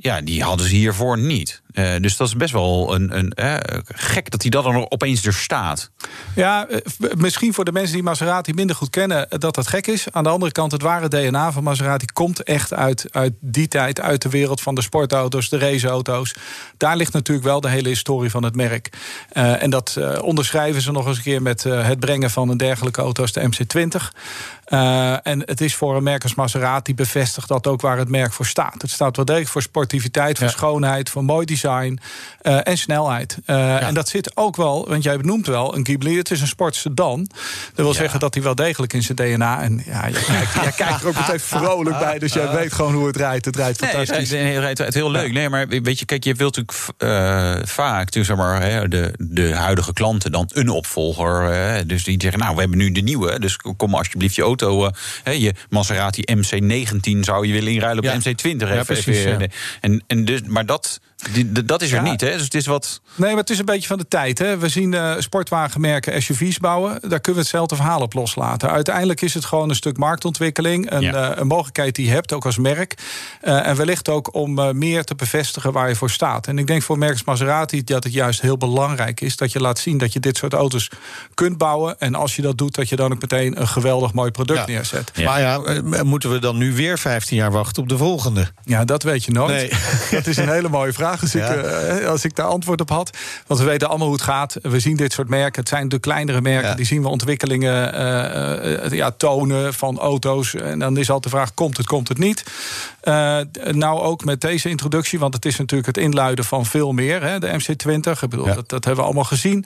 Ja, 0.00 0.20
die 0.20 0.42
hadden 0.42 0.68
ze 0.68 0.74
hiervoor 0.74 1.18
niet. 1.18 1.62
Uh, 1.78 1.94
dus 2.00 2.16
dat 2.16 2.26
is 2.26 2.36
best 2.36 2.52
wel 2.52 2.94
een, 2.94 3.18
een 3.18 3.32
uh, 3.36 3.54
gek 3.84 4.30
dat 4.30 4.42
hij 4.42 4.50
dat 4.50 4.64
dan 4.64 4.90
opeens 4.90 5.26
er 5.26 5.34
staat. 5.34 5.90
Ja, 6.34 6.68
uh, 6.70 6.78
misschien 7.16 7.54
voor 7.54 7.64
de 7.64 7.72
mensen 7.72 7.94
die 7.94 8.02
Maserati 8.02 8.52
minder 8.52 8.76
goed 8.76 8.90
kennen 8.90 9.26
dat 9.28 9.54
dat 9.54 9.66
gek 9.66 9.86
is. 9.86 10.06
Aan 10.10 10.24
de 10.24 10.30
andere 10.30 10.52
kant, 10.52 10.72
het 10.72 10.82
ware 10.82 11.08
DNA 11.08 11.52
van 11.52 11.62
Maserati 11.62 12.06
komt 12.06 12.42
echt 12.42 12.74
uit, 12.74 13.06
uit 13.10 13.32
die 13.40 13.68
tijd, 13.68 14.00
uit 14.00 14.22
de 14.22 14.28
wereld 14.28 14.60
van 14.60 14.74
de 14.74 14.82
sportauto's, 14.82 15.48
de 15.48 15.58
raceauto's. 15.58 16.34
Daar 16.76 16.96
ligt 16.96 17.12
natuurlijk 17.12 17.46
wel 17.46 17.60
de 17.60 17.68
hele 17.68 17.88
historie 17.88 18.30
van 18.30 18.42
het 18.42 18.56
merk. 18.56 18.92
en 19.32 19.70
dat 19.70 19.98
onderschrijven 20.20 20.82
ze 20.82 20.92
nog 20.92 21.06
eens 21.06 21.16
een 21.16 21.22
keer 21.22 21.42
met 21.42 21.62
het 21.62 22.00
brengen 22.00 22.30
van 22.30 22.48
een 22.48 22.56
dergelijke 22.56 23.00
auto 23.00 23.22
als 23.22 23.32
de 23.32 23.48
MC20. 23.50 24.18
en 25.22 25.40
het 25.40 25.60
is 25.60 25.74
voor 25.74 25.96
een 25.96 26.02
merk 26.02 26.22
als 26.22 26.34
Maserati 26.34 26.94
bevestigd 26.94 27.48
dat 27.48 27.66
ook 27.66 27.80
waar 27.80 27.98
het 27.98 28.08
merk 28.08 28.32
voor 28.32 28.46
staat. 28.46 28.82
Het 28.82 28.90
staat 28.90 29.16
wel 29.16 29.24
degelijk 29.24 29.50
voor 29.50 29.62
sportiviteit, 29.62 30.38
voor 30.38 30.46
ja. 30.46 30.52
schoonheid, 30.52 31.10
voor 31.10 31.24
mooi 31.24 31.46
design 31.46 31.66
uh, 31.68 32.60
en 32.62 32.78
snelheid. 32.78 33.38
Uh, 33.46 33.56
ja. 33.56 33.80
En 33.80 33.94
dat 33.94 34.08
zit 34.08 34.36
ook 34.36 34.56
wel, 34.56 34.88
want 34.88 35.02
jij 35.02 35.16
benoemt 35.16 35.46
wel 35.46 35.76
een 35.76 35.84
Ghibli. 35.84 36.16
Het 36.16 36.30
is 36.30 36.40
een 36.40 36.46
sportsedan. 36.46 37.24
Dat 37.24 37.36
wil 37.74 37.86
ja. 37.86 37.92
zeggen 37.92 38.20
dat 38.20 38.34
hij 38.34 38.42
wel 38.42 38.54
degelijk 38.54 38.92
in 38.92 39.02
zijn 39.02 39.16
DNA. 39.16 39.62
En 39.62 39.82
ja, 39.86 40.08
jij 40.08 40.22
kijkt, 40.22 40.52
jij 40.62 40.72
kijkt 40.72 41.00
er 41.02 41.08
ook 41.08 41.14
meteen 41.14 41.40
vrolijk 41.40 41.98
bij. 41.98 42.18
Dus 42.18 42.32
jij 42.32 42.50
weet 42.50 42.72
gewoon 42.72 42.94
hoe 42.94 43.06
het 43.06 43.16
rijdt. 43.16 43.44
Het 43.44 43.56
rijdt 43.56 43.78
fantastisch. 43.78 44.30
Nee, 44.30 44.52
het 44.52 44.62
rijdt, 44.62 44.78
het 44.78 44.94
heel 44.94 45.10
leuk. 45.10 45.32
Nee, 45.32 45.48
maar 45.48 45.68
weet 45.68 45.98
je, 45.98 46.04
kijk, 46.04 46.24
je 46.24 46.34
wilt 46.34 46.56
natuurlijk 46.56 46.94
uh, 46.98 47.66
vaak, 47.66 48.10
dus 48.12 48.26
zeg 48.26 48.36
maar, 48.36 48.62
hè, 48.62 48.88
de, 48.88 49.14
de 49.18 49.54
huidige 49.54 49.92
klanten 49.92 50.32
dan 50.32 50.50
een 50.52 50.68
opvolger. 50.68 51.42
Hè, 51.42 51.86
dus 51.86 52.04
die 52.04 52.22
zeggen, 52.22 52.40
nou, 52.40 52.54
we 52.54 52.60
hebben 52.60 52.78
nu 52.78 52.92
de 52.92 53.00
nieuwe. 53.00 53.38
Dus 53.38 53.56
kom 53.56 53.94
alsjeblieft 53.94 54.34
je 54.34 54.42
auto, 54.42 54.90
hè, 55.22 55.30
je 55.30 55.54
Maserati 55.68 56.22
MC19 56.32 57.18
zou 57.20 57.46
je 57.46 57.52
willen 57.52 57.72
inruilen 57.72 58.14
op 58.14 58.22
de 58.22 58.34
MC20. 58.34 58.56
Ja, 58.56 58.82
precies. 58.82 59.24
En, 59.80 60.02
en 60.06 60.24
dus, 60.24 60.42
maar 60.42 60.66
dat 60.66 61.00
die, 61.32 61.64
dat 61.64 61.82
is 61.82 61.90
er 61.92 62.04
ja. 62.04 62.10
niet, 62.10 62.20
hè? 62.20 62.32
Dus 62.32 62.42
het 62.42 62.54
is 62.54 62.66
wat. 62.66 63.00
Nee, 63.14 63.30
maar 63.30 63.40
het 63.40 63.50
is 63.50 63.58
een 63.58 63.64
beetje 63.64 63.86
van 63.86 63.98
de 63.98 64.08
tijd. 64.08 64.38
Hè? 64.38 64.58
We 64.58 64.68
zien 64.68 64.92
uh, 64.92 65.14
sportwagenmerken 65.18 66.22
SUV's 66.22 66.58
bouwen. 66.58 66.90
Daar 66.92 67.20
kunnen 67.20 67.32
we 67.34 67.38
hetzelfde 67.38 67.76
verhaal 67.76 68.00
op 68.00 68.14
loslaten. 68.14 68.70
Uiteindelijk 68.70 69.20
is 69.20 69.34
het 69.34 69.44
gewoon 69.44 69.68
een 69.68 69.74
stuk 69.74 69.96
marktontwikkeling. 69.96 70.90
Een, 70.90 71.00
ja. 71.00 71.30
uh, 71.30 71.36
een 71.36 71.46
mogelijkheid 71.46 71.94
die 71.94 72.06
je 72.06 72.12
hebt, 72.12 72.32
ook 72.32 72.44
als 72.44 72.58
merk. 72.58 72.94
Uh, 73.42 73.66
en 73.66 73.76
wellicht 73.76 74.08
ook 74.08 74.34
om 74.34 74.78
meer 74.78 75.04
te 75.04 75.14
bevestigen 75.14 75.72
waar 75.72 75.88
je 75.88 75.94
voor 75.94 76.10
staat. 76.10 76.46
En 76.46 76.58
ik 76.58 76.66
denk 76.66 76.82
voor 76.82 76.98
merkers 76.98 77.24
Maserati 77.24 77.84
dat 77.84 78.04
het 78.04 78.12
juist 78.12 78.40
heel 78.40 78.56
belangrijk 78.56 79.20
is 79.20 79.36
dat 79.36 79.52
je 79.52 79.60
laat 79.60 79.78
zien 79.78 79.98
dat 79.98 80.12
je 80.12 80.20
dit 80.20 80.36
soort 80.36 80.52
auto's 80.52 80.90
kunt 81.34 81.58
bouwen. 81.58 81.98
En 81.98 82.14
als 82.14 82.36
je 82.36 82.42
dat 82.42 82.58
doet, 82.58 82.74
dat 82.74 82.88
je 82.88 82.96
dan 82.96 83.12
ook 83.12 83.20
meteen 83.20 83.60
een 83.60 83.68
geweldig 83.68 84.12
mooi 84.12 84.30
product 84.30 84.58
ja. 84.58 84.66
neerzet. 84.66 85.12
Maar 85.24 85.40
ja, 85.40 85.82
moeten 86.02 86.30
we 86.30 86.38
dan 86.38 86.56
nu 86.56 86.74
weer 86.74 86.98
15 86.98 87.36
jaar 87.36 87.52
wachten 87.52 87.82
op 87.82 87.88
de 87.88 87.96
volgende? 87.96 88.48
Ja, 88.64 88.84
dat 88.84 89.02
weet 89.02 89.24
je 89.24 89.32
nooit. 89.32 89.50
Nee. 89.50 89.70
Dat 90.18 90.26
is 90.26 90.36
een 90.36 90.48
hele 90.48 90.68
mooie 90.68 90.92
vraag. 90.92 91.07
Als, 91.20 91.32
ja. 91.32 91.52
ik, 91.52 92.00
uh, 92.00 92.08
als 92.08 92.24
ik 92.24 92.36
daar 92.36 92.46
antwoord 92.46 92.80
op 92.80 92.90
had. 92.90 93.16
Want 93.46 93.60
we 93.60 93.66
weten 93.66 93.88
allemaal 93.88 94.06
hoe 94.06 94.16
het 94.16 94.24
gaat. 94.24 94.56
We 94.62 94.80
zien 94.80 94.96
dit 94.96 95.12
soort 95.12 95.28
merken. 95.28 95.60
Het 95.60 95.68
zijn 95.68 95.88
de 95.88 95.98
kleinere 95.98 96.40
merken. 96.40 96.68
Ja. 96.68 96.74
Die 96.74 96.86
zien 96.86 97.02
we 97.02 97.08
ontwikkelingen 97.08 97.94
uh, 97.94 98.84
uh, 98.84 98.90
ja, 98.90 99.10
tonen 99.10 99.74
van 99.74 99.98
auto's. 99.98 100.54
En 100.54 100.78
dan 100.78 100.96
is 100.96 101.10
altijd 101.10 101.32
de 101.32 101.38
vraag: 101.38 101.54
komt 101.54 101.76
het, 101.76 101.86
komt 101.86 102.08
het 102.08 102.18
niet? 102.18 102.44
Nou, 103.70 104.00
ook 104.00 104.24
met 104.24 104.40
deze 104.40 104.68
introductie. 104.68 105.18
Want 105.18 105.34
het 105.34 105.44
is 105.44 105.56
natuurlijk 105.56 105.96
het 105.96 106.04
inluiden 106.04 106.44
van 106.44 106.66
veel 106.66 106.92
meer. 106.92 107.22
Hè, 107.22 107.38
de 107.38 107.48
MC20. 107.48 108.22
Ik 108.22 108.28
bedoel, 108.28 108.46
ja. 108.46 108.54
dat, 108.54 108.68
dat 108.68 108.84
hebben 108.84 109.02
we 109.04 109.10
allemaal 109.10 109.24
gezien. 109.24 109.64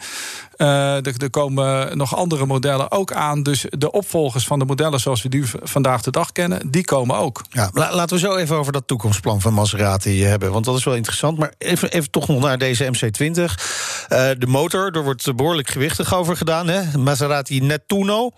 er, 0.57 1.23
er 1.23 1.31
komen 1.31 1.97
nog 1.97 2.17
andere 2.17 2.47
modellen 2.47 2.91
ook 2.91 3.13
aan. 3.13 3.43
Dus 3.43 3.65
de 3.69 3.91
opvolgers 3.91 4.47
van 4.47 4.59
de 4.59 4.65
modellen 4.65 5.01
zoals 5.01 5.23
we 5.23 5.29
die 5.29 5.45
vandaag 5.63 6.03
de 6.03 6.11
dag 6.11 6.33
kennen, 6.33 6.71
die 6.71 6.85
komen 6.85 7.17
ook. 7.17 7.43
Ja, 7.51 7.71
laten 7.73 8.17
we 8.17 8.23
zo 8.23 8.37
even 8.37 8.57
over 8.57 8.73
dat 8.73 8.87
toekomstplan 8.87 9.41
van 9.41 9.55
Maserati 9.55 10.25
hebben. 10.25 10.53
Want 10.53 10.65
dat 10.65 10.77
is 10.77 10.85
wel 10.85 10.95
interessant. 10.95 11.39
Maar 11.39 11.53
even, 11.59 11.91
even 11.91 12.11
toch 12.11 12.29
nog 12.29 12.41
naar 12.41 12.59
deze 12.59 12.85
MC20. 12.85 13.35
Uh, 13.35 13.49
de 14.39 14.47
motor, 14.47 14.97
er 14.97 15.05
wordt 15.05 15.37
behoorlijk 15.37 15.71
gewichtig 15.71 16.15
over 16.15 16.37
gedaan. 16.37 16.69
Hè? 16.69 16.99
Maserati 16.99 17.61
Nettuno. 17.61 18.31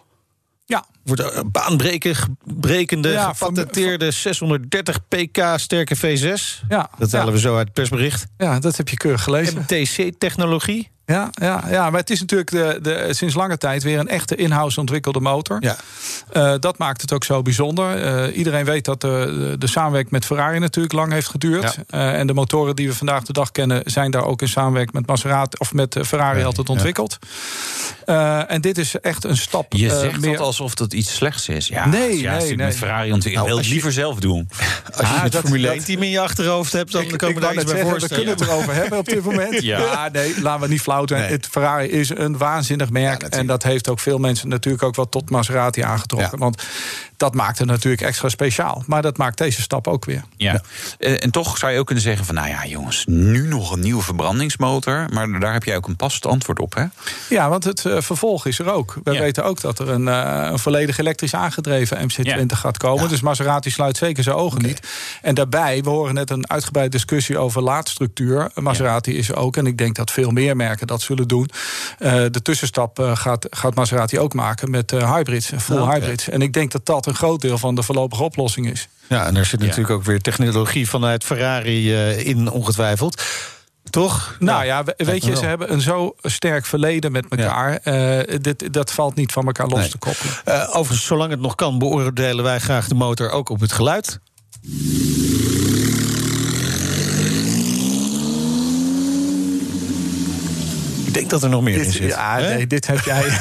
Wordt 1.04 1.34
een 1.34 1.50
baanbrekende, 1.50 3.08
ja, 3.08 3.32
gepatenteerde 3.32 4.10
630 4.10 5.08
pk 5.08 5.42
sterke 5.56 5.96
V6. 5.96 6.66
Ja, 6.68 6.90
dat 6.98 7.12
halen 7.12 7.32
we 7.32 7.40
zo 7.40 7.56
uit 7.56 7.64
het 7.64 7.74
persbericht. 7.74 8.26
Ja, 8.36 8.58
dat 8.58 8.76
heb 8.76 8.88
je 8.88 8.96
keurig 8.96 9.22
gelezen. 9.22 9.66
MTC-technologie. 9.68 10.90
Ja, 11.06 11.30
ja, 11.32 11.64
ja, 11.70 11.90
maar 11.90 12.00
het 12.00 12.10
is 12.10 12.20
natuurlijk 12.20 12.50
de, 12.50 12.78
de, 12.82 13.14
sinds 13.14 13.34
lange 13.34 13.58
tijd 13.58 13.82
weer 13.82 13.98
een 13.98 14.08
echte 14.08 14.36
in-house 14.36 14.80
ontwikkelde 14.80 15.20
motor. 15.20 15.56
Ja. 15.60 15.76
Uh, 16.32 16.54
dat 16.60 16.78
maakt 16.78 17.00
het 17.00 17.12
ook 17.12 17.24
zo 17.24 17.42
bijzonder. 17.42 18.04
Uh, 18.28 18.36
iedereen 18.36 18.64
weet 18.64 18.84
dat 18.84 19.00
de, 19.00 19.56
de, 19.58 19.66
samenwerking 19.66 20.12
met 20.12 20.24
Ferrari 20.24 20.58
natuurlijk 20.58 20.94
lang 20.94 21.12
heeft 21.12 21.28
geduurd. 21.28 21.78
Ja. 21.88 22.12
Uh, 22.12 22.18
en 22.18 22.26
de 22.26 22.34
motoren 22.34 22.76
die 22.76 22.88
we 22.88 22.94
vandaag 22.94 23.22
de 23.22 23.32
dag 23.32 23.50
kennen, 23.50 23.82
zijn 23.84 24.10
daar 24.10 24.24
ook 24.24 24.42
in 24.42 24.48
samenwerking 24.48 24.94
met 24.94 25.06
Maserati 25.06 25.56
of 25.58 25.72
met 25.72 25.96
Ferrari 26.06 26.42
altijd 26.42 26.68
ontwikkeld. 26.68 27.18
Ja. 28.06 28.48
en 28.48 28.60
dit 28.60 28.78
is 28.78 29.00
echt 29.00 29.24
een 29.24 29.36
stap. 29.36 29.72
Je 29.72 29.88
zegt 29.88 30.20
meer... 30.20 30.36
dat 30.36 30.46
alsof 30.46 30.74
dat 30.74 30.92
iets 30.92 31.14
slechts 31.14 31.48
is. 31.48 31.68
Ja, 31.68 31.86
nee, 31.86 32.22
nee, 32.22 32.22
nee. 32.22 32.56
met 32.56 32.76
Ferrari 32.76 33.12
ontwikkeld. 33.12 33.46
Nou, 33.46 33.60
wil 33.60 33.70
liever 33.70 33.92
zelf 33.92 34.18
doen. 34.18 34.48
Als 34.96 35.08
je 35.08 35.14
ah, 35.14 35.22
het 35.22 35.36
Formule 35.36 35.68
1 35.68 35.84
team 35.84 36.02
in 36.02 36.10
je 36.10 36.20
achterhoofd 36.20 36.72
hebt, 36.72 36.92
dan 36.92 37.02
ik, 37.02 37.18
komen 37.18 37.34
we 37.34 37.40
daar 37.40 37.54
iets 37.54 37.64
bij 37.72 37.82
voorstellen. 37.82 38.08
We 38.08 38.14
kunnen 38.14 38.34
het 38.34 38.40
erover 38.40 38.74
hebben 38.74 38.98
op 38.98 39.04
dit 39.04 39.24
moment. 39.24 39.62
ja. 39.74 40.08
nee, 40.12 40.40
laten 40.40 40.60
we 40.60 40.68
niet 40.68 40.80
flauw 40.80 40.93
zijn. 41.02 41.30
Het 41.30 41.46
Ferrari 41.46 41.88
is 41.88 42.08
een 42.08 42.38
waanzinnig 42.38 42.90
merk. 42.90 43.22
Ja, 43.22 43.28
en 43.28 43.46
dat 43.46 43.62
heeft 43.62 43.88
ook 43.88 44.00
veel 44.00 44.18
mensen 44.18 44.48
natuurlijk 44.48 44.84
ook 44.84 44.96
wel 44.96 45.08
tot 45.08 45.30
Maserati 45.30 45.80
aangetrokken. 45.80 46.30
Ja. 46.32 46.38
Want 46.38 46.62
dat 47.16 47.34
maakt 47.34 47.58
het 47.58 47.68
natuurlijk 47.68 48.02
extra 48.02 48.28
speciaal. 48.28 48.82
Maar 48.86 49.02
dat 49.02 49.16
maakt 49.16 49.38
deze 49.38 49.62
stap 49.62 49.86
ook 49.86 50.04
weer. 50.04 50.24
Ja. 50.36 50.62
ja. 50.98 51.16
En 51.16 51.30
toch 51.30 51.58
zou 51.58 51.72
je 51.72 51.78
ook 51.78 51.86
kunnen 51.86 52.04
zeggen 52.04 52.26
van... 52.26 52.34
nou 52.34 52.48
ja, 52.48 52.66
jongens, 52.66 53.04
nu 53.06 53.46
nog 53.46 53.72
een 53.72 53.80
nieuwe 53.80 54.02
verbrandingsmotor. 54.02 55.06
Maar 55.12 55.40
daar 55.40 55.52
heb 55.52 55.64
jij 55.64 55.76
ook 55.76 55.86
een 55.86 55.96
passend 55.96 56.26
antwoord 56.26 56.58
op, 56.58 56.74
hè? 56.74 56.84
Ja, 57.28 57.48
want 57.48 57.64
het 57.64 57.84
uh, 57.84 58.00
vervolg 58.00 58.46
is 58.46 58.58
er 58.58 58.72
ook. 58.72 58.98
We 59.04 59.12
ja. 59.12 59.20
weten 59.20 59.44
ook 59.44 59.60
dat 59.60 59.78
er 59.78 59.88
een, 59.88 60.06
uh, 60.06 60.48
een 60.50 60.58
volledig 60.58 60.98
elektrisch 60.98 61.34
aangedreven 61.34 62.10
MC20 62.10 62.22
ja. 62.22 62.44
gaat 62.48 62.76
komen. 62.76 63.08
Dus 63.08 63.20
Maserati 63.20 63.70
sluit 63.70 63.96
zeker 63.96 64.22
zijn 64.22 64.36
ogen 64.36 64.58
okay. 64.58 64.70
niet. 64.70 64.88
En 65.22 65.34
daarbij, 65.34 65.82
we 65.82 65.90
horen 65.90 66.14
net 66.14 66.30
een 66.30 66.50
uitgebreide 66.50 66.92
discussie 66.92 67.38
over 67.38 67.62
laadstructuur. 67.62 68.50
Maserati 68.54 69.16
is 69.16 69.28
er 69.28 69.36
ook, 69.36 69.56
en 69.56 69.66
ik 69.66 69.78
denk 69.78 69.94
dat 69.94 70.10
veel 70.10 70.30
meer 70.30 70.56
merken 70.56 70.83
dat 70.86 71.02
zullen 71.02 71.28
doen... 71.28 71.50
Uh, 71.98 72.12
de 72.30 72.42
tussenstap 72.42 72.98
gaat, 73.14 73.46
gaat 73.50 73.74
Maserati 73.74 74.18
ook 74.18 74.34
maken 74.34 74.70
met 74.70 74.90
hybrids, 74.90 75.52
full 75.58 75.78
okay. 75.78 75.98
hybrids. 75.98 76.28
En 76.28 76.42
ik 76.42 76.52
denk 76.52 76.72
dat 76.72 76.86
dat 76.86 77.06
een 77.06 77.14
groot 77.14 77.40
deel 77.40 77.58
van 77.58 77.74
de 77.74 77.82
voorlopige 77.82 78.22
oplossing 78.22 78.70
is. 78.70 78.88
Ja, 79.08 79.26
en 79.26 79.36
er 79.36 79.46
zit 79.46 79.60
natuurlijk 79.60 79.88
ja. 79.88 79.94
ook 79.94 80.04
weer 80.04 80.20
technologie 80.20 80.88
vanuit 80.88 81.24
Ferrari 81.24 81.92
uh, 81.92 82.26
in, 82.26 82.50
ongetwijfeld. 82.50 83.22
Toch? 83.90 84.36
Nou 84.38 84.64
ja, 84.64 84.82
ja 84.86 85.04
weet 85.04 85.24
je, 85.24 85.36
ze 85.36 85.44
hebben 85.44 85.72
een 85.72 85.80
zo 85.80 86.14
sterk 86.22 86.66
verleden 86.66 87.12
met 87.12 87.26
elkaar. 87.28 87.80
Ja. 87.84 88.26
Uh, 88.26 88.38
dit, 88.40 88.72
dat 88.72 88.92
valt 88.92 89.14
niet 89.14 89.32
van 89.32 89.46
elkaar 89.46 89.66
los 89.66 89.78
nee. 89.78 89.88
te 89.88 89.98
koppelen. 89.98 90.34
Uh, 90.48 90.68
overigens, 90.68 91.06
zolang 91.06 91.30
het 91.30 91.40
nog 91.40 91.54
kan, 91.54 91.78
beoordelen 91.78 92.44
wij 92.44 92.58
graag 92.58 92.88
de 92.88 92.94
motor 92.94 93.30
ook 93.30 93.48
op 93.48 93.60
het 93.60 93.72
geluid. 93.72 94.20
Ik 101.14 101.20
denk 101.20 101.32
dat 101.32 101.42
er 101.42 101.48
nog 101.48 101.62
meer 101.62 101.76
dit, 101.76 101.86
in 101.86 101.92
zit. 101.92 102.10
Ja, 102.10 102.38
He? 102.38 102.54
nee, 102.54 102.66
dit 102.66 102.86
heb 102.86 103.00
jij. 103.00 103.24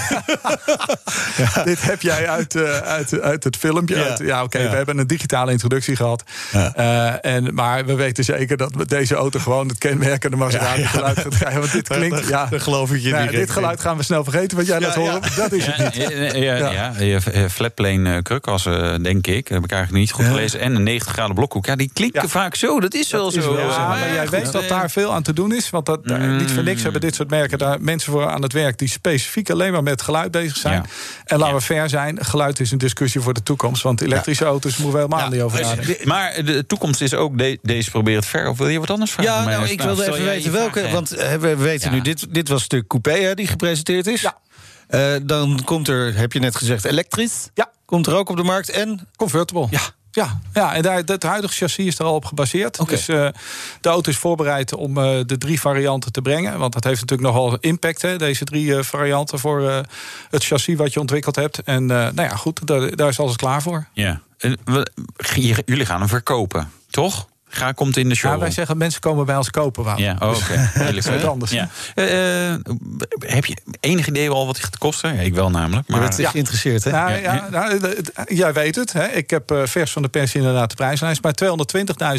ja. 1.37 1.63
Dit 1.73 1.81
heb 1.81 2.01
jij 2.01 2.29
uit, 2.29 2.55
uh, 2.55 2.77
uit, 2.77 3.21
uit 3.21 3.43
het 3.43 3.57
filmpje. 3.57 3.95
Ja, 3.95 4.17
ja 4.23 4.35
oké, 4.35 4.43
okay, 4.43 4.61
ja. 4.61 4.69
we 4.69 4.75
hebben 4.75 4.97
een 4.97 5.07
digitale 5.07 5.51
introductie 5.51 5.95
gehad. 5.95 6.23
Uh, 6.53 7.25
en, 7.25 7.53
maar 7.53 7.85
we 7.85 7.93
weten 7.93 8.23
zeker 8.23 8.57
dat 8.57 8.75
met 8.75 8.89
deze 8.89 9.15
auto 9.15 9.39
gewoon 9.39 9.67
het 9.67 9.77
kenmerkende 9.77 10.37
Maserati 10.37 10.83
geluid 10.83 11.19
gaat 11.19 11.37
krijgen. 11.37 11.59
Want 11.59 11.71
dit 11.71 11.87
klinkt. 11.97 12.27
Ja, 12.27 12.45
dat 12.45 12.61
geloof 12.61 12.91
ik 12.91 13.01
je 13.01 13.11
nou, 13.11 13.23
niet. 13.23 13.31
Dit 13.31 13.49
geluid 13.49 13.79
gaan 13.79 13.97
we 13.97 14.03
snel 14.03 14.23
vergeten, 14.23 14.57
wat 14.57 14.65
jij 14.65 14.79
laat 14.79 14.95
horen. 14.95 15.21
Dat 15.35 15.51
is 15.51 15.65
het 15.65 15.95
niet. 15.95 16.33
Ja, 16.33 16.93
ja, 16.99 17.19
flatplane 17.49 18.21
krukassen, 18.21 19.03
denk 19.03 19.27
ik. 19.27 19.47
Dat 19.47 19.53
heb 19.53 19.63
ik 19.63 19.71
eigenlijk 19.71 20.03
niet 20.03 20.11
goed 20.11 20.25
gelezen. 20.25 20.59
En 20.59 20.75
een 20.75 20.83
90 20.83 21.13
graden 21.13 21.35
blokhoek. 21.35 21.65
Ja, 21.65 21.75
die 21.75 21.91
klinken 21.93 22.29
vaak 22.29 22.55
zo. 22.55 22.79
Dat 22.79 22.93
is 22.93 23.11
wel 23.11 23.23
dat 23.23 23.33
zo. 23.33 23.39
Is 23.39 23.45
wel, 23.45 23.87
maar 23.87 24.13
jij 24.13 24.29
weet 24.29 24.51
dat 24.51 24.67
daar 24.67 24.91
veel 24.91 25.13
aan 25.13 25.23
te 25.23 25.33
doen 25.33 25.53
is. 25.53 25.69
Want 25.69 25.85
dat, 25.85 26.05
niet 26.37 26.51
voor 26.51 26.63
niks 26.63 26.83
hebben 26.83 27.01
dit 27.01 27.15
soort 27.15 27.29
merken 27.29 27.57
daar 27.63 27.81
mensen 27.81 28.11
voor 28.11 28.29
aan 28.29 28.41
het 28.41 28.53
werk 28.53 28.77
die 28.77 28.87
specifiek 28.89 29.49
alleen 29.49 29.71
maar 29.71 29.83
met 29.83 30.01
geluid 30.01 30.31
bezig 30.31 30.57
zijn. 30.57 30.73
Ja. 30.73 30.83
En 31.25 31.37
laten 31.39 31.55
we 31.55 31.61
fair 31.61 31.89
zijn, 31.89 32.25
geluid 32.25 32.59
is 32.59 32.71
een 32.71 32.77
discussie 32.77 33.21
voor 33.21 33.33
de 33.33 33.43
toekomst. 33.43 33.83
Want 33.83 34.01
elektrische 34.01 34.45
auto's 34.45 34.77
moeten 34.77 34.99
we 34.99 35.05
helemaal 35.05 35.29
niet 35.29 35.41
over 35.41 35.61
nadenken. 35.61 36.07
Maar 36.07 36.43
de 36.45 36.65
toekomst 36.67 37.01
is 37.01 37.13
ook 37.13 37.37
de- 37.37 37.59
deze 37.61 37.89
probeert 37.89 38.15
het 38.15 38.25
ver. 38.25 38.49
Of 38.49 38.57
wil 38.57 38.67
je 38.67 38.79
wat 38.79 38.89
anders 38.89 39.11
vragen? 39.11 39.31
Ja, 39.33 39.43
nou, 39.45 39.67
ik 39.67 39.81
wilde 39.81 40.03
even 40.11 40.25
weten 40.25 40.51
welke. 40.51 40.89
Want 40.89 41.11
eh, 41.11 41.33
we 41.35 41.55
weten 41.55 41.89
Ja. 41.89 41.95
nu, 41.95 42.01
dit, 42.01 42.33
dit 42.33 42.47
was 42.47 42.63
stuk 42.63 42.87
coupé 42.87 43.11
hè, 43.13 43.35
die 43.35 43.47
gepresenteerd 43.47 44.07
is. 44.07 44.21
Ja. 44.21 44.37
Eh, 44.87 45.13
dan 45.23 45.61
komt 45.65 45.87
er, 45.87 46.15
heb 46.17 46.33
je 46.33 46.39
net 46.39 46.55
gezegd, 46.55 46.85
elektrisch. 46.85 47.49
Ja. 47.53 47.71
Komt 47.85 48.07
er 48.07 48.13
ook 48.15 48.29
op 48.29 48.37
de 48.37 48.43
markt. 48.43 48.69
En 48.69 49.07
Convertible. 49.15 49.67
Ja. 49.69 49.79
Ja, 50.15 50.39
ja 50.53 50.73
en 50.75 50.81
daar, 50.81 51.01
het 51.05 51.23
huidige 51.23 51.53
chassis 51.53 51.85
is 51.85 51.99
er 51.99 52.05
al 52.05 52.15
op 52.15 52.25
gebaseerd. 52.25 52.79
Dus 52.89 53.07
eh, 53.07 53.27
de 53.81 53.89
auto 53.89 54.09
is 54.11 54.17
voorbereid 54.17 54.73
om 54.73 54.97
eh, 54.97 55.19
de 55.25 55.37
drie 55.37 55.59
varianten 55.59 56.11
te 56.11 56.21
brengen. 56.21 56.57
Want 56.59 56.73
dat 56.73 56.83
heeft 56.83 57.01
natuurlijk 57.01 57.29
nogal 57.33 57.57
impact, 57.59 58.01
hè, 58.01 58.17
deze 58.17 58.43
drie 58.43 58.75
eh, 58.77 58.83
varianten 58.83 59.39
voor 59.39 59.61
het 60.29 60.43
chassis 60.45 60.75
wat 60.77 60.93
je 60.93 60.99
ontwikkeld 60.99 61.35
hebt. 61.35 61.59
En 61.63 61.85
nou 61.85 62.21
ja, 62.21 62.35
goed, 62.35 62.67
daar, 62.67 62.95
daar 62.95 63.07
is 63.09 63.19
alles 63.19 63.35
klaar 63.35 63.61
voor. 63.61 63.85
Ja. 63.93 64.21
En 64.37 64.57
we- 64.65 64.87
j- 65.35 65.55
Jullie 65.65 65.85
gaan 65.85 65.99
hem 65.99 66.09
verkopen, 66.09 66.71
toch? 66.89 67.27
Ga, 67.55 67.71
komt 67.71 67.97
in 67.97 68.09
de 68.09 68.15
show. 68.15 68.31
Ja, 68.31 68.37
wij 68.37 68.51
zeggen 68.51 68.77
mensen 68.77 69.01
komen 69.01 69.25
bij 69.25 69.37
ons 69.37 69.49
kopen. 69.49 69.83
Wouter. 69.83 70.05
Ja, 70.05 70.15
oh, 70.19 70.29
oké. 70.29 70.69
Heerlijk, 70.73 71.05
is 71.07 71.25
anders. 71.25 71.51
Ja. 71.51 71.69
Eh, 71.95 72.51
eh, 72.51 72.59
heb 73.19 73.45
je 73.45 73.57
enig 73.79 74.07
idee 74.07 74.29
al 74.29 74.45
wat 74.45 74.55
het 74.55 74.65
gaat 74.65 74.77
kosten? 74.77 75.15
Ja, 75.15 75.21
ik 75.21 75.33
wel 75.33 75.49
namelijk. 75.49 75.87
je 75.87 75.93
Maar, 75.93 76.01
bent 76.01 76.29
geïnteresseerd, 76.29 76.83
hè? 76.83 76.91
Nou, 76.91 77.21
Ja, 77.21 77.47
nou, 77.51 77.79
jij 78.27 78.53
weet 78.53 78.75
het. 78.75 78.93
Hè? 78.93 79.07
Ik 79.07 79.29
heb 79.29 79.51
eh, 79.51 79.61
vers 79.65 79.91
van 79.91 80.01
de 80.01 80.07
pers 80.07 80.35
inderdaad 80.35 80.69
de 80.69 80.75
prijslijst. 80.75 81.21
Maar 81.23 81.33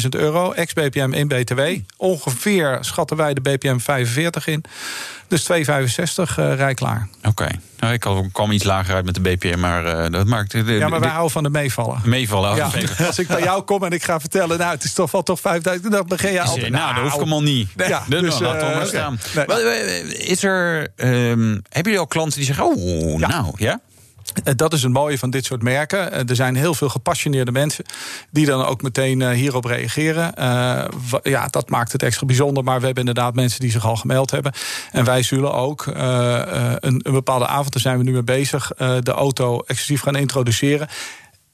220.000 0.01 0.09
euro, 0.09 0.51
ex-BPM 0.51 1.13
in 1.13 1.27
BTW. 1.27 1.61
Ongeveer 1.97 2.77
schatten 2.81 3.17
wij 3.17 3.33
de 3.33 3.41
BPM 3.41 3.77
45 3.77 4.47
in. 4.47 4.63
Dus 5.27 5.43
265 5.43 6.37
eh 6.37 6.55
rij 6.55 6.73
klaar. 6.73 7.07
Oké. 7.23 7.47
Nou, 7.79 7.93
ik 7.93 8.29
kwam 8.31 8.51
iets 8.51 8.63
lager 8.63 8.95
uit 8.95 9.05
met 9.05 9.13
de 9.13 9.21
BPM, 9.21 9.59
maar 9.59 9.85
eh, 9.85 10.11
dat 10.11 10.25
maakt... 10.27 10.51
de- 10.51 10.63
Ja, 10.73 10.87
maar 10.87 10.99
wij 10.99 11.09
houden 11.09 11.31
van 11.31 11.43
de 11.43 11.49
meevallen. 11.49 12.01
meevallen. 12.03 12.51
Oh, 12.51 12.57
Ja, 12.57 12.69
als 13.07 13.19
ik 13.19 13.27
bij 13.27 13.41
jou 13.43 13.61
kom 13.61 13.83
en 13.83 13.91
ik 13.91 14.03
ga 14.03 14.19
vertellen, 14.19 14.57
nou, 14.57 14.71
het 14.71 14.83
is 14.83 14.93
toch 14.93 15.11
wel 15.11 15.23
toch 15.23 15.39
5000, 15.39 15.91
dan 15.91 16.07
begin 16.07 16.31
je 16.31 16.41
altijd. 16.41 16.69
nou, 16.71 16.93
dat 16.93 17.03
hoeft 17.03 17.15
allemaal 17.15 17.41
niet. 17.43 17.69
Ja, 17.75 18.03
dus, 18.07 18.21
dus, 18.21 18.39
laat 18.39 18.61
eh, 18.61 18.75
maar 18.75 18.85
staan. 18.85 19.19
Nee. 19.47 20.17
Is 20.17 20.43
er, 20.43 20.87
ehm, 20.95 21.09
hebben 21.49 21.61
jullie 21.71 21.99
al 21.99 22.07
klanten 22.07 22.37
die 22.37 22.45
zeggen... 22.45 22.65
Oh, 22.65 23.19
nou, 23.19 23.51
ja? 23.55 23.79
Eh, 24.43 24.53
Dat 24.55 24.73
is 24.73 24.83
het 24.83 24.91
mooie 24.91 25.17
van 25.17 25.29
dit 25.29 25.45
soort 25.45 25.63
merken. 25.63 26.11
Eh, 26.11 26.29
Er 26.29 26.35
zijn 26.35 26.55
heel 26.55 26.73
veel 26.73 26.89
gepassioneerde 26.89 27.51
mensen 27.51 27.85
die 28.31 28.45
dan 28.45 28.65
ook 28.65 28.81
meteen 28.81 29.21
eh, 29.21 29.29
hierop 29.29 29.65
reageren. 29.65 30.33
Ja, 31.23 31.47
dat 31.47 31.69
maakt 31.69 31.91
het 31.91 32.03
extra 32.03 32.25
bijzonder. 32.25 32.63
Maar 32.63 32.79
we 32.79 32.85
hebben 32.85 33.05
inderdaad 33.05 33.35
mensen 33.35 33.59
die 33.59 33.71
zich 33.71 33.85
al 33.85 33.95
gemeld 33.95 34.31
hebben. 34.31 34.53
En 34.91 35.05
wij 35.05 35.23
zullen 35.23 35.53
ook 35.53 35.85
een, 35.85 36.79
een 36.79 37.13
bepaalde 37.13 37.47
avond, 37.47 37.73
daar 37.73 37.81
zijn 37.81 37.97
we 37.97 38.03
nu 38.03 38.11
mee 38.11 38.23
bezig, 38.23 38.71
de 38.77 39.11
auto 39.11 39.59
exclusief 39.59 40.01
gaan 40.01 40.15
introduceren. 40.15 40.87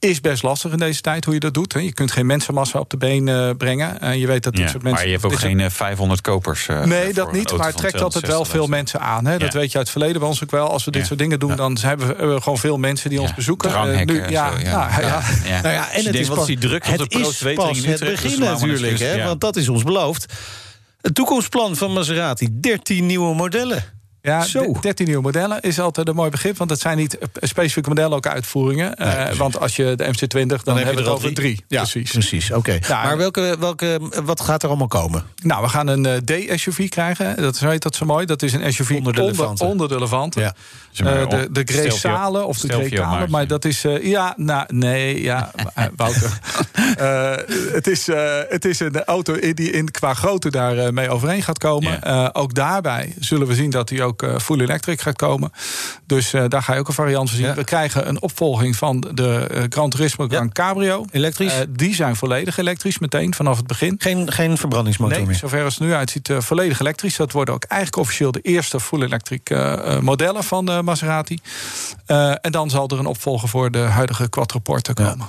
Is 0.02 0.22
best 0.22 0.44
lastig 0.44 0.72
in 0.72 0.78
deze 0.78 1.02
tijd 1.02 1.26
hoe 1.26 1.34
je 1.34 1.40
dat 1.40 1.54
doet. 1.54 1.74
hè. 1.74 1.80
Je 1.80 1.94
kunt 1.94 2.12
geen 2.12 2.26
mensenmassa 2.26 2.80
op 2.80 2.90
de 2.90 2.98
been 2.98 3.28
eh, 3.28 3.50
brengen. 3.58 4.00
En 4.00 4.20
je 4.20 4.28
weet 4.28 4.44
dat 4.44 4.54
dit 4.54 4.62
Ja, 4.62 4.70
soort 4.70 4.84
mensen. 4.84 5.00
maar 5.00 5.08
je 5.08 5.14
hebt 5.14 5.26
ook 5.26 5.32
soort- 5.32 5.44
geen 5.44 5.60
eh, 5.60 5.70
500 5.70 6.22
kopers. 6.22 6.68
eh, 6.68 6.84
Nee, 6.84 7.04
voor 7.06 7.14
dat 7.14 7.32
niet. 7.32 7.58
Maar 7.58 7.68
het 7.68 7.78
trekt 7.78 8.02
altijd 8.02 8.28
wel 8.28 8.46
veel 8.46 8.66
260.000. 8.66 8.70
mensen 8.70 9.00
aan. 9.00 9.26
Hè? 9.26 9.38
Dat 9.38 9.54
weet 9.54 9.72
je 9.72 9.78
uit 9.78 9.88
het 9.88 9.90
verleden 9.90 10.20
bij 10.20 10.30
ons 10.30 10.44
ook 10.44 10.52
wel. 10.52 10.70
Als 10.72 10.86
we 10.86 10.92
dit 10.92 11.02
Ja. 11.02 11.08
soort 11.08 11.20
dingen 11.20 11.40
doen, 11.40 11.56
dan 11.56 11.78
hebben 11.82 12.08
we 12.08 12.14
eh, 12.16 12.42
gewoon 12.42 12.58
veel 12.58 12.78
mensen 12.78 13.10
die 13.10 13.22
ons 13.22 13.34
bezoeken. 13.34 13.70
Eh, 13.70 13.76
ja, 14.30 14.52
ja. 14.64 14.90
nou. 15.00 15.22
Nou 15.62 15.74
ja, 15.74 15.92
en 15.92 16.02
je 16.02 16.08
het 16.08 16.16
is 16.16 16.28
pas, 16.28 16.46
die 16.46 16.58
druk 16.58 16.86
op 16.88 17.00
het 17.00 17.12
de 17.12 17.20
is 17.20 17.28
2 17.38 17.56
pas 17.56 17.78
in 17.84 17.90
het 17.92 18.00
begin 18.00 18.30
dus 18.30 18.40
natuurlijk, 18.40 18.98
dus, 18.98 19.00
hè, 19.10 19.24
want 19.24 19.42
dat 19.42 19.56
is 19.56 19.70
ons 19.70 19.84
beloofd. 19.84 20.34
Het 21.02 21.16
toekomstplan 21.16 21.76
van 21.76 21.94
Maserati, 21.94 22.48
13 22.60 23.06
nieuwe 23.06 23.36
modellen. 23.36 23.84
Ja, 24.22 24.42
Zo. 24.44 24.74
de- 24.74 24.80
13 24.82 25.06
nieuwe 25.06 25.22
modellen 25.22 25.62
is 25.62 25.80
altijd 25.80 26.08
een 26.08 26.16
mooi 26.16 26.30
begrip. 26.30 26.58
Want 26.58 26.70
het 26.70 26.80
zijn 26.80 26.98
niet 26.98 27.18
eh, 27.18 27.28
specifieke 27.42 27.90
modellen, 27.90 28.16
ook 28.18 28.28
uitvoeringen. 28.28 28.96
Eh, 28.96 29.36
want 29.36 29.60
als 29.60 29.76
je 29.76 29.94
de 29.96 30.04
MC20, 30.06 30.30
dan, 30.30 30.60
Dan, 30.64 30.76
heb 30.78 30.86
hebben 30.86 31.04
we 31.04 31.10
er 31.10 31.16
over 31.16 31.34
drie. 31.34 31.64
Ja, 31.68 31.78
Precies. 31.82 32.12
precies. 32.12 32.52
Oké. 32.52 32.78
Ja, 32.88 33.04
maar 33.04 33.18
welke, 33.18 33.56
welke, 33.60 34.00
wat 34.24 34.42
gaat 34.42 34.64
er 34.64 34.70
allemaal 34.70 34.88
komen? 34.88 35.24
Nou, 35.44 35.62
we 35.64 35.70
gaan 35.70 35.88
een 35.88 36.06
eh, 36.06 36.16
D-SUV 36.18 36.90
krijgen. 36.90 37.36
Dat 37.42 37.60
heet 37.60 37.82
dat 37.82 37.96
zo 37.96 38.06
mooi. 38.06 38.26
Dat 38.26 38.42
is 38.42 38.54
een 38.54 38.74
SUV 38.74 38.92
Onder 38.92 39.14
de 39.14 39.24
Levante. 39.24 39.64
onder 39.66 39.88
de 39.88 40.00
Levante. 40.00 40.40
Ja. 40.40 40.54
De, 41.26 41.48
de 41.52 41.62
Gresale 41.66 42.44
of 42.44 42.58
de 42.60 42.74
Grecale. 42.74 43.28
Maar 43.28 43.48
dat 43.48 43.66
is... 43.66 43.86
ja, 44.02 44.34
nou, 44.38 44.66
nee, 44.68 45.22
ja, 45.22 45.52
Wouter. 45.96 46.40
Het, 47.72 47.88
is, 47.88 48.08
het 48.50 48.66
is 48.66 48.80
een 48.80 49.04
auto 49.04 49.40
die 49.54 49.72
in, 49.72 49.92
qua 49.92 50.14
grootte 50.14 50.50
daar 50.52 50.78
eh, 50.78 50.90
mee 50.90 51.10
overeen 51.10 51.42
gaat 51.44 51.58
komen. 51.58 52.04
Ook 52.36 52.54
daarbij 52.54 53.14
zullen 53.20 53.48
we 53.48 53.56
zien 53.56 53.70
dat 53.70 53.88
die 53.88 54.04
ook 54.04 54.11
eh, 54.20 54.38
full 54.38 54.60
electric 54.60 55.02
gaat 55.02 55.16
komen. 55.16 55.52
Dus 56.06 56.34
eh, 56.34 56.44
daar 56.48 56.64
ga 56.64 56.74
je 56.74 56.80
ook 56.80 56.88
een 56.88 56.94
variant 56.94 57.30
van 57.30 57.38
zien. 57.38 57.48
Ja. 57.48 57.54
We 57.54 57.64
krijgen 57.64 58.08
een 58.08 58.22
opvolging 58.22 58.76
van 58.76 59.00
de 59.14 59.48
eh, 59.52 59.64
Gran 59.70 59.90
Turismo 59.90 60.26
Ja. 60.30 60.36
Gran 60.36 60.52
Cabrio. 60.52 61.06
Elektrisch? 61.12 61.54
Die 61.70 61.96
zijn 61.96 62.16
volledig 62.16 62.58
elektrisch 62.58 63.00
meteen 63.00 63.34
vanaf 63.34 63.58
het 63.58 63.68
begin. 63.68 63.96
Geen, 63.98 64.32
geen 64.32 64.58
verbrandingsmotor 64.58 65.18
Nee, 65.18 65.26
meer. 65.26 65.36
zover 65.36 65.64
als 65.64 65.74
het 65.76 65.84
nu 65.84 65.94
uitziet, 65.94 66.30
volledig 66.38 66.80
elektrisch. 66.80 67.16
Dat 67.16 67.32
worden 67.32 67.54
ook 67.54 67.64
eigenlijk 67.64 68.02
officieel 68.02 68.32
de 68.32 68.42
eerste 68.42 68.80
full 68.80 69.02
electric 69.02 69.50
modellen 70.02 70.44
van 70.44 70.66
de 70.66 70.82
Maserati. 70.82 71.40
En 72.42 72.52
dan 72.52 72.70
zal 72.70 72.88
er 72.88 73.00
een 73.00 73.06
opvolger 73.06 73.50
voor 73.50 73.72
de 73.72 73.78
huidige 73.78 74.30
Quattroporte 74.30 74.94
komen. 74.94 75.28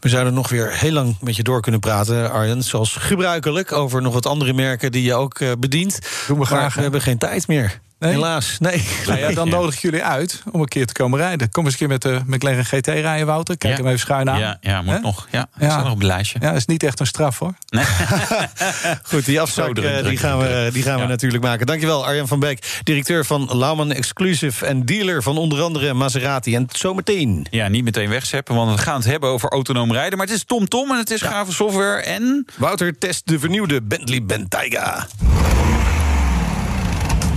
We 0.00 0.08
zouden 0.08 0.34
nog 0.34 0.48
weer 0.48 0.70
heel 0.72 0.92
lang 0.92 1.16
met 1.20 1.36
je 1.36 1.42
door 1.42 1.60
kunnen 1.60 1.80
praten, 1.80 2.30
Arjen. 2.30 2.62
Zoals 2.62 2.96
gebruikelijk 2.96 3.72
over 3.72 4.02
nog 4.02 4.12
wat 4.14 4.26
andere 4.26 4.52
merken 4.52 4.92
die 4.92 5.02
je 5.02 5.14
ook 5.14 5.38
bedient. 5.58 5.98
Doen 6.00 6.10
we 6.26 6.34
Maar 6.34 6.46
graag. 6.46 6.74
we 6.74 6.80
hebben 6.82 7.00
geen 7.00 7.18
tijd 7.18 7.48
meer. 7.48 7.80
Nee? 8.02 8.12
Helaas. 8.12 8.56
Nee. 8.58 8.88
Nou 9.06 9.18
ja, 9.18 9.32
dan 9.32 9.48
nodig 9.58 9.74
ik 9.74 9.80
jullie 9.80 10.02
uit 10.04 10.42
om 10.50 10.60
een 10.60 10.68
keer 10.68 10.86
te 10.86 10.92
komen 10.92 11.18
rijden. 11.18 11.50
Kom 11.50 11.64
eens 11.64 11.72
een 11.72 11.78
keer 11.78 11.88
met 11.88 12.02
de 12.02 12.20
McLaren 12.26 12.64
GT 12.64 12.86
rijden, 12.86 13.26
Wouter. 13.26 13.58
Kijk 13.58 13.72
Ja. 13.72 13.78
hem 13.78 13.86
even 13.88 14.00
schuin 14.00 14.30
aan. 14.30 14.38
Ja, 14.38 14.58
ja, 14.60 14.82
moet 14.82 15.02
nog. 15.02 15.28
Ja, 15.30 15.46
Ja. 15.58 15.70
staat 15.70 15.82
nog 15.82 15.92
op 15.92 15.98
het 15.98 16.06
lijstje. 16.06 16.38
Ja, 16.40 16.52
is 16.52 16.66
niet 16.66 16.82
echt 16.82 17.00
een 17.00 17.06
straf 17.06 17.38
hoor. 17.38 17.54
Goed, 19.02 19.24
die 19.24 19.40
druk, 19.54 19.78
eh, 19.78 20.04
die 20.04 20.16
gaan 20.18 20.38
we, 20.38 20.70
die 20.72 20.82
gaan 20.82 21.00
we 21.00 21.06
natuurlijk 21.06 21.42
maken. 21.42 21.66
Dankjewel, 21.66 22.04
Arjen 22.06 22.28
van 22.28 22.40
Beek, 22.40 22.80
directeur 22.84 23.24
van 23.24 23.48
Lauman 23.56 23.92
Exclusive... 23.92 24.66
en 24.66 24.84
dealer 24.84 25.22
van 25.22 25.38
onder 25.38 25.62
andere 25.62 25.94
Maserati. 25.94 26.54
En 26.54 26.66
zometeen... 26.72 27.46
Ja, 27.50 27.68
niet 27.68 27.84
meteen 27.84 28.08
wegzeppen, 28.08 28.54
want 28.54 28.70
we 28.76 28.82
gaan 28.82 28.96
het 28.96 29.04
hebben 29.04 29.28
over 29.28 29.48
autonoom 29.50 29.92
rijden. 29.92 30.18
Maar 30.18 30.26
het 30.26 30.36
is 30.36 30.44
TomTom 30.44 30.90
en 30.90 30.98
het 30.98 31.10
is 31.10 31.22
gave 31.22 31.52
software 31.52 32.02
en... 32.02 32.46
Wouter 32.56 32.98
test 32.98 33.22
de 33.24 33.38
vernieuwde 33.38 33.82
Bentley 33.82 34.22
Bentayga. 34.24 35.06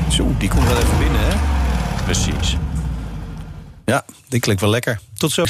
Zo, 0.09 0.35
die 0.37 0.49
komt 0.49 0.67
wel 0.67 0.77
even 0.77 0.97
binnen, 0.97 1.21
hè? 1.21 1.35
Precies. 2.03 2.57
Ja, 3.85 4.05
die 4.27 4.39
klinkt 4.39 4.61
wel 4.61 4.69
lekker. 4.69 4.99
Tot 5.17 5.31
zo. 5.31 5.43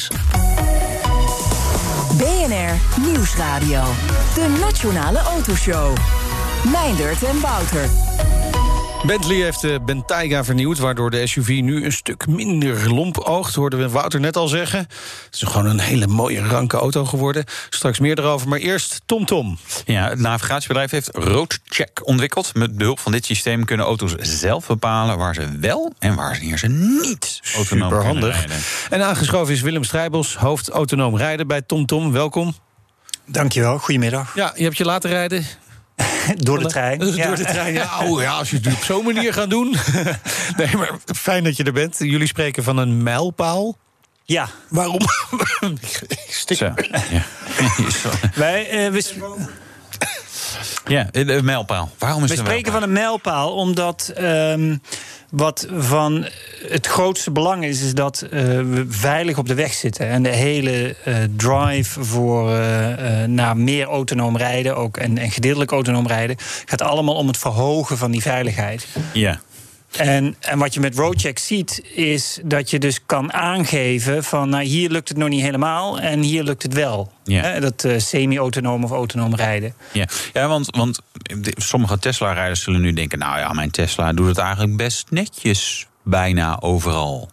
BNR 2.17 3.01
Nieuwsradio. 3.01 3.83
De 4.33 4.57
Nationale 4.59 5.19
Autoshow. 5.19 5.97
Meindert 6.71 7.23
en 7.23 7.39
Wouter. 7.39 7.89
Bentley 9.05 9.35
heeft 9.35 9.61
de 9.61 9.79
Bentayga 9.85 10.43
vernieuwd... 10.43 10.77
waardoor 10.77 11.09
de 11.09 11.27
SUV 11.27 11.59
nu 11.63 11.85
een 11.85 11.91
stuk 11.91 12.27
minder 12.27 12.93
lomp 12.93 13.17
oogt. 13.17 13.55
Hoorden 13.55 13.79
we 13.79 13.89
Wouter 13.89 14.19
net 14.19 14.37
al 14.37 14.47
zeggen. 14.47 14.79
Het 14.79 15.27
is 15.31 15.41
gewoon 15.41 15.65
een 15.65 15.79
hele 15.79 16.07
mooie, 16.07 16.47
ranke 16.47 16.77
auto 16.77 17.05
geworden. 17.05 17.45
Straks 17.69 17.99
meer 17.99 18.19
erover, 18.19 18.47
maar 18.47 18.59
eerst 18.59 19.01
TomTom. 19.05 19.57
Ja, 19.85 20.09
het 20.09 20.19
navigatiebedrijf 20.19 20.91
heeft 20.91 21.09
RoadCheck 21.13 22.07
ontwikkeld. 22.07 22.53
Met 22.53 22.77
behulp 22.77 22.99
van 22.99 23.11
dit 23.11 23.25
systeem 23.25 23.65
kunnen 23.65 23.85
auto's 23.85 24.15
zelf 24.15 24.67
bepalen... 24.67 25.17
waar 25.17 25.33
ze 25.33 25.57
wel 25.59 25.93
en 25.99 26.15
waar 26.15 26.35
ze 26.35 26.67
niet 26.67 27.39
autonoom 27.55 27.89
kunnen 27.89 27.97
Superhandig. 28.01 28.35
rijden. 28.35 28.57
En 28.89 29.05
aangeschoven 29.05 29.53
is 29.53 29.61
Willem 29.61 29.83
Strijbos, 29.83 30.35
hoofd 30.35 30.69
autonoom 30.69 31.17
rijden 31.17 31.47
bij 31.47 31.61
TomTom. 31.61 32.11
Welkom. 32.11 32.55
Dankjewel, 33.25 33.79
goedemiddag. 33.79 34.35
Ja, 34.35 34.53
je 34.55 34.63
hebt 34.63 34.77
je 34.77 34.85
laten 34.85 35.09
rijden. 35.09 35.45
Door 36.35 36.59
de 36.59 36.65
trein. 36.65 36.99
Door 36.99 37.15
Ja. 37.15 37.35
de 37.35 37.43
trein, 37.43 37.73
ja. 37.73 37.99
Oh, 38.05 38.21
ja, 38.21 38.31
als 38.37 38.49
je 38.49 38.57
het 38.57 38.67
op 38.67 38.83
zo'n 38.83 39.03
manier 39.05 39.33
gaat 39.33 39.49
doen. 39.49 39.75
nee, 40.57 40.75
maar 40.77 40.91
fijn 41.15 41.43
dat 41.43 41.57
je 41.57 41.63
er 41.63 41.73
bent. 41.73 41.95
Jullie 41.99 42.27
spreken 42.27 42.63
van 42.63 42.77
een 42.77 43.03
mijlpaal. 43.03 43.77
Ja, 44.23 44.49
Waarom? 44.69 44.99
Zo, 46.29 46.65
ja. 47.09 47.23
Zo. 48.01 48.09
wij, 48.35 48.69
eh, 48.69 48.91
we, 48.91 49.01
s- 49.01 49.13
ja, 50.85 51.07
de 51.11 51.39
mijlpaal. 51.43 51.91
Waarom 51.97 52.23
is 52.23 52.29
we 52.29 52.35
het 52.35 52.39
een 52.45 52.51
spreken 52.51 52.71
van 52.71 52.83
een 52.83 52.91
mijlpaal 52.91 53.53
omdat 53.55 54.11
ehm, 54.15 54.77
wat 55.35 55.67
van 55.77 56.25
het 56.67 56.87
grootste 56.87 57.31
belang 57.31 57.65
is, 57.65 57.81
is 57.81 57.93
dat 57.93 58.21
eh, 58.21 58.41
we 58.41 58.85
veilig 58.89 59.37
op 59.37 59.47
de 59.47 59.53
weg 59.53 59.73
zitten. 59.73 60.07
En 60.07 60.23
de 60.23 60.29
hele 60.29 60.95
eh, 61.03 61.15
drive 61.35 62.03
voor 62.03 62.51
eh, 62.51 63.23
naar 63.23 63.57
meer 63.57 63.85
autonoom 63.85 64.37
rijden 64.37 64.75
ook, 64.75 64.97
en, 64.97 65.17
en 65.17 65.31
gedeeltelijk 65.31 65.71
autonoom 65.71 66.07
rijden 66.07 66.35
gaat 66.65 66.81
allemaal 66.81 67.15
om 67.15 67.27
het 67.27 67.37
verhogen 67.37 67.97
van 67.97 68.11
die 68.11 68.21
veiligheid. 68.21 68.87
Ja. 69.13 69.39
En, 69.97 70.35
en 70.39 70.57
wat 70.57 70.73
je 70.73 70.79
met 70.79 70.95
roadcheck 70.95 71.39
ziet, 71.39 71.81
is 71.93 72.39
dat 72.43 72.69
je 72.69 72.79
dus 72.79 73.05
kan 73.05 73.33
aangeven 73.33 74.23
van 74.23 74.49
nou, 74.49 74.63
hier 74.63 74.89
lukt 74.89 75.09
het 75.09 75.17
nog 75.17 75.29
niet 75.29 75.41
helemaal 75.41 75.99
en 75.99 76.21
hier 76.21 76.43
lukt 76.43 76.63
het 76.63 76.73
wel. 76.73 77.11
Ja. 77.23 77.41
Hè, 77.41 77.59
dat 77.59 77.83
eh, 77.83 77.99
semi-autonoom 77.99 78.83
of 78.83 78.91
autonoom 78.91 79.35
rijden. 79.35 79.73
Ja, 79.91 80.07
ja 80.33 80.47
want, 80.47 80.75
want 80.75 80.99
sommige 81.55 81.99
Tesla-rijders 81.99 82.63
zullen 82.63 82.81
nu 82.81 82.93
denken... 82.93 83.19
nou 83.19 83.39
ja, 83.39 83.53
mijn 83.53 83.71
Tesla 83.71 84.13
doet 84.13 84.27
het 84.27 84.37
eigenlijk 84.37 84.77
best 84.77 85.07
netjes 85.09 85.87
bijna 86.03 86.61
overal. 86.61 87.29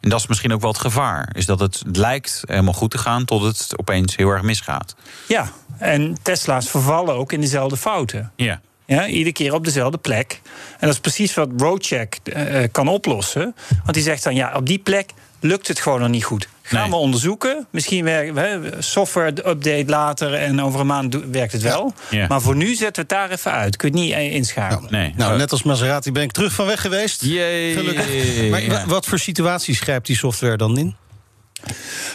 En 0.00 0.10
dat 0.10 0.20
is 0.20 0.26
misschien 0.26 0.52
ook 0.52 0.60
wel 0.60 0.70
het 0.70 0.80
gevaar. 0.80 1.30
Is 1.32 1.46
dat 1.46 1.60
het 1.60 1.82
lijkt 1.92 2.42
helemaal 2.46 2.72
goed 2.72 2.90
te 2.90 2.98
gaan... 2.98 3.24
tot 3.24 3.42
het 3.42 3.72
opeens 3.76 4.16
heel 4.16 4.28
erg 4.28 4.42
misgaat. 4.42 4.94
Ja, 5.28 5.50
en 5.78 6.16
Tesla's 6.22 6.70
vervallen 6.70 7.14
ook 7.14 7.32
in 7.32 7.40
dezelfde 7.40 7.76
fouten. 7.76 8.32
Ja. 8.36 8.60
Ja, 8.96 9.06
iedere 9.06 9.32
keer 9.32 9.54
op 9.54 9.64
dezelfde 9.64 9.98
plek. 9.98 10.40
En 10.78 10.86
dat 10.86 10.90
is 10.90 11.00
precies 11.00 11.34
wat 11.34 11.48
Roadcheck 11.56 12.16
eh, 12.24 12.62
kan 12.72 12.88
oplossen. 12.88 13.54
Want 13.68 13.94
die 13.94 14.02
zegt 14.02 14.24
dan, 14.24 14.34
ja, 14.34 14.52
op 14.56 14.66
die 14.66 14.78
plek 14.78 15.10
lukt 15.40 15.68
het 15.68 15.80
gewoon 15.80 16.00
nog 16.00 16.08
niet 16.08 16.24
goed. 16.24 16.48
Gaan 16.62 16.80
Nee. 16.80 16.90
we 16.90 16.96
onderzoeken. 16.96 17.66
Misschien 17.70 18.04
werken 18.04 18.34
we 18.34 18.76
software 18.78 19.28
update 19.48 19.84
later 19.86 20.34
en 20.34 20.62
over 20.62 20.80
een 20.80 20.86
maand 20.86 21.16
werkt 21.30 21.52
het 21.52 21.62
wel. 21.62 21.94
Ja. 22.10 22.26
Maar 22.26 22.40
voor 22.40 22.56
nu 22.56 22.66
zetten 22.74 22.94
we 22.94 23.00
het 23.00 23.08
daar 23.08 23.30
even 23.30 23.52
uit. 23.52 23.76
Kun 23.76 23.88
je 23.92 23.94
het 23.94 24.04
niet 24.04 24.14
eh, 24.14 24.34
inschakelen. 24.34 24.92
Nee. 24.92 25.12
Nou, 25.16 25.36
net 25.38 25.50
als 25.52 25.62
Maserati 25.62 26.12
ben 26.12 26.22
ik 26.22 26.32
terug 26.32 26.52
van 26.52 26.66
weg 26.66 26.80
geweest. 26.80 27.24
Jee. 27.24 27.72
Gelukkig. 27.72 28.50
Maar 28.50 28.82
wat 28.86 29.06
voor 29.06 29.18
situaties 29.18 29.80
grijpt 29.80 30.06
die 30.06 30.16
software 30.16 30.56
dan 30.56 30.78
in? 30.78 30.96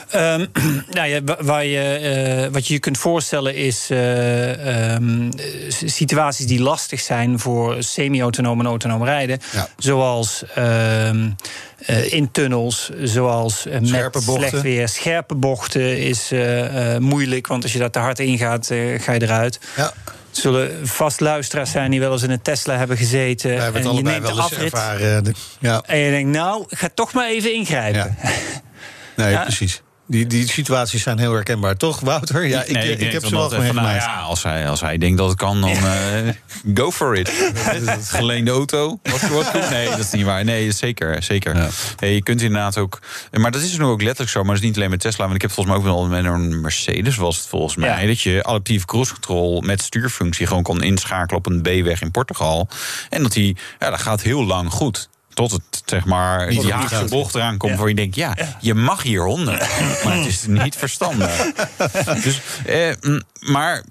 Ehm, 0.10 0.46
nou 0.98 1.08
ja, 1.08 1.24
wa- 1.24 1.38
waar 1.40 1.66
je, 1.66 1.80
eh, 1.82 2.54
wat 2.54 2.68
je 2.68 2.74
je 2.74 2.80
kunt 2.80 2.98
voorstellen 2.98 3.56
is 3.56 3.88
eh, 3.90 4.94
ehm, 4.96 5.30
situaties 5.86 6.46
die 6.46 6.62
lastig 6.62 7.00
zijn 7.00 7.40
voor 7.40 7.76
semi-autonoom 7.80 8.60
en 8.60 8.66
autonoom 8.66 9.04
rijden. 9.04 9.40
Ja. 9.54 9.68
Zoals 9.78 10.44
ehm, 10.56 11.30
eh, 11.86 12.14
in 12.14 12.32
tunnels, 12.32 12.90
zoals 13.04 13.64
met 13.70 13.88
Scherpe 13.88 14.22
bochten. 14.26 14.48
slecht 14.50 14.64
weer. 14.64 14.88
Scherpe 14.90 15.36
bochten 15.36 15.98
is 16.00 16.32
moeilijk, 17.00 17.48
want 17.48 17.64
als 17.64 17.74
je 17.74 17.80
daar 17.80 17.92
te 17.92 18.00
hard 18.00 18.20
in 18.20 18.38
gaat, 18.38 18.66
ga 18.98 19.12
je 19.14 19.22
eruit. 19.22 19.60
Ja, 19.76 19.94
zullen 20.32 20.88
vast 20.88 21.20
luisteraars 21.20 21.72
zijn 21.72 21.92
die 21.92 22.00
wel 22.00 22.12
eens 22.12 22.24
in 22.24 22.30
een 22.30 22.42
Tesla 22.42 22.78
hebben 22.78 22.98
gezeten. 22.98 23.50
wij 23.50 23.60
hebben 23.64 23.82
het 23.82 23.90
en 23.92 23.98
je 23.98 24.04
neemt 24.04 24.26
de 24.26 24.32
afrit. 24.42 24.74
ervaren. 24.74 25.24
De- 25.24 25.34
Ja, 25.60 25.82
En 25.86 25.98
je 25.98 26.10
denkt, 26.10 26.30
nou, 26.32 26.64
ga 26.70 26.90
toch 26.94 27.14
maar 27.14 27.28
even 27.30 27.54
ingrijpen. 27.54 28.16
nee, 29.16 29.32
Ja. 29.32 29.42
precies. 29.42 29.82
Die, 30.08 30.28
die 30.28 30.50
situaties 30.50 31.04
zijn 31.04 31.20
heel 31.20 31.34
herkenbaar, 31.34 31.78
toch, 31.78 32.00
Wouter? 32.00 32.48
Ja, 32.48 32.64
ik, 32.64 32.72
Nee, 32.72 32.92
ik, 32.92 33.00
denk 33.00 33.12
heb 33.12 33.26
ze 33.26 33.32
wel 33.32 33.42
altijd 33.42 33.66
van, 33.66 33.76
nou 33.76 33.96
ja, 33.96 34.16
als, 34.20 34.44
hij, 34.44 34.70
als 34.70 34.82
hij 34.82 34.98
denkt 34.98 35.18
dat 35.18 35.30
het 35.30 35.38
kan, 35.38 35.62
dan 35.62 35.72
eh, 35.72 36.30
go 36.74 36.92
for 36.92 37.16
it. 37.16 37.32
Geleende 38.02 38.52
auto. 38.52 39.00
Wat, 39.04 39.22
wat 39.22 39.46
goed? 39.46 39.70
Nee, 39.70 39.90
dat 39.90 40.00
is 40.00 40.12
niet 40.12 40.26
waar. 40.26 40.44
Nee, 40.44 40.72
zeker. 40.72 41.24
zeker. 41.24 41.56
Ja. 41.56 41.70
Nee, 42.00 42.14
je 42.14 42.24
kunt 42.24 42.42
inderdaad 42.42 42.78
ook... 42.78 43.00
Maar 43.32 43.52
dat 43.52 43.62
is 43.62 43.78
nu 43.78 43.84
ook 43.84 44.02
letterlijk 44.02 44.32
zo. 44.32 44.40
Maar 44.44 44.54
dat 44.54 44.64
is 44.64 44.68
niet 44.68 44.78
alleen 44.78 44.90
met 44.90 45.00
Tesla. 45.00 45.24
Want 45.24 45.36
ik 45.36 45.42
heb 45.42 45.52
volgens 45.52 45.76
mij 45.76 45.86
ook 45.86 45.96
wel 45.96 46.08
met 46.08 46.26
een 46.26 46.62
Mercedes 46.62 47.16
was 47.16 47.38
het 47.38 47.48
volgens 47.48 47.76
mij. 47.76 48.02
Ja. 48.02 48.08
Dat 48.08 48.22
je 48.22 48.44
adaptieve 48.44 48.86
cruise 48.86 49.12
control 49.12 49.62
met 49.62 49.82
stuurfunctie... 49.82 50.48
gewoon 50.48 50.64
kon 50.64 50.82
inschakelen 50.84 51.38
op 51.38 51.46
een 51.46 51.62
B-weg 51.62 52.02
in 52.02 52.12
Portugal. 52.12 52.68
En 53.10 53.24
dat 53.24 53.32
die... 53.32 53.58
Ja, 53.80 53.90
dat 53.90 54.02
gaat 54.02 54.22
heel 54.22 54.46
lang 54.46 54.72
goed. 54.72 55.10
Tot 55.36 55.52
het, 55.52 55.62
zeg 55.86 56.06
maar, 56.06 56.50
die 56.50 56.72
Haagse 56.72 57.06
bocht 57.10 57.36
eraan 57.36 57.58
komt... 57.58 57.72
Ja. 57.72 57.78
waar 57.80 57.88
je 57.90 57.96
denkt, 57.96 58.16
ja, 58.16 58.36
je 58.60 58.74
mag 58.74 59.04
hier 59.04 59.24
honden. 59.24 59.58
Maar 60.04 60.18
het 60.18 60.26
is 60.26 60.46
niet 60.48 60.76
verstandig. 60.76 61.52
Dus, 62.24 62.42
eh, 62.66 62.90
maar 63.40 63.84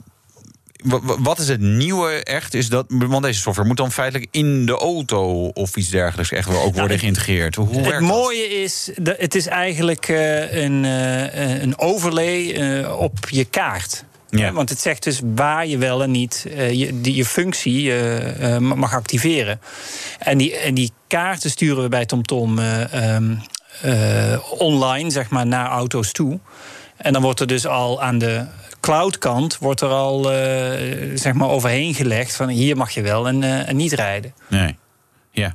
wa- 0.85 1.01
wa- 1.03 1.21
wat 1.21 1.39
is 1.39 1.49
het 1.49 1.61
nieuwe 1.61 2.11
echt? 2.25 2.55
Is 2.55 2.69
dat, 2.69 2.85
want 2.89 3.23
deze 3.25 3.41
software 3.41 3.69
moet 3.69 3.77
dan 3.77 3.93
feitelijk 3.93 4.29
in 4.31 4.67
de 4.67 4.73
auto 4.79 5.47
of 5.47 5.77
iets 5.77 5.89
dergelijks 5.89 6.33
echt 6.33 6.49
wel 6.49 6.63
ook 6.63 6.75
worden 6.77 6.99
geïntegreerd. 6.99 7.55
Hoe 7.55 7.69
werkt 7.83 7.91
Het 7.91 8.01
mooie 8.01 8.63
is, 8.63 8.91
dat 8.97 9.17
het 9.19 9.35
is 9.35 9.47
eigenlijk 9.47 10.09
eh, 10.09 10.63
een, 10.63 10.85
eh, 10.85 11.63
een 11.63 11.79
overlay 11.79 12.53
eh, 12.53 12.99
op 13.01 13.29
je 13.31 13.45
kaart. 13.45 14.05
Ja. 14.39 14.53
Want 14.53 14.69
het 14.69 14.81
zegt 14.81 15.03
dus 15.03 15.21
waar 15.35 15.67
je 15.67 15.79
wel 15.79 16.03
en 16.03 16.11
niet 16.11 16.47
eh, 16.57 16.73
je, 16.73 17.01
die, 17.01 17.15
je 17.15 17.25
functie 17.25 17.91
eh, 17.91 18.55
eh, 18.55 18.61
mag 18.61 18.95
activeren. 18.95 19.61
En 20.19 20.39
die, 20.39 20.57
en 20.57 20.75
die 20.75 20.93
kaarten 21.07 21.51
sturen 21.51 21.83
we 21.83 21.89
bij 21.89 22.07
TomTom 22.07 22.59
eh, 22.59 23.15
ehm, 23.15 23.35
eh, 23.83 24.39
online, 24.59 25.11
zeg 25.11 25.31
maar, 25.31 25.47
naar 25.47 25.69
auto's 25.69 26.13
toe. 26.13 26.39
En 26.97 27.13
dan 27.13 27.23
wordt 27.23 27.41
er 27.41 27.47
dus 27.47 27.67
al 27.67 28.03
aan 28.03 28.19
de 28.19 28.47
cloudkant 28.81 29.59
wordt 29.59 29.81
er 29.81 29.89
al 29.89 30.23
zeg 31.15 31.33
maar 31.33 31.49
overheen 31.49 31.95
gelegd 31.95 32.37
van 32.37 32.49
hier 32.49 32.77
mag 32.77 32.91
je 32.91 33.03
wel 33.03 33.29
en, 33.29 33.67
en 33.67 33.77
niet 33.77 33.93
rijden. 33.93 34.35
Nee. 34.49 34.77
Ja, 35.35 35.55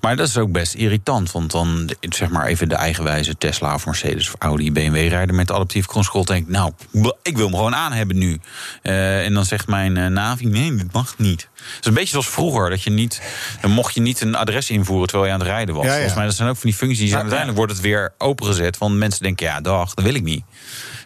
maar 0.00 0.16
dat 0.16 0.28
is 0.28 0.36
ook 0.36 0.52
best 0.52 0.74
irritant. 0.74 1.32
Want 1.32 1.50
dan, 1.50 1.90
zeg 2.00 2.28
maar 2.28 2.46
even 2.46 2.68
de 2.68 2.74
eigenwijze 2.74 3.36
Tesla 3.38 3.74
of 3.74 3.86
Mercedes 3.86 4.28
of 4.28 4.34
Audi, 4.38 4.72
BMW 4.72 5.08
rijden 5.08 5.34
met 5.34 5.50
adaptief 5.50 5.86
cruise 5.86 6.10
control. 6.10 6.36
Denk 6.36 6.46
ik, 6.46 6.52
nou, 6.52 6.72
ik 7.22 7.36
wil 7.36 7.46
hem 7.46 7.54
gewoon 7.54 7.74
aan 7.74 7.92
hebben 7.92 8.18
nu. 8.18 8.40
Eh, 8.82 9.24
en 9.24 9.34
dan 9.34 9.44
zegt 9.44 9.66
mijn 9.66 9.96
eh, 9.96 10.06
Navi, 10.06 10.46
nee, 10.46 10.74
dit 10.74 10.92
mag 10.92 11.18
niet. 11.18 11.48
Het 11.54 11.80
is 11.80 11.86
een 11.86 11.94
beetje 11.94 12.08
zoals 12.08 12.28
vroeger, 12.28 12.70
dat 12.70 12.82
je 12.82 12.90
niet, 12.90 13.22
dan 13.60 13.70
mocht 13.70 13.94
je 13.94 14.00
niet 14.00 14.20
een 14.20 14.34
adres 14.34 14.70
invoeren 14.70 15.06
terwijl 15.06 15.28
je 15.28 15.34
aan 15.34 15.40
het 15.40 15.48
rijden 15.48 15.74
was. 15.74 15.84
Ja, 15.84 15.90
ja. 15.90 15.96
Volgens 15.96 16.16
mij 16.16 16.26
dat 16.26 16.34
zijn 16.34 16.48
ook 16.48 16.56
van 16.56 16.70
die 16.70 16.78
functies. 16.78 16.98
die 16.98 17.08
zijn 17.08 17.20
uiteindelijk 17.20 17.58
wordt 17.58 17.72
het 17.72 17.82
weer 17.82 18.14
opengezet, 18.18 18.78
want 18.78 18.96
mensen 18.96 19.22
denken, 19.22 19.46
ja, 19.46 19.60
dag, 19.60 19.94
dat 19.94 20.04
wil 20.04 20.14
ik 20.14 20.22
niet. 20.22 20.44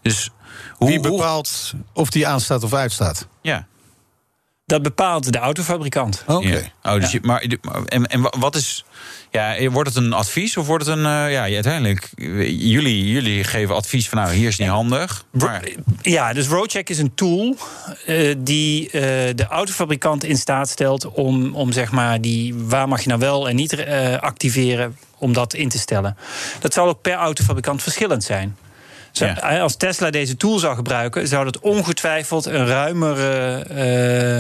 Dus 0.03 0.31
hoe, 0.73 0.89
Wie 0.89 1.01
bepaalt 1.01 1.73
of 1.93 2.11
die 2.11 2.27
aanstaat 2.27 2.63
of 2.63 2.75
uitstaat? 2.75 3.27
ja. 3.43 3.67
Dat 4.73 4.83
bepaalt 4.83 5.33
de 5.33 5.39
autofabrikant. 5.39 6.25
Oké. 6.27 6.49
Ja. 6.83 6.93
Oh, 6.95 7.01
dus 7.01 7.13
je, 7.13 7.19
maar, 7.23 7.45
en, 7.87 8.07
en 8.07 8.21
wa- 8.21 8.33
wat 8.39 8.55
is. 8.55 8.85
Ja, 9.31 9.71
wordt 9.71 9.89
het 9.95 10.05
een 10.05 10.13
advies 10.13 10.57
of 10.57 10.67
wordt 10.67 10.87
het 10.87 10.97
een. 10.99 11.05
eh, 11.07 11.33
ja, 11.33 11.43
uiteindelijk. 11.43 12.09
Jullie, 12.47 13.11
jullie 13.11 13.45
geven 13.45 13.75
advies 13.75 14.09
van. 14.09 14.19
Nou, 14.19 14.33
hier 14.35 14.49
is 14.49 14.59
niet 14.59 14.69
handig. 14.69 15.25
Maar, 15.31 15.69
Ja, 16.03 16.33
dus 16.33 16.47
Roadcheck 16.47 16.89
is 16.91 16.99
een 16.99 17.15
tool 17.15 17.57
eh, 18.07 18.35
die 18.39 18.91
eh, 18.91 19.01
de 19.35 19.47
autofabrikant 19.49 20.25
in 20.25 20.37
staat 20.37 20.69
stelt 20.69 21.07
om, 21.11 21.55
om 21.55 21.73
zeg 21.73 21.91
maar 21.91 22.21
die 22.21 22.55
waar 22.55 22.89
mag 22.89 23.01
je 23.03 23.09
nou 23.09 23.21
wel 23.21 23.49
en 23.49 23.57
niet 23.57 23.73
eh, 23.73 24.17
activeren, 24.19 24.97
om 25.19 25.33
dat 25.33 25.55
in 25.55 25.69
te 25.69 25.79
stellen. 25.79 26.17
Dat 26.61 26.73
zal 26.73 26.89
ook 26.89 27.01
per 27.01 27.15
autofabrikant 27.15 27.83
verschillend 27.83 28.25
zijn. 28.25 28.57
Ja. 29.13 29.59
Als 29.61 29.77
Tesla 29.77 30.11
deze 30.11 30.37
tool 30.37 30.59
zou 30.59 30.75
gebruiken, 30.75 31.29
zou 31.29 31.45
dat 31.45 31.59
ongetwijfeld 31.61 32.47
een 32.47 32.67
ruimere 32.67 33.65
eh, 33.65 34.39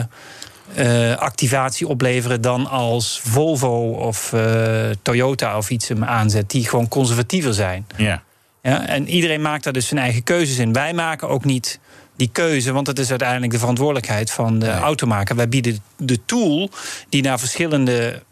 eh, 1.11 1.18
activatie 1.18 1.88
opleveren 1.88 2.40
dan 2.40 2.66
als 2.66 3.20
Volvo 3.24 3.90
of 3.90 4.32
eh, 4.32 4.90
Toyota 5.02 5.56
of 5.56 5.70
iets 5.70 5.88
hem 5.88 6.04
aanzet, 6.04 6.50
die 6.50 6.68
gewoon 6.68 6.88
conservatiever 6.88 7.54
zijn. 7.54 7.87
ja. 7.96 8.22
Ja, 8.62 8.87
en 8.87 9.08
iedereen 9.08 9.42
maakt 9.42 9.64
daar 9.64 9.72
dus 9.72 9.87
zijn 9.87 10.00
eigen 10.00 10.22
keuzes 10.22 10.58
in. 10.58 10.72
Wij 10.72 10.92
maken 10.92 11.28
ook 11.28 11.44
niet 11.44 11.80
die 12.16 12.30
keuze, 12.32 12.72
want 12.72 12.87
het 12.87 12.98
is 12.98 13.11
uiteindelijk 13.11 13.52
de 13.52 13.58
verantwoordelijkheid 13.58 14.30
van 14.30 14.58
de 14.58 14.70
automaker. 14.70 15.37
Wij 15.37 15.48
bieden 15.48 15.78
de 15.96 16.24
tool 16.24 16.70
die 17.08 17.22
naar 17.22 17.38
verschillende 17.38 18.22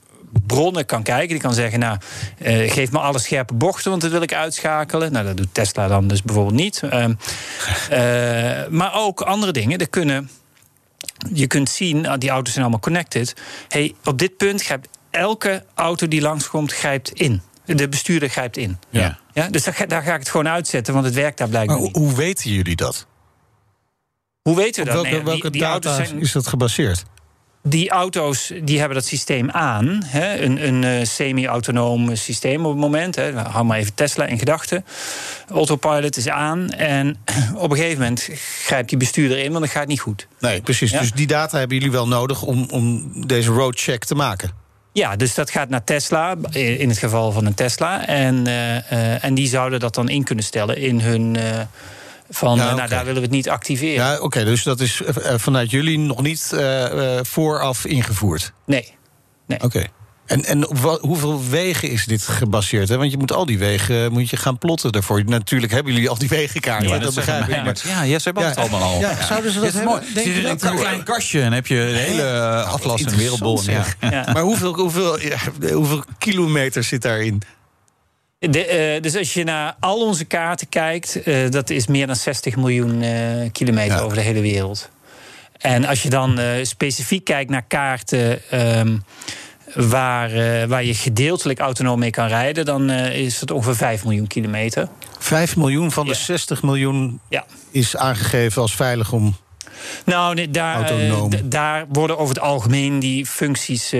bronnen 0.47 0.87
kan 0.87 1.03
kijken. 1.03 1.29
Die 1.29 1.39
kan 1.39 1.55
zeggen, 1.55 1.79
nou, 1.79 1.99
eh, 2.39 2.73
geef 2.73 2.93
me 2.93 2.99
alle 2.99 3.19
scherpe 3.19 3.55
bochten, 3.55 3.91
want 3.91 4.03
dat 4.03 4.11
wil 4.11 4.23
ik 4.23 4.35
uitschakelen. 4.35 5.13
Nou, 5.13 5.27
dat 5.27 5.37
doet 5.37 5.55
Tesla 5.55 5.89
dan 5.89 6.09
dus 6.09 6.23
bijvoorbeeld 6.23 6.57
niet. 6.57 6.83
Ehm, 6.83 7.13
eh, 7.91 8.69
maar 8.69 8.95
ook 8.95 9.21
andere 9.21 9.53
dingen. 9.53 9.79
Er 9.79 9.89
kunnen, 9.89 10.31
je 11.33 11.47
kunt 11.47 11.69
zien, 11.71 12.07
ah, 12.09 12.19
die 12.19 12.31
auto's 12.31 12.53
zijn 12.53 12.65
allemaal 12.65 12.83
connected. 12.85 13.35
Hey, 13.69 13.95
op 14.05 14.19
dit 14.19 14.37
punt 14.37 14.63
grijpt 14.63 14.89
elke 15.11 15.65
auto 15.75 16.09
die 16.09 16.21
langskomt, 16.21 16.73
grijpt 16.73 17.11
in. 17.11 17.43
De 17.65 17.89
bestuurder 17.89 18.29
grijpt 18.29 18.57
in. 18.57 18.79
Ja. 18.89 19.19
Ja, 19.33 19.49
dus 19.49 19.65
daar 19.65 19.75
ga, 19.75 19.87
daar 19.87 20.03
ga 20.03 20.13
ik 20.13 20.19
het 20.19 20.29
gewoon 20.29 20.49
uitzetten, 20.49 20.95
want 20.95 21.07
het 21.07 21.15
werkt 21.15 21.39
daar 21.39 21.49
blijkbaar 21.49 21.77
Maar 21.77 21.87
niet. 21.87 21.97
hoe, 21.97 22.15
weten 22.15 22.51
jullie 22.51 22.77
dat? 22.77 23.07
Hoe 24.43 24.57
weten 24.57 24.85
we 24.85 24.91
dat? 24.91 25.03
welke, 25.03 25.17
Nee, 25.17 25.25
welke 25.25 25.41
die, 25.41 25.51
die 25.51 25.61
data 25.61 25.95
zijn, 25.95 26.21
is 26.21 26.33
dat 26.33 26.47
gebaseerd? 26.47 27.05
Die 27.63 27.91
auto's 27.91 28.53
die 28.63 28.79
hebben 28.79 28.97
dat 28.97 29.07
systeem 29.07 29.51
aan. 29.51 30.03
Hè, 30.07 30.41
een 30.41 30.67
een 30.67 30.85
eh, 30.85 31.05
semi-autonoom 31.05 32.17
systeem 32.17 32.65
op 32.65 32.71
het 32.71 32.81
moment. 32.81 33.17
Hè. 33.17 33.33
Hou 33.33 33.65
maar 33.65 33.79
even 33.79 33.95
Tesla 33.95 34.27
in 34.27 34.39
gedachten. 34.39 34.85
Autopilot 35.49 36.17
is 36.17 36.29
aan. 36.29 36.71
En 36.71 37.17
op 37.55 37.71
een 37.71 37.77
gegeven 37.77 37.99
moment 37.99 38.29
grijpt 38.65 38.89
die 38.89 38.99
bestuurder 38.99 39.39
in, 39.39 39.49
want 39.49 39.59
dan 39.59 39.69
gaat 39.69 39.81
het 39.81 39.89
niet 39.89 40.01
goed. 40.01 40.27
Nee, 40.39 40.61
precies. 40.61 40.91
Ja. 40.91 41.01
Dus 41.01 41.13
die 41.13 41.27
data 41.27 41.59
hebben 41.59 41.77
jullie 41.77 41.93
wel 41.93 42.09
nodig 42.09 42.43
om, 42.43 42.67
om 42.71 43.13
deze 43.27 43.51
roadcheck 43.51 44.05
te 44.05 44.15
maken. 44.15 44.51
Ja, 44.93 45.17
dus 45.17 45.35
dat 45.35 45.51
gaat 45.51 45.69
naar 45.69 45.85
Tesla, 45.85 46.37
in 46.51 46.89
het 46.89 46.99
geval 46.99 47.33
van 47.33 47.47
een 47.47 47.55
Tesla. 47.55 48.07
En, 48.07 48.47
eh, 48.47 48.77
eh, 48.77 49.25
en 49.25 49.35
die 49.35 49.49
zouden 49.49 49.81
dat 49.81 49.95
dan 49.95 50.09
in 50.09 50.25
kunnen 50.25 50.45
stellen 50.45 50.77
in 50.77 51.01
hun. 51.01 51.37
Van, 52.31 52.57
Ja, 52.57 52.69
eh, 52.69 52.75
nou, 52.75 52.89
daar 52.89 53.05
willen 53.05 53.21
we 53.21 53.27
het 53.27 53.31
niet 53.37 53.49
activeren. 53.49 53.95
Ja, 54.05 54.19
oké. 54.21 54.45
dus 54.45 54.63
dat 54.63 54.81
is 54.81 55.03
eh, 55.03 55.33
eh, 55.33 55.39
vanuit 55.39 55.71
jullie 55.71 55.99
nog 55.99 56.23
niet 56.23 56.53
vooraf 57.23 57.85
ingevoerd. 57.85 58.53
Nee. 58.67 58.95
Oké. 59.59 59.87
En, 60.31 60.45
en 60.45 60.69
op 60.69 60.99
hoeveel 61.01 61.43
wegen 61.49 61.91
is 61.91 62.05
dit 62.05 62.23
gebaseerd? 62.23 62.89
Hè? 62.89 62.97
Want 62.97 63.11
je 63.11 63.19
moet 63.19 63.33
al 63.33 63.47
die 63.47 63.59
wegen 63.59 64.05
eh, 64.05 64.11
moet 64.11 64.31
je 64.31 64.37
gaan 64.37 64.59
plotten 64.59 64.93
daarvoor. 64.93 65.25
Natuurlijk 65.25 65.73
hebben 65.73 65.93
jullie 65.93 66.09
al 66.09 66.19
die 66.19 66.29
wegenkaarten, 66.29 66.89
Ja, 66.89 66.99
dat, 66.99 67.15
begrijp 67.15 67.49
ik. 67.49 67.65
Maar, 67.65 67.81
Ja, 67.87 68.03
ja, 68.03 68.19
ze 68.19 68.25
hebben 68.25 68.47
het 68.47 68.57
allemaal 68.57 68.83
al. 68.83 69.01
Ja, 69.01 69.11
Ja. 69.11 69.27
Zouden 69.27 69.53
ze 69.53 69.61
Ja, 69.61 69.65
dat 69.65 69.75
mooi. 69.75 69.87
hebben? 69.89 70.15
Denk 70.15 70.27
Zit 70.27 70.37
je 70.37 70.43
dat 70.43 70.63
een 70.63 70.77
klein 70.77 71.03
kastje 71.03 71.43
en 71.43 71.53
heb 71.53 71.67
je 71.67 71.75
de 71.75 71.99
hele 71.99 72.63
atlas 72.63 73.03
en 73.03 73.17
wereldbol. 73.17 73.63
Ja. 73.63 73.85
Ja. 74.01 74.25
Maar 74.33 74.43
hoeveel, 74.43 74.75
hoeveel, 74.75 75.21
ja, 75.21 75.37
hoeveel 75.73 76.05
kilometer 76.19 76.85
zit 76.85 77.03
daarin? 77.03 77.43
De, 78.49 78.67
eh, 78.67 79.03
dus 79.03 79.17
als 79.17 79.35
je 79.35 79.45
naar 79.45 79.77
al 79.81 80.01
onze 80.07 80.25
kaarten 80.25 80.69
kijkt, 80.69 81.23
eh, 81.23 81.51
dat 81.51 81.71
is 81.71 81.87
meer 81.87 82.07
dan 82.07 82.17
60 82.17 82.57
miljoen 82.57 83.03
eh, 83.03 83.51
kilometer 83.53 83.97
Ja. 83.97 84.03
over 84.03 84.17
de 84.17 84.23
hele 84.23 84.41
wereld. 84.41 84.91
En 85.59 85.85
als 85.85 86.03
je 86.03 86.11
dan 86.11 86.39
specifiek 86.63 87.25
kijkt 87.25 87.51
naar 87.51 87.63
kaarten 87.69 88.51
ehm, 88.51 88.97
waar, 89.75 90.31
waar 90.69 90.85
je 90.85 90.95
gedeeltelijk 90.95 91.59
autonoom 91.59 91.99
mee 91.99 92.11
kan 92.11 92.27
rijden, 92.27 92.65
dan 92.65 92.91
is 92.91 93.41
het 93.41 93.51
ongeveer 93.51 93.77
5 93.77 94.05
miljoen 94.05 94.27
kilometer. 94.27 94.89
5 95.19 95.57
miljoen 95.57 95.91
van 95.91 96.07
de 96.07 96.13
Ja. 96.13 96.19
60 96.19 96.63
miljoen 96.63 97.21
Ja. 97.29 97.45
is 97.71 97.97
aangegeven 97.97 98.63
als 98.63 98.75
veilig 98.75 99.13
om. 99.13 99.37
Nou, 100.05 100.35
nee, 100.35 100.51
daar, 100.51 100.93
daar 101.45 101.85
worden 101.89 102.19
over 102.19 102.35
het 102.35 102.45
algemeen 102.45 102.99
die 102.99 103.27
functies 103.27 103.95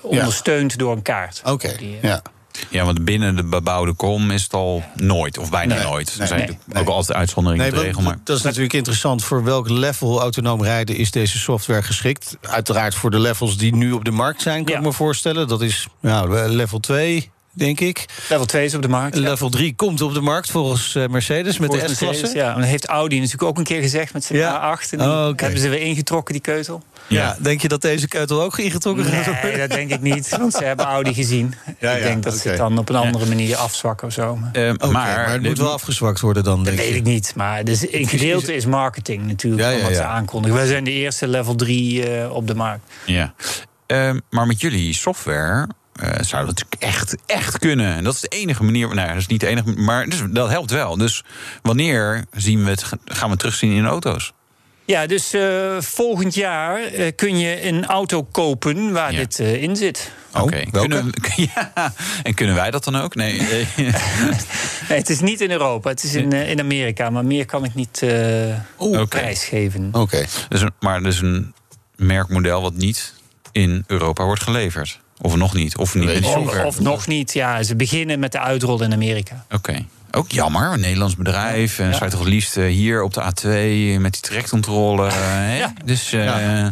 ondersteund 0.00 0.78
door 0.78 0.92
een 0.92 1.02
kaart. 1.02 1.42
Oké, 1.44 1.76
ja. 2.02 2.22
Ja, 2.70 2.84
want 2.84 3.04
binnen 3.04 3.36
de 3.36 3.44
bebouwde 3.44 3.92
kom 3.92 4.30
is 4.30 4.42
het 4.42 4.54
al 4.54 4.82
nooit, 4.94 5.38
of 5.38 5.50
bijna 5.50 5.74
Nee, 5.74 5.84
nooit. 5.84 6.16
Er 6.20 6.26
zijn 6.26 6.58
nee, 6.66 6.82
ook 6.82 6.88
altijd 6.88 7.18
uitzonderingen 7.18 7.64
Nee, 7.64 7.80
de 7.80 7.86
regel. 7.86 8.02
Maar 8.02 8.18
dat 8.24 8.36
is 8.36 8.42
natuurlijk 8.42 8.72
interessant. 8.72 9.24
Voor 9.24 9.44
welk 9.44 9.68
level 9.68 10.20
autonoom 10.20 10.62
rijden 10.62 10.96
is 10.96 11.10
deze 11.10 11.38
software 11.38 11.82
geschikt? 11.82 12.36
Uiteraard 12.40 12.94
voor 12.94 13.10
de 13.10 13.18
levels 13.18 13.56
die 13.56 13.74
nu 13.74 13.92
op 13.92 14.04
de 14.04 14.10
markt 14.10 14.42
zijn, 14.42 14.64
kan 14.64 14.72
Ja. 14.72 14.78
ik 14.80 14.86
me 14.86 14.92
voorstellen. 14.92 15.48
Dat 15.48 15.62
is 15.62 15.86
nou, 16.00 16.48
level 16.48 16.80
2, 16.80 17.30
denk 17.52 17.80
ik. 17.80 18.04
Level 18.28 18.46
2 18.46 18.64
is 18.64 18.74
op 18.74 18.82
de 18.82 18.88
markt. 18.88 19.16
ja. 19.16 19.22
Level 19.22 19.48
3 19.50 19.74
komt 19.74 20.00
op 20.00 20.14
de 20.14 20.20
markt 20.20 20.50
volgens 20.50 20.94
eh, 20.94 21.06
Mercedes 21.08 21.58
met 21.58 21.68
Volgens 21.70 21.88
de 21.90 21.96
S-klasse. 21.96 22.36
Ja, 22.38 22.54
en 22.54 22.60
dat 22.60 22.68
heeft 22.68 22.86
Audi 22.86 23.16
natuurlijk 23.16 23.42
ook 23.42 23.58
een 23.58 23.64
keer 23.64 23.80
gezegd 23.80 24.12
met 24.12 24.24
zijn 24.24 24.38
Ja. 24.38 24.76
A8. 24.78 24.88
En 24.90 25.00
Oh, 25.00 25.30
hebben 25.36 25.60
ze 25.60 25.68
weer 25.68 25.80
ingetrokken, 25.80 26.32
die 26.32 26.42
keutel. 26.42 26.82
Ja, 27.06 27.36
denk 27.40 27.62
je 27.62 27.68
dat 27.68 27.82
deze 27.82 28.08
keutel 28.08 28.42
ook 28.42 28.58
ingetrokken 28.58 29.04
gaat 29.04 29.26
Nee, 29.26 29.40
worden? 29.42 29.58
dat 29.58 29.70
denk 29.70 29.90
ik 29.90 30.00
niet. 30.00 30.36
Want 30.38 30.52
ze 30.52 30.64
hebben 30.64 30.86
Audi 30.86 31.14
gezien. 31.14 31.54
Ja, 31.78 31.90
ik 31.92 31.98
ja, 32.02 32.06
denk 32.08 32.22
dat 32.22 32.36
ze 32.38 32.48
het 32.48 32.58
dan 32.58 32.78
op 32.78 32.88
een 32.88 32.96
andere 32.96 33.26
manier 33.26 33.56
afzwakken 33.56 34.06
of 34.06 34.12
zo. 34.12 34.36
Maar 34.36 34.50
eh, 34.52 34.70
Oké, 34.72 34.86
maar, 34.86 34.92
maar 34.92 35.32
het 35.32 35.42
moet 35.42 35.58
wel 35.58 35.72
afgezwakt 35.72 36.20
worden 36.20 36.44
dan, 36.44 36.56
dat 36.56 36.64
denk 36.64 36.76
weet 36.78 36.88
je. 36.88 36.94
ik 36.94 37.02
niet. 37.04 37.32
Maar 37.36 37.64
dus 37.64 37.92
een 37.92 38.08
gedeelte 38.08 38.54
is 38.54 38.66
marketing 38.66 39.26
natuurlijk. 39.26 39.62
Ja, 39.62 39.68
van 39.70 39.78
ja, 39.78 39.84
wat 39.86 39.94
ze 39.96 40.02
aankondigen. 40.04 40.56
Wij 40.56 40.66
zijn 40.66 40.84
de 40.84 40.90
eerste 40.90 41.28
level 41.28 41.54
3 41.54 42.08
eh, 42.10 42.32
op 42.34 42.46
de 42.46 42.54
markt. 42.54 42.92
Ja. 43.06 43.34
Eh, 43.86 44.10
maar 44.30 44.46
met 44.46 44.60
jullie 44.60 44.94
software 44.94 45.68
eh, 46.00 46.22
zou 46.22 46.46
dat 46.46 46.58
natuurlijk 46.58 46.82
echt, 46.82 47.16
echt 47.26 47.58
kunnen. 47.58 47.94
En 47.96 48.04
dat 48.04 48.14
is 48.14 48.20
de 48.20 48.28
enige 48.28 48.62
manier. 48.62 48.94
Nou, 48.94 49.08
dat 49.08 49.16
is 49.16 49.26
niet 49.26 49.40
de 49.40 49.46
enige, 49.46 49.70
maar 49.76 50.04
dus, 50.08 50.22
dat 50.30 50.48
helpt 50.50 50.70
wel. 50.70 50.96
Dus 50.96 51.24
wanneer 51.62 52.24
zien 52.32 52.64
we 52.64 52.70
het, 52.70 52.84
gaan 53.04 53.24
we 53.24 53.30
het 53.30 53.38
terugzien 53.38 53.72
in 53.72 53.86
auto's? 53.86 54.32
Ja, 54.84 55.06
dus 55.06 55.32
eh, 55.32 55.76
volgend 55.80 56.34
jaar 56.34 56.82
eh, 56.82 57.12
kun 57.16 57.38
je 57.38 57.66
een 57.66 57.86
auto 57.86 58.22
kopen 58.22 58.92
waar 58.92 59.12
Ja. 59.12 59.18
dit 59.18 59.38
eh, 59.38 59.62
in 59.62 59.76
zit. 59.76 60.10
Oké. 60.34 60.40
Oh, 60.40 60.50
welke? 60.50 60.70
Kunnen, 60.88 61.04
we- 61.04 61.48
ja. 61.54 61.92
En 62.22 62.34
kunnen 62.34 62.54
wij 62.54 62.70
dat 62.70 62.84
dan 62.84 62.96
ook? 62.96 63.14
Nee. 63.14 63.38
Nee, 64.88 64.98
het 64.98 65.08
is 65.10 65.20
niet 65.20 65.40
in 65.40 65.50
Europa, 65.50 65.90
het 65.90 66.02
is 66.04 66.14
in, 66.14 66.32
in 66.32 66.60
Amerika. 66.60 67.10
Maar 67.10 67.24
meer 67.24 67.44
kan 67.46 67.64
ik 67.64 67.74
niet 67.74 68.02
eh 68.02 68.56
prijsgeven. 69.08 69.88
Oké. 69.92 70.24
dus, 70.48 70.60
een- 70.60 70.72
maar 70.80 71.02
dus 71.02 71.20
een 71.20 71.54
merkmodel 71.96 72.62
wat 72.62 72.74
niet 72.74 73.14
in 73.52 73.84
Europa 73.86 74.24
wordt 74.24 74.42
geleverd. 74.42 74.99
Of 75.20 75.36
nog 75.36 75.54
niet. 75.54 75.76
Of 75.76 75.94
niet 75.94 76.24
Of, 76.24 76.64
of 76.64 76.80
nog 76.80 77.06
niet. 77.06 77.32
Ja, 77.32 77.62
ze 77.62 77.76
beginnen 77.76 78.18
met 78.18 78.32
de 78.32 78.40
uitrol 78.40 78.82
in 78.82 78.92
Amerika. 78.92 79.44
Oké. 79.50 79.84
Ook 80.12 80.30
jammer, 80.30 80.72
een 80.72 80.80
Nederlands 80.80 81.16
bedrijf. 81.16 81.78
En 81.78 81.86
Ja. 81.86 81.92
zou 81.92 82.04
je 82.04 82.10
toch 82.10 82.20
het 82.20 82.28
liefst 82.28 82.56
eh, 82.56 82.64
hier 82.66 83.02
op 83.02 83.14
de 83.14 83.20
A2 83.22 84.00
met 84.00 84.12
die 84.12 84.22
trajectcontrole. 84.22 85.10
Ja. 85.58 85.72
Dus, 85.84 86.12
eh, 86.12 86.66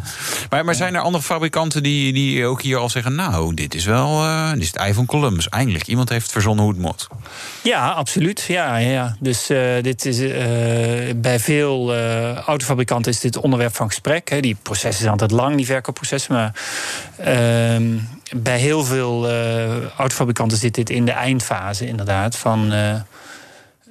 maar, 0.51 0.65
maar 0.65 0.75
zijn 0.75 0.95
er 0.95 1.01
andere 1.01 1.25
fabrikanten 1.25 1.83
die, 1.83 2.13
die 2.13 2.47
ook 2.47 2.63
hier 2.63 2.77
al 2.77 2.89
zeggen... 2.89 3.15
nou, 3.15 3.55
dit 3.55 3.75
is 3.75 3.85
wel 3.85 4.25
eh, 4.25 4.53
dit 4.53 4.61
is 4.61 4.67
het 4.67 4.77
ei 4.77 4.95
van 4.95 5.07
Columbus. 5.07 5.49
Eindelijk, 5.49 5.87
iemand 5.87 6.09
heeft 6.09 6.33
verzonnen 6.33 6.65
hoe 6.65 6.73
het 6.73 6.83
moet. 6.83 7.07
Ja, 7.63 7.89
absoluut. 7.91 8.45
Ja, 8.49 8.77
ja. 8.77 9.17
Dus 9.21 9.47
dit 9.83 10.05
is, 10.05 10.19
bij 11.17 11.41
veel 11.41 11.95
autofabrikanten 12.47 13.13
is 13.13 13.21
dit 13.21 13.37
onderwerp 13.37 13.77
van 13.77 13.87
gesprek. 13.87 14.29
Hè. 14.29 14.41
Die 14.41 14.57
processen 14.63 14.99
zijn 14.99 15.11
altijd 15.13 15.31
lang, 15.31 15.57
die 15.57 15.67
verkoopprocessen. 15.67 16.35
Maar 16.35 16.53
ehm, 17.17 17.97
bij 18.37 18.59
heel 18.59 18.85
veel 18.85 19.31
autofabrikanten 19.97 20.59
zit 20.59 20.75
dit 20.75 20.91
in 20.91 21.05
de 21.05 21.13
eindfase, 21.13 21.87
inderdaad. 21.87 22.37
Van, 22.37 22.73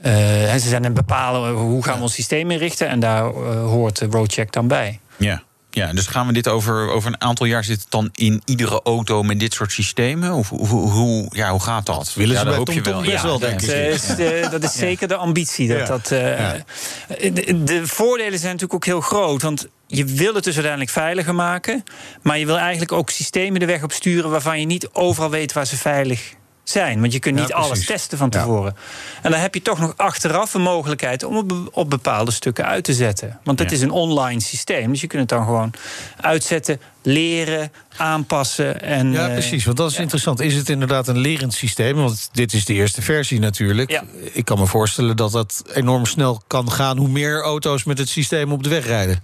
eh, 0.02 0.44
eh, 0.44 0.54
en 0.54 0.60
ze 0.60 0.68
zijn 0.68 0.86
aan 0.86 0.94
het 0.96 1.06
bepalen 1.08 1.54
hoe 1.54 1.84
gaan 1.84 1.96
we 1.96 2.02
ons 2.02 2.14
systeem 2.14 2.52
inrichten. 2.52 2.88
En 2.88 3.00
daar 3.00 3.26
eh, 3.26 3.34
hoort 3.64 3.98
de 4.00 4.06
roadcheck 4.06 4.52
dan 4.52 4.68
bij. 4.68 5.00
Ja. 5.18 5.46
Ja, 5.70 5.94
dus 5.94 6.08
gaan 6.08 6.28
we 6.28 6.34
dit 6.34 6.48
over, 6.48 6.90
over 6.90 7.08
een 7.12 7.22
aantal 7.22 7.46
jaar 7.46 7.64
zit 7.64 7.80
het 7.80 7.92
dan 7.92 8.10
in 8.14 8.42
iedere 8.46 8.82
auto 8.84 9.24
met 9.24 9.40
dit 9.40 9.54
soort 9.54 9.72
systemen? 9.72 10.32
Of 10.34 10.50
hoe, 10.50 10.68
hoe, 10.68 10.90
hoe- 10.92 11.28
ja, 11.30 11.50
hoe 11.52 11.60
gaat 11.60 11.86
dat? 11.86 12.14
willen 12.14 12.36
ze 12.38 12.44
ja, 12.44 12.48
dat 12.50 12.56
hoop 12.58 12.72
je 12.72 12.82
wel. 12.82 13.04
ja, 13.04 13.22
wel, 13.24 13.34
ja, 13.34 13.40
denk 13.48 13.62
ik. 13.62 13.68
Dat 14.08 14.18
eh, 14.18 14.52
dat 14.52 14.64
is 14.64 14.74
zeker 14.74 15.08
de 15.08 15.16
ambitie. 15.16 15.68
Dat, 15.68 15.78
Ja. 15.78 15.86
dat, 15.86 16.12
eh, 16.12 17.34
de, 17.34 17.64
de 17.64 17.88
voordelen 17.88 18.40
zijn 18.40 18.52
natuurlijk 18.52 18.74
ook 18.74 18.86
heel 18.86 19.02
groot. 19.02 19.42
Want 19.42 19.68
je 19.88 20.06
wil 20.06 20.34
het 20.34 20.44
dus 20.44 20.54
uiteindelijk 20.54 20.92
veiliger 20.94 21.36
maken. 21.36 21.84
Maar 22.22 22.38
je 22.40 22.46
wil 22.46 22.58
eigenlijk 22.58 22.92
ook 22.92 23.10
systemen 23.10 23.60
de 23.60 23.66
weg 23.66 23.84
op 23.84 23.92
sturen... 23.92 24.30
waarvan 24.30 24.60
je 24.60 24.66
niet 24.66 24.90
overal 24.92 25.30
weet 25.30 25.54
waar 25.54 25.66
ze 25.68 25.78
veilig 25.78 26.20
zijn. 26.20 26.46
Want 26.74 27.14
je 27.14 27.20
kunt 27.20 27.36
Ja, 27.38 27.42
niet 27.42 27.54
alles 27.54 27.86
testen 27.86 28.18
van 28.18 28.28
Ja. 28.32 28.40
tevoren. 28.40 28.76
En 29.22 29.32
dan 29.32 29.40
heb 29.40 29.54
je 29.54 29.62
toch 29.62 29.80
nog 29.80 29.94
achteraf 29.96 30.54
een 30.54 30.62
mogelijkheid... 30.62 31.24
om 31.24 31.68
op 31.72 31.90
bepaalde 31.90 32.32
stukken 32.32 32.66
uit 32.66 32.84
te 32.84 32.94
zetten. 32.94 33.40
Want 33.44 33.60
het 33.60 33.70
Ja. 33.70 33.76
is 33.76 33.82
een 33.82 33.92
online 33.92 34.42
systeem. 34.42 34.92
Dus 34.92 35.02
je 35.02 35.08
kunt 35.08 35.22
het 35.22 35.30
dan 35.30 35.46
gewoon 35.46 35.74
uitzetten, 36.22 36.82
leren, 37.02 37.72
aanpassen. 37.98 38.82
En, 38.82 39.12
Ja, 39.12 39.28
eh, 39.28 39.34
precies. 39.34 39.66
Want 39.66 39.78
dat 39.78 39.92
is 39.92 39.98
interessant. 39.98 40.40
Is 40.40 40.56
het 40.56 40.70
inderdaad 40.70 41.08
een 41.08 41.18
lerend 41.18 41.54
systeem? 41.54 41.96
Want 41.96 42.30
dit 42.32 42.54
is 42.54 42.66
de 42.66 42.74
eerste 42.74 43.02
versie 43.02 43.40
natuurlijk. 43.40 43.90
Ja. 43.92 44.04
Ik 44.32 44.46
kan 44.46 44.60
me 44.60 44.66
voorstellen 44.66 45.16
dat 45.16 45.32
dat 45.32 45.64
enorm 45.74 46.06
snel 46.06 46.42
kan 46.48 46.72
gaan... 46.72 46.98
hoe 46.98 47.08
meer 47.10 47.42
auto's 47.42 47.84
met 47.84 47.98
het 47.98 48.10
systeem 48.10 48.52
op 48.52 48.64
de 48.64 48.70
weg 48.70 48.86
rijden. 48.86 49.24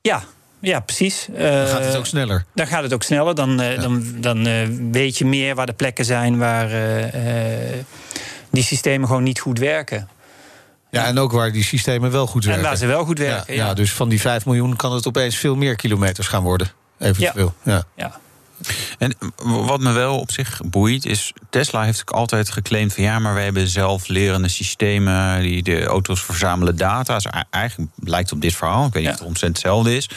ja, 0.00 0.22
ja, 0.64 0.80
precies. 0.80 1.26
Dan 1.30 1.66
gaat 1.66 1.84
het 1.84 1.92
Eh, 1.92 1.98
ook 1.98 2.06
sneller. 2.06 2.44
Dan 2.54 2.66
gaat 2.66 2.82
het 2.82 2.92
ook 2.92 3.02
sneller. 3.02 3.34
Dan, 3.34 3.60
eh, 3.60 3.80
dan, 3.80 4.04
dan 4.16 4.46
eh, 4.46 4.68
weet 4.90 5.18
je 5.18 5.24
meer 5.24 5.54
waar 5.54 5.66
de 5.66 5.72
plekken 5.72 6.04
zijn 6.04 6.38
waar 6.38 6.68
die 8.50 8.62
systemen 8.62 9.08
gewoon 9.08 9.22
niet 9.22 9.40
goed 9.40 9.58
werken. 9.58 10.08
Ja, 10.90 11.06
en 11.06 11.18
ook 11.18 11.32
waar 11.32 11.52
die 11.52 11.64
systemen 11.64 12.10
wel 12.10 12.26
goed 12.26 12.44
werken. 12.44 12.62
En 12.62 12.68
waar 12.68 12.78
ze 12.78 12.86
wel 12.86 13.04
goed 13.04 13.18
ja, 13.18 13.24
werken. 13.24 13.54
ja. 13.54 13.66
Ja, 13.66 13.74
dus 13.74 13.92
van 13.92 14.08
die 14.08 14.20
5 14.20 14.46
miljoen 14.46 14.76
kan 14.76 14.92
het 14.92 15.06
opeens 15.06 15.36
veel 15.36 15.56
meer 15.56 15.76
kilometers 15.76 16.26
gaan 16.26 16.42
worden. 16.42 16.70
Eventueel. 16.98 17.54
Ja. 17.62 17.84
Ja. 17.96 18.20
En 18.98 19.16
wat 19.42 19.80
me 19.80 19.92
wel 19.92 20.18
op 20.18 20.32
zich 20.32 20.60
boeit 20.64 21.06
is... 21.06 21.32
Tesla 21.50 21.82
heeft 21.82 22.00
ook 22.00 22.10
altijd 22.10 22.50
geclaimd 22.50 22.94
van... 22.94 23.04
ja, 23.04 23.18
maar 23.18 23.34
wij 23.34 23.44
hebben 23.44 23.68
zelflerende 23.68 24.48
systemen... 24.48 25.40
die 25.42 25.62
de 25.62 25.84
auto's 25.84 26.22
verzamelen 26.22 26.76
data. 26.76 27.14
Dus 27.14 27.26
eigenlijk 27.50 27.90
lijkt 27.96 28.32
op 28.32 28.40
dit 28.40 28.54
verhaal. 28.54 28.86
Ik 28.86 28.92
weet 28.92 29.02
niet 29.02 29.04
Ja. 29.04 29.10
of 29.12 29.18
het 29.18 29.28
omzet 29.28 29.48
hetzelfde 29.48 29.96
is. 29.96 30.08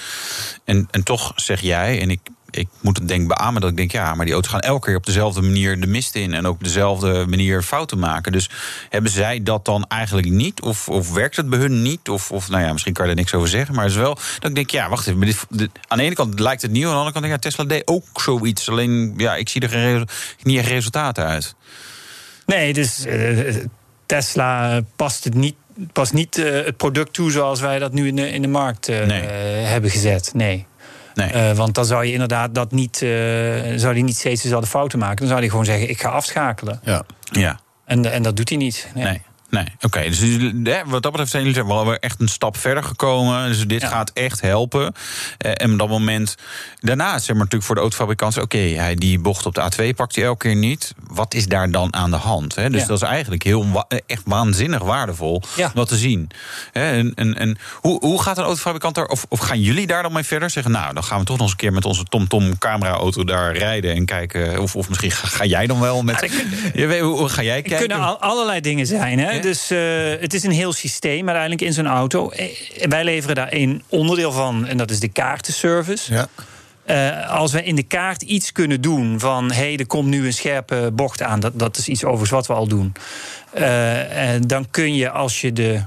En, 0.65 0.87
en 0.91 1.03
toch 1.03 1.31
zeg 1.35 1.61
jij, 1.61 2.01
en 2.01 2.09
ik, 2.09 2.19
ik 2.49 2.67
moet 2.81 2.97
het 2.97 3.07
denk 3.07 3.21
ik 3.21 3.27
beamen... 3.27 3.61
dat 3.61 3.69
ik 3.69 3.77
denk, 3.77 3.91
ja, 3.91 4.13
maar 4.15 4.25
die 4.25 4.33
auto's 4.33 4.51
gaan 4.51 4.59
elke 4.59 4.85
keer 4.87 4.95
op 4.95 5.05
dezelfde 5.05 5.41
manier 5.41 5.79
de 5.79 5.87
mist 5.87 6.15
in... 6.15 6.33
en 6.33 6.45
ook 6.45 6.53
op 6.53 6.63
dezelfde 6.63 7.25
manier 7.27 7.61
fouten 7.61 7.99
maken. 7.99 8.31
Dus 8.31 8.49
hebben 8.89 9.11
zij 9.11 9.43
dat 9.43 9.65
dan 9.65 9.85
eigenlijk 9.87 10.29
niet? 10.29 10.61
Of, 10.61 10.89
of 10.89 11.13
werkt 11.13 11.35
het 11.35 11.49
bij 11.49 11.59
hun 11.59 11.81
niet? 11.81 12.09
Of, 12.09 12.31
of 12.31 12.49
nou 12.49 12.63
ja, 12.63 12.71
misschien 12.71 12.93
kan 12.93 13.05
je 13.05 13.11
er 13.11 13.17
niks 13.17 13.33
over 13.33 13.47
zeggen. 13.49 13.75
Maar 13.75 13.83
het 13.83 13.93
is 13.93 13.99
wel 13.99 14.13
dat 14.39 14.49
ik 14.49 14.55
denk, 14.55 14.69
ja, 14.69 14.89
wacht 14.89 15.07
even. 15.07 15.19
Dit, 15.19 15.45
dit- 15.49 15.71
aan 15.87 15.97
de 15.97 16.03
ene 16.03 16.15
kant 16.15 16.39
lijkt 16.39 16.61
het 16.61 16.71
nieuw... 16.71 16.85
aan 16.87 16.91
de 16.91 16.97
andere 16.97 17.13
kant 17.13 17.25
denk 17.25 17.35
ik, 17.37 17.43
ja, 17.43 17.49
Tesla 17.49 17.63
deed 17.65 17.87
ook 17.87 18.21
zoiets. 18.21 18.69
Alleen, 18.69 19.13
ja, 19.17 19.35
ik 19.35 19.49
zie 19.49 19.61
er 19.61 19.69
geen 19.69 20.07
niet 20.43 20.57
echt 20.57 20.67
resultaten 20.67 21.25
uit. 21.25 21.55
Nee, 22.45 22.73
dus 22.73 23.05
Tesla 24.05 24.81
past 24.95 25.23
het 25.23 25.33
niet. 25.33 25.55
Past 25.93 26.13
niet 26.13 26.37
eh, 26.37 26.65
het 26.65 26.77
product 26.77 27.13
toe 27.13 27.31
zoals 27.31 27.59
wij 27.59 27.79
dat 27.79 27.93
nu 27.93 28.07
in 28.07 28.15
de, 28.15 28.29
in 28.31 28.41
de 28.41 28.47
markt 28.47 28.87
Nee. 28.87 29.21
eh, 29.21 29.69
hebben 29.69 29.89
gezet. 29.91 30.31
Nee. 30.33 30.65
Nee. 31.17 31.31
Eh, 31.31 31.55
want 31.55 31.75
dan 31.75 31.85
zou 31.85 32.05
je 32.05 32.11
inderdaad 32.11 32.55
dat 32.55 32.71
niet, 32.71 33.01
eh, 33.01 33.09
zou 33.75 33.93
die 33.93 34.03
niet 34.03 34.15
steeds 34.17 34.41
dezelfde 34.41 34.69
fouten 34.69 34.99
maken. 34.99 35.17
Dan 35.17 35.27
zou 35.27 35.39
hij 35.39 35.49
gewoon 35.49 35.65
zeggen: 35.65 35.89
ik 35.89 36.01
ga 36.01 36.09
afschakelen. 36.09 36.79
Ja. 36.83 37.03
ja, 37.31 37.59
En, 37.85 38.11
en 38.11 38.23
dat 38.23 38.35
doet 38.35 38.49
hij 38.49 38.57
niet. 38.57 38.87
Nee. 38.93 39.03
nee. 39.03 39.21
Nee, 39.49 39.65
oké. 39.81 40.01
Dus 40.01 40.19
hè, 40.63 40.81
wat 40.85 41.01
dat 41.03 41.11
betreft 41.11 41.31
zijn 41.31 41.43
jullie 41.45 41.63
wel 41.65 41.95
echt 41.95 42.19
een 42.19 42.27
stap 42.27 42.57
verder 42.57 42.83
gekomen. 42.83 43.47
Dus 43.47 43.67
dit 43.67 43.83
gaat 43.83 44.11
echt 44.13 44.41
helpen. 44.41 44.93
Eh, 45.37 45.51
en 45.55 45.71
op 45.71 45.77
dat 45.79 45.87
moment, 45.89 46.35
daarna 46.79 47.11
zeg 47.17 47.27
maar 47.27 47.35
natuurlijk 47.37 47.63
voor 47.63 47.75
de 47.75 47.81
autofabrikanten... 47.81 48.41
oké, 48.41 48.57
hij 48.57 48.95
die 48.95 49.19
bocht 49.19 49.45
op 49.45 49.55
de 49.55 49.61
A2 49.61 49.95
pakt 49.95 50.15
hij 50.15 50.23
elke 50.25 50.47
keer 50.47 50.55
niet. 50.55 50.93
Wat 51.07 51.33
is 51.33 51.45
daar 51.47 51.71
dan 51.71 51.93
aan 51.93 52.09
de 52.11 52.17
hand? 52.17 52.55
Hè? 52.55 52.69
Dus 52.69 52.81
Ja. 52.81 52.87
dat 52.87 53.01
is 53.01 53.07
eigenlijk 53.07 53.43
heel 53.43 53.71
wa- 53.71 53.85
eh, 53.87 53.99
echt 54.05 54.21
waanzinnig 54.25 54.81
waardevol 54.81 55.41
Ja. 55.55 55.65
om 55.65 55.71
dat 55.73 55.87
te 55.87 55.97
zien. 55.97 56.29
En, 56.73 57.11
en, 57.15 57.37
en 57.37 57.57
hoe, 57.73 57.99
hoe 57.99 58.21
gaat 58.21 58.37
een 58.37 58.43
autofabrikant 58.43 58.95
daar... 58.95 59.05
Of, 59.07 59.25
of 59.29 59.39
gaan 59.39 59.61
jullie 59.61 59.87
daar 59.87 60.03
dan 60.03 60.13
mee 60.13 60.23
verder? 60.23 60.49
Zeggen, 60.49 60.71
nou, 60.71 60.93
dan 60.93 61.03
gaan 61.03 61.19
we 61.19 61.25
toch 61.25 61.35
nog 61.37 61.41
eens 61.45 61.51
een 61.51 61.57
keer 61.61 61.73
met 61.73 61.85
onze 61.85 62.03
TomTom 62.03 62.57
camera-auto 62.57 63.23
daar 63.23 63.57
rijden... 63.57 63.95
en 63.95 64.05
kijken, 64.05 64.61
of, 64.61 64.75
of 64.75 64.87
misschien 64.89 65.11
ga, 65.11 65.27
ga 65.27 65.45
jij 65.45 65.67
dan 65.67 65.79
wel 65.79 66.01
met... 66.03 66.19
Je 66.73 66.85
weet, 66.85 67.01
hoe, 67.01 67.17
hoe 67.17 67.29
ga 67.29 67.41
jij 67.43 67.55
Het 67.55 67.67
kijken? 67.67 67.87
kunnen 67.87 68.05
al- 68.07 68.19
allerlei 68.21 68.61
dingen 68.61 68.85
zijn. 68.87 69.19
Hè? 69.19 69.36
Dus 69.41 69.71
eh, 69.71 69.79
het 70.19 70.33
is 70.33 70.43
een 70.43 70.51
heel 70.51 70.73
systeem 70.73 71.25
uiteindelijk 71.25 71.61
in 71.61 71.73
zo'n 71.73 71.87
auto. 71.87 72.29
Eh, 72.29 72.45
Wij 72.89 73.03
leveren 73.03 73.35
daar 73.35 73.47
één 73.47 73.81
onderdeel 73.89 74.31
van 74.31 74.65
en 74.65 74.77
dat 74.77 74.91
is 74.91 74.99
de 74.99 75.07
kaartenservice. 75.07 76.13
Ja. 76.13 76.27
Eh, 76.85 77.29
als 77.29 77.51
we 77.51 77.63
in 77.63 77.75
de 77.75 77.83
kaart 77.83 78.21
iets 78.21 78.51
kunnen 78.51 78.81
doen 78.81 79.19
van... 79.19 79.51
hé, 79.51 79.57
hey, 79.57 79.77
er 79.77 79.87
komt 79.87 80.07
nu 80.07 80.25
een 80.25 80.33
scherpe 80.33 80.89
bocht 80.93 81.21
aan... 81.21 81.39
dat, 81.39 81.59
dat 81.59 81.77
is 81.77 81.87
iets 81.87 82.03
overigens 82.03 82.29
wat 82.29 82.47
we 82.47 82.53
al 82.53 82.67
doen... 82.67 82.93
En 84.09 84.41
dan 84.41 84.67
kun 84.71 84.95
je, 84.95 85.09
als 85.09 85.41
je 85.41 85.53
de 85.53 85.81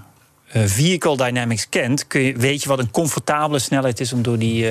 eh, 0.52 0.62
vehicle 0.66 1.16
dynamics 1.16 1.68
kent... 1.68 2.06
Kun 2.06 2.20
je, 2.20 2.36
weet 2.36 2.62
je 2.62 2.68
wat 2.68 2.78
een 2.78 2.90
comfortabele 2.90 3.58
snelheid 3.58 4.00
is 4.00 4.12
om 4.12 4.22
door 4.22 4.38
die 4.38 4.66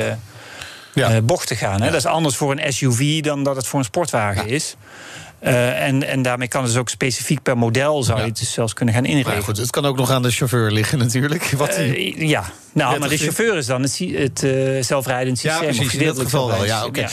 Ja. 0.94 1.22
bocht 1.22 1.48
te 1.48 1.56
gaan. 1.56 1.82
Hè? 1.82 1.86
Dat 1.88 1.96
is 2.00 2.06
anders 2.06 2.36
voor 2.36 2.52
een 2.58 2.74
SUV 2.74 3.22
dan 3.22 3.44
dat 3.44 3.56
het 3.56 3.68
voor 3.68 3.80
een 3.80 3.86
sportwagen 3.86 4.48
is. 4.48 4.76
Eh, 5.40 5.86
en, 5.88 6.08
en 6.08 6.22
daarmee 6.22 6.48
kan 6.48 6.62
het 6.64 6.72
dus 6.72 6.80
ook 6.80 6.90
specifiek 6.90 7.42
per 7.44 7.58
model... 7.58 8.04
zou 8.04 8.20
je 8.20 8.26
het 8.26 8.40
dus 8.40 8.52
zelfs 8.54 8.74
kunnen 8.74 8.94
gaan 8.94 9.04
Maar 9.04 9.12
inregelen. 9.12 9.38
ja, 9.40 9.44
goed, 9.46 9.58
het 9.58 9.70
kan 9.70 9.86
ook 9.86 9.98
nog 9.98 10.12
aan 10.12 10.22
de 10.22 10.32
chauffeur 10.32 10.72
liggen 10.72 10.98
natuurlijk. 11.06 11.44
Wat 11.58 11.76
die- 11.76 12.16
Eh, 12.16 12.28
ja, 12.30 12.44
nou, 12.74 13.00
maar 13.00 13.10
de 13.10 13.18
chauffeur 13.18 13.58
is 13.58 13.66
dan 13.66 13.82
het, 13.82 13.98
het 14.12 14.44
eh, 14.44 14.84
zelfrijdend 14.84 15.42
ja, 15.42 15.50
systeem. 15.52 15.70
of 15.70 15.76
precies. 15.76 16.00
In 16.00 16.06
dat 16.08 16.20
geval 16.20 16.48
wel. 16.48 16.66
Ja, 16.66 16.86
oké. 16.86 17.08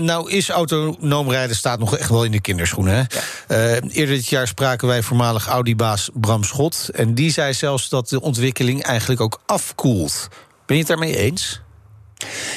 nou 0.00 0.30
is 0.30 0.48
autonoom 0.48 1.30
rijden 1.30 1.56
staat 1.56 1.78
nog 1.78 1.96
echt 1.96 2.10
wel 2.10 2.24
in 2.24 2.30
de 2.30 2.40
kinderschoenen. 2.40 3.08
Hè? 3.48 3.78
Eerder 3.88 4.14
dit 4.14 4.26
jaar 4.28 4.46
spraken 4.46 4.88
wij 4.88 5.02
voormalig 5.02 5.46
Audi-baas 5.46 6.10
Bram 6.14 6.44
Schot. 6.44 6.88
En 6.94 7.14
die 7.14 7.30
zei 7.30 7.52
zelfs 7.52 7.88
dat 7.88 8.08
de 8.08 8.20
ontwikkeling 8.20 8.82
eigenlijk 8.82 9.20
ook 9.20 9.40
afkoelt. 9.46 10.28
Ben 10.66 10.76
je 10.76 10.82
het 10.82 10.86
daarmee 10.86 11.16
eens? 11.16 11.60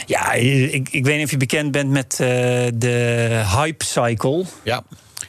Ja, 0.05 0.33
ik, 0.33 0.89
ik 0.91 1.05
weet 1.05 1.15
niet 1.15 1.25
of 1.25 1.31
je 1.31 1.37
bekend 1.37 1.71
bent 1.71 1.89
met 1.89 2.17
eh, 2.19 2.27
de 2.73 3.43
hype 3.55 3.85
cycle. 3.85 4.45
Ja. 4.63 4.83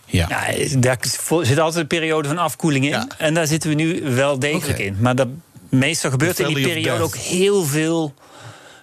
Ja. 0.07 0.27
Ja, 0.29 0.79
daar 0.79 0.99
zit 1.43 1.59
altijd 1.59 1.77
een 1.77 1.87
periode 1.87 2.29
van 2.29 2.39
afkoeling 2.39 2.85
in. 2.85 2.91
Ja. 2.91 3.07
En 3.19 3.35
daar 3.35 3.47
zitten 3.47 3.71
we 3.71 3.77
nu 3.77 4.03
wel 4.03 4.39
degelijk 4.39 4.79
in. 4.79 4.97
Maar 5.01 5.15
dat, 5.15 5.29
meestal 5.69 6.11
gebeurt 6.11 6.39
in 6.39 6.55
die 6.55 6.67
periode 6.67 7.03
ook 7.03 7.17
heel 7.17 7.65
veel 7.65 8.15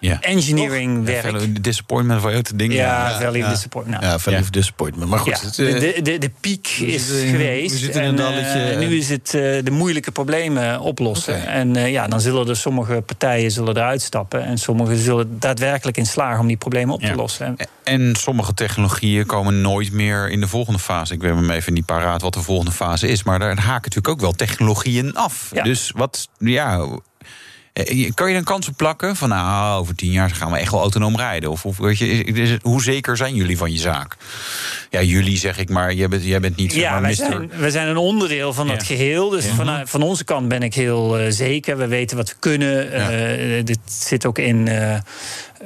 Ja. 0.00 0.20
engineering 0.20 1.04
werk. 1.04 1.30
Ja, 1.40 1.46
disappointment 1.60 2.20
van 2.20 2.42
te 2.42 2.56
dingen. 2.56 2.76
Ja, 2.76 3.08
Ja, 3.20 3.30
ja. 3.34 3.48
Disappointment. 3.48 4.02
Nou, 4.02 4.20
Ja, 4.30 4.40
Disappointment. 4.50 5.10
Maar 5.10 5.18
goed, 5.18 5.40
Ja, 5.40 5.46
het, 5.46 5.58
eh, 5.58 5.80
de, 5.94 6.02
de, 6.02 6.18
de 6.18 6.30
piek 6.40 6.68
is 6.68 7.10
geweest. 7.30 7.72
we 7.72 7.78
zitten 7.78 8.02
in 8.02 8.08
een 8.08 8.18
en, 8.18 8.24
eh, 8.24 8.30
dalletje, 8.52 8.76
nu 8.86 8.96
is 8.96 9.08
het 9.08 9.34
eh, 9.34 9.40
de 9.64 9.70
moeilijke 9.70 10.10
problemen 10.10 10.80
oplossen. 10.80 11.46
En 11.46 11.76
eh, 11.76 11.90
ja, 11.90 12.08
dan 12.08 12.20
zullen 12.20 12.48
er 12.48 12.56
sommige 12.56 13.02
partijen 13.06 13.50
zullen 13.50 13.76
eruit 13.76 14.02
stappen. 14.02 14.44
En 14.44 14.58
sommigen 14.58 14.96
zullen 14.98 15.38
daadwerkelijk 15.38 15.96
in 15.96 16.06
slagen 16.06 16.40
om 16.40 16.46
die 16.46 16.56
problemen 16.56 16.94
op 16.94 17.00
Ja. 17.00 17.08
te 17.10 17.14
lossen. 17.14 17.46
En- 17.46 17.66
En 17.84 18.14
sommige 18.16 18.54
technologieën 18.54 19.26
komen 19.26 19.60
nooit 19.60 19.92
meer 19.92 20.28
in 20.30 20.40
de 20.40 20.48
volgende 20.48 20.78
fase. 20.78 21.14
Ik 21.14 21.20
weet 21.20 21.34
hem 21.34 21.50
even 21.50 21.72
niet 21.72 21.84
paraat 21.86 22.22
wat 22.22 22.34
de 22.34 22.42
volgende 22.42 22.72
fase 22.72 23.08
is. 23.08 23.22
Maar 23.22 23.38
daar 23.38 23.48
haken 23.58 23.72
natuurlijk 23.74 24.08
ook 24.08 24.20
wel 24.20 24.32
technologieën 24.32 25.14
af. 25.14 25.50
Ja. 25.52 25.62
Dus 25.62 25.92
wat, 25.94 26.28
ja. 26.38 26.86
Eh, 27.84 28.10
Kan 28.14 28.30
je 28.30 28.36
een 28.36 28.44
kans 28.44 28.68
op 28.68 28.76
plakken 28.76 29.16
van 29.16 29.28
nou, 29.28 29.80
over 29.80 29.94
tien 29.94 30.10
jaar 30.10 30.30
gaan 30.30 30.50
we 30.52 30.58
echt 30.58 30.70
wel 30.70 30.80
autonoom 30.80 31.16
rijden? 31.16 31.50
Of, 31.50 31.64
of 31.64 31.76
weet 31.76 31.98
je, 31.98 32.06
is- 32.08 32.38
is 32.38 32.50
het- 32.50 32.62
hoe 32.62 32.82
zeker 32.82 33.16
zijn 33.16 33.34
jullie 33.34 33.56
van 33.56 33.72
je 33.72 33.78
zaak? 33.78 34.16
Ja, 34.90 35.02
jullie 35.02 35.36
zeg 35.38 35.58
ik, 35.58 35.68
maar 35.68 35.92
jij 35.94 36.08
bent, 36.08 36.24
jij 36.24 36.40
bent 36.40 36.56
niet 36.56 36.72
zeg 36.72 36.82
Ja, 36.82 36.90
maar, 36.90 37.00
wij 37.00 37.08
mister. 37.10 37.26
zijn, 37.30 37.50
wij 37.56 37.70
zijn 37.70 37.88
een 37.88 37.96
onderdeel 37.96 38.52
van 38.52 38.66
Ja. 38.66 38.72
dat 38.72 38.82
geheel. 38.82 39.28
Dus 39.28 39.44
van, 39.46 39.80
van 39.86 40.02
onze 40.02 40.24
kant 40.24 40.48
ben 40.48 40.62
ik 40.62 40.74
heel 40.74 41.18
eh, 41.18 41.26
zeker. 41.30 41.76
We 41.76 41.86
weten 41.86 42.16
wat 42.16 42.28
we 42.28 42.34
kunnen. 42.38 42.92
Eh, 42.92 43.64
dit 43.64 43.78
zit 43.84 44.26
ook 44.26 44.38
in 44.38 44.68
eh, 44.68 44.94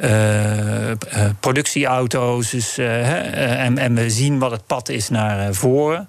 eh, 0.00 0.90
eh, 0.90 0.96
productieauto's. 1.40 2.50
Dus, 2.50 2.76
hè, 2.76 3.18
en, 3.40 3.78
en 3.78 3.94
we 3.94 4.10
zien 4.10 4.38
wat 4.38 4.50
het 4.50 4.66
pad 4.66 4.88
is 4.88 5.08
naar 5.08 5.54
voren. 5.54 6.08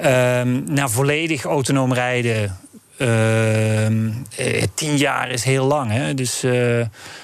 Ehm 0.00 0.60
naar 0.74 0.90
volledig 0.90 1.44
autonoom 1.44 1.92
rijden. 1.94 2.58
Ehm, 2.98 4.08
eh, 4.36 4.62
tien 4.74 4.96
jaar 4.96 5.30
is 5.30 5.44
heel 5.44 5.66
lang. 5.66 5.90
Hè? 5.90 6.14
Dus 6.14 6.42
eh 6.42 6.78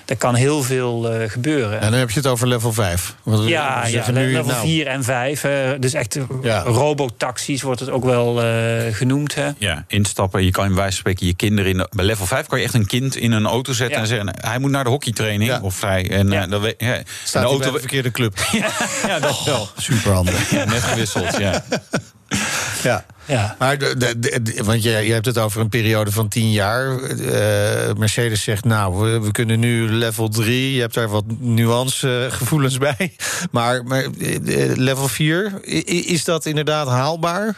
er 0.07 0.17
kan 0.19 0.35
heel 0.35 0.63
veel 0.63 1.11
eh, 1.13 1.31
gebeuren. 1.31 1.81
en 1.81 1.91
dan 1.91 1.99
heb 1.99 2.11
je 2.11 2.17
het 2.17 2.27
over 2.27 2.47
level 2.49 2.73
5. 2.73 3.15
Want 3.23 3.43
we- 3.43 3.49
Ja, 3.49 3.83
level 4.13 4.45
nou, 4.45 4.61
4 4.67 4.87
en 4.87 5.05
5. 5.05 5.45
dus 5.79 5.93
echt 5.95 6.19
Ja. 6.43 6.61
robotaxis 6.63 7.63
wordt 7.63 7.81
het 7.81 7.91
ook 7.91 8.05
wel 8.05 8.43
eh, 8.43 8.95
genoemd. 8.95 9.35
Hè? 9.35 9.49
Ja, 9.59 9.85
instappen. 9.89 10.45
Je 10.45 10.51
kan 10.51 10.65
in 10.65 10.75
wijze 10.75 10.91
van 10.91 10.99
spreken 10.99 11.27
je 11.27 11.35
kinderen 11.35 11.71
in 11.71 11.77
de, 11.77 11.89
bij 11.91 12.05
level 12.05 12.27
5 12.27 12.47
kan 12.47 12.59
je 12.59 12.65
echt 12.65 12.75
een 12.75 12.87
kind 12.87 13.17
in 13.17 13.33
een 13.33 13.47
auto 13.47 13.73
zetten 13.73 13.97
Ja. 13.97 14.03
en 14.03 14.09
zeggen 14.09 14.35
hij 14.41 14.59
moet 14.59 14.71
naar 14.71 14.85
de 14.85 14.91
hockeytraining 14.91 15.51
Ja. 15.51 15.59
of 15.63 15.81
hij 15.81 16.11
en 16.11 16.31
Ja. 16.31 16.47
dan 16.47 16.61
weet 16.61 16.75
ja, 16.79 16.95
en 16.95 17.05
Staat 17.25 17.43
de 17.43 17.49
hij 17.49 17.57
bij 17.59 17.67
auto 17.67 17.73
de 17.73 17.79
verkeerde 17.79 18.11
club. 18.11 18.39
ja, 19.07 19.19
dat 19.19 19.43
wel. 19.45 19.69
Superhandig. 19.77 20.51
Ja, 20.51 20.65
net 20.65 20.83
gewisseld. 20.83 21.37
Ja. 21.39 21.65
Ja. 22.83 23.05
Ja. 23.25 23.57
Maar 23.59 23.79
de, 23.79 23.97
de, 23.97 24.19
de- 24.19 24.43
de- 24.43 24.65
want 24.65 24.83
je, 24.83 24.91
je 24.91 25.13
hebt 25.13 25.27
het 25.27 25.39
over 25.39 25.61
een 25.61 25.69
periode 25.69 26.13
van 26.13 26.29
tien 26.29 26.51
jaar. 26.53 26.99
Eh, 27.03 27.95
Mercedes 27.97 28.43
zegt, 28.43 28.65
nou, 28.65 28.95
we, 28.95 29.21
we 29.21 29.31
kunnen 29.31 29.61
nu 29.61 29.89
level 29.91 30.29
3. 30.29 30.75
Je 30.75 30.81
hebt 30.81 30.95
daar 30.95 31.09
wat 31.09 31.25
nuancegevoelens 31.39 32.79
bij. 32.97 33.13
Maar, 33.51 33.85
maar 33.85 34.03
eh, 34.03 34.39
level 34.75 35.09
4, 35.09 35.53
i- 35.67 35.85
i- 35.89 36.13
is 36.13 36.25
dat 36.25 36.47
inderdaad 36.47 36.89
haalbaar? 36.89 37.57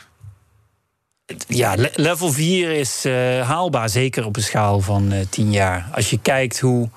Ja, 1.48 1.74
le- 1.74 1.90
level 1.94 2.32
4 2.32 2.70
is 2.70 3.04
eh, 3.04 3.12
haalbaar, 3.48 3.88
zeker 3.88 4.24
op 4.26 4.36
een 4.36 4.42
schaal 4.42 4.80
van 4.80 5.12
eh 5.12 5.18
10 5.30 5.52
jaar. 5.52 5.88
Als 5.94 6.10
je 6.10 6.18
kijkt 6.22 6.60
hoe. 6.60 6.88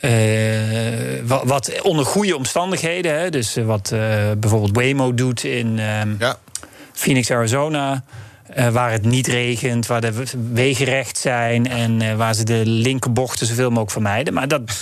eh, 0.00 0.10
wat, 1.26 1.42
wat 1.44 1.82
onder 1.82 2.04
goede 2.06 2.36
omstandigheden, 2.36 3.18
hè, 3.18 3.30
dus 3.30 3.56
eh, 3.56 3.64
wat 3.64 3.90
eh, 3.92 4.00
bijvoorbeeld 4.38 4.76
Waymo 4.76 5.14
doet 5.14 5.44
in 5.44 5.78
ehm, 5.78 6.14
Ja. 6.18 6.36
Phoenix, 6.94 7.30
Arizona. 7.30 8.04
eh, 8.44 8.68
waar 8.68 8.90
het 8.92 9.04
niet 9.04 9.26
regent, 9.26 9.86
waar 9.86 10.00
de 10.00 10.12
wegen 10.52 10.84
recht 10.84 11.18
zijn 11.18 11.68
en 11.68 12.02
eh, 12.02 12.14
waar 12.16 12.34
ze 12.34 12.44
de 12.44 12.62
linkerbochten 12.64 13.46
zoveel 13.46 13.68
mogelijk 13.68 13.90
vermijden. 13.90 14.34
Maar 14.34 14.48
dat. 14.48 14.60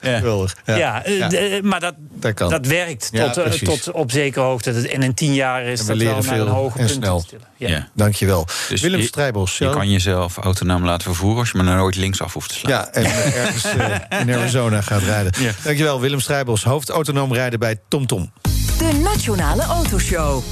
Ja. 0.00 0.76
ja, 0.76 1.04
eh, 1.04 1.18
Ja. 1.18 1.60
maar 1.62 1.80
dat, 1.80 1.94
Dat 1.98 2.34
kan. 2.34 2.50
dat 2.50 2.66
werkt 2.66 3.08
Ja, 3.12 3.30
tot, 3.30 3.64
tot 3.64 3.90
op 3.90 4.10
zekere 4.10 4.44
hoogte. 4.44 4.72
Dat- 4.72 4.84
En 4.84 5.02
in 5.02 5.14
tien 5.14 5.34
jaar 5.34 5.62
is 5.62 5.80
En 5.80 5.86
we 5.86 5.92
dat 5.92 6.02
wel 6.02 6.08
naar 6.10 6.16
een 6.16 6.24
veel 6.24 6.46
hoger 6.46 6.80
en 6.80 6.86
punt 6.86 6.98
snel. 7.04 7.24
Ja. 7.56 7.68
Ja. 7.68 7.88
Dankjewel. 7.94 8.46
Dus 8.68 8.80
Willem 8.80 9.02
Strijbos. 9.02 9.58
Je 9.58 9.70
kan 9.70 9.90
jezelf 9.90 10.36
autonoom 10.36 10.84
laten 10.84 11.04
vervoeren 11.06 11.38
als 11.38 11.50
je 11.50 11.56
maar 11.62 11.76
nooit 11.76 11.96
linksaf 11.96 12.32
hoeft 12.32 12.48
te 12.48 12.54
slaan. 12.54 12.72
Ja, 12.72 12.88
en 12.92 13.04
ergens 13.04 13.64
eh, 13.64 14.20
in 14.20 14.32
Arizona 14.36 14.80
gaat 14.80 15.02
rijden. 15.02 15.32
Ja. 15.38 15.50
Dankjewel, 15.64 16.00
Willem 16.00 16.20
Strijbos, 16.20 16.64
hoofd 16.64 16.88
autonoom 16.88 17.32
rijden 17.32 17.58
bij 17.58 17.76
TomTom. 17.88 18.30
De 18.78 19.00
Nationale 19.02 19.62
Autoshow. 19.62 20.42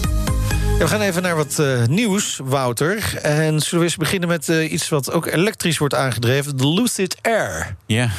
Ja, 0.73 0.79
we 0.79 0.89
gaan 0.89 1.01
even 1.01 1.23
naar 1.23 1.37
wat 1.37 1.59
eh, 1.59 1.85
nieuws, 1.85 2.41
Wouter. 2.45 3.19
En 3.23 3.61
zullen 3.61 3.79
we 3.79 3.85
eens 3.85 3.97
beginnen 3.97 4.29
met 4.29 4.49
eh, 4.49 4.73
iets 4.73 4.89
wat 4.89 5.13
ook 5.13 5.27
elektrisch 5.27 5.79
wordt 5.79 5.95
aangedreven: 5.95 6.57
de 6.57 6.69
Lucid 6.69 7.17
Air. 7.23 7.77
Ja, 7.87 8.11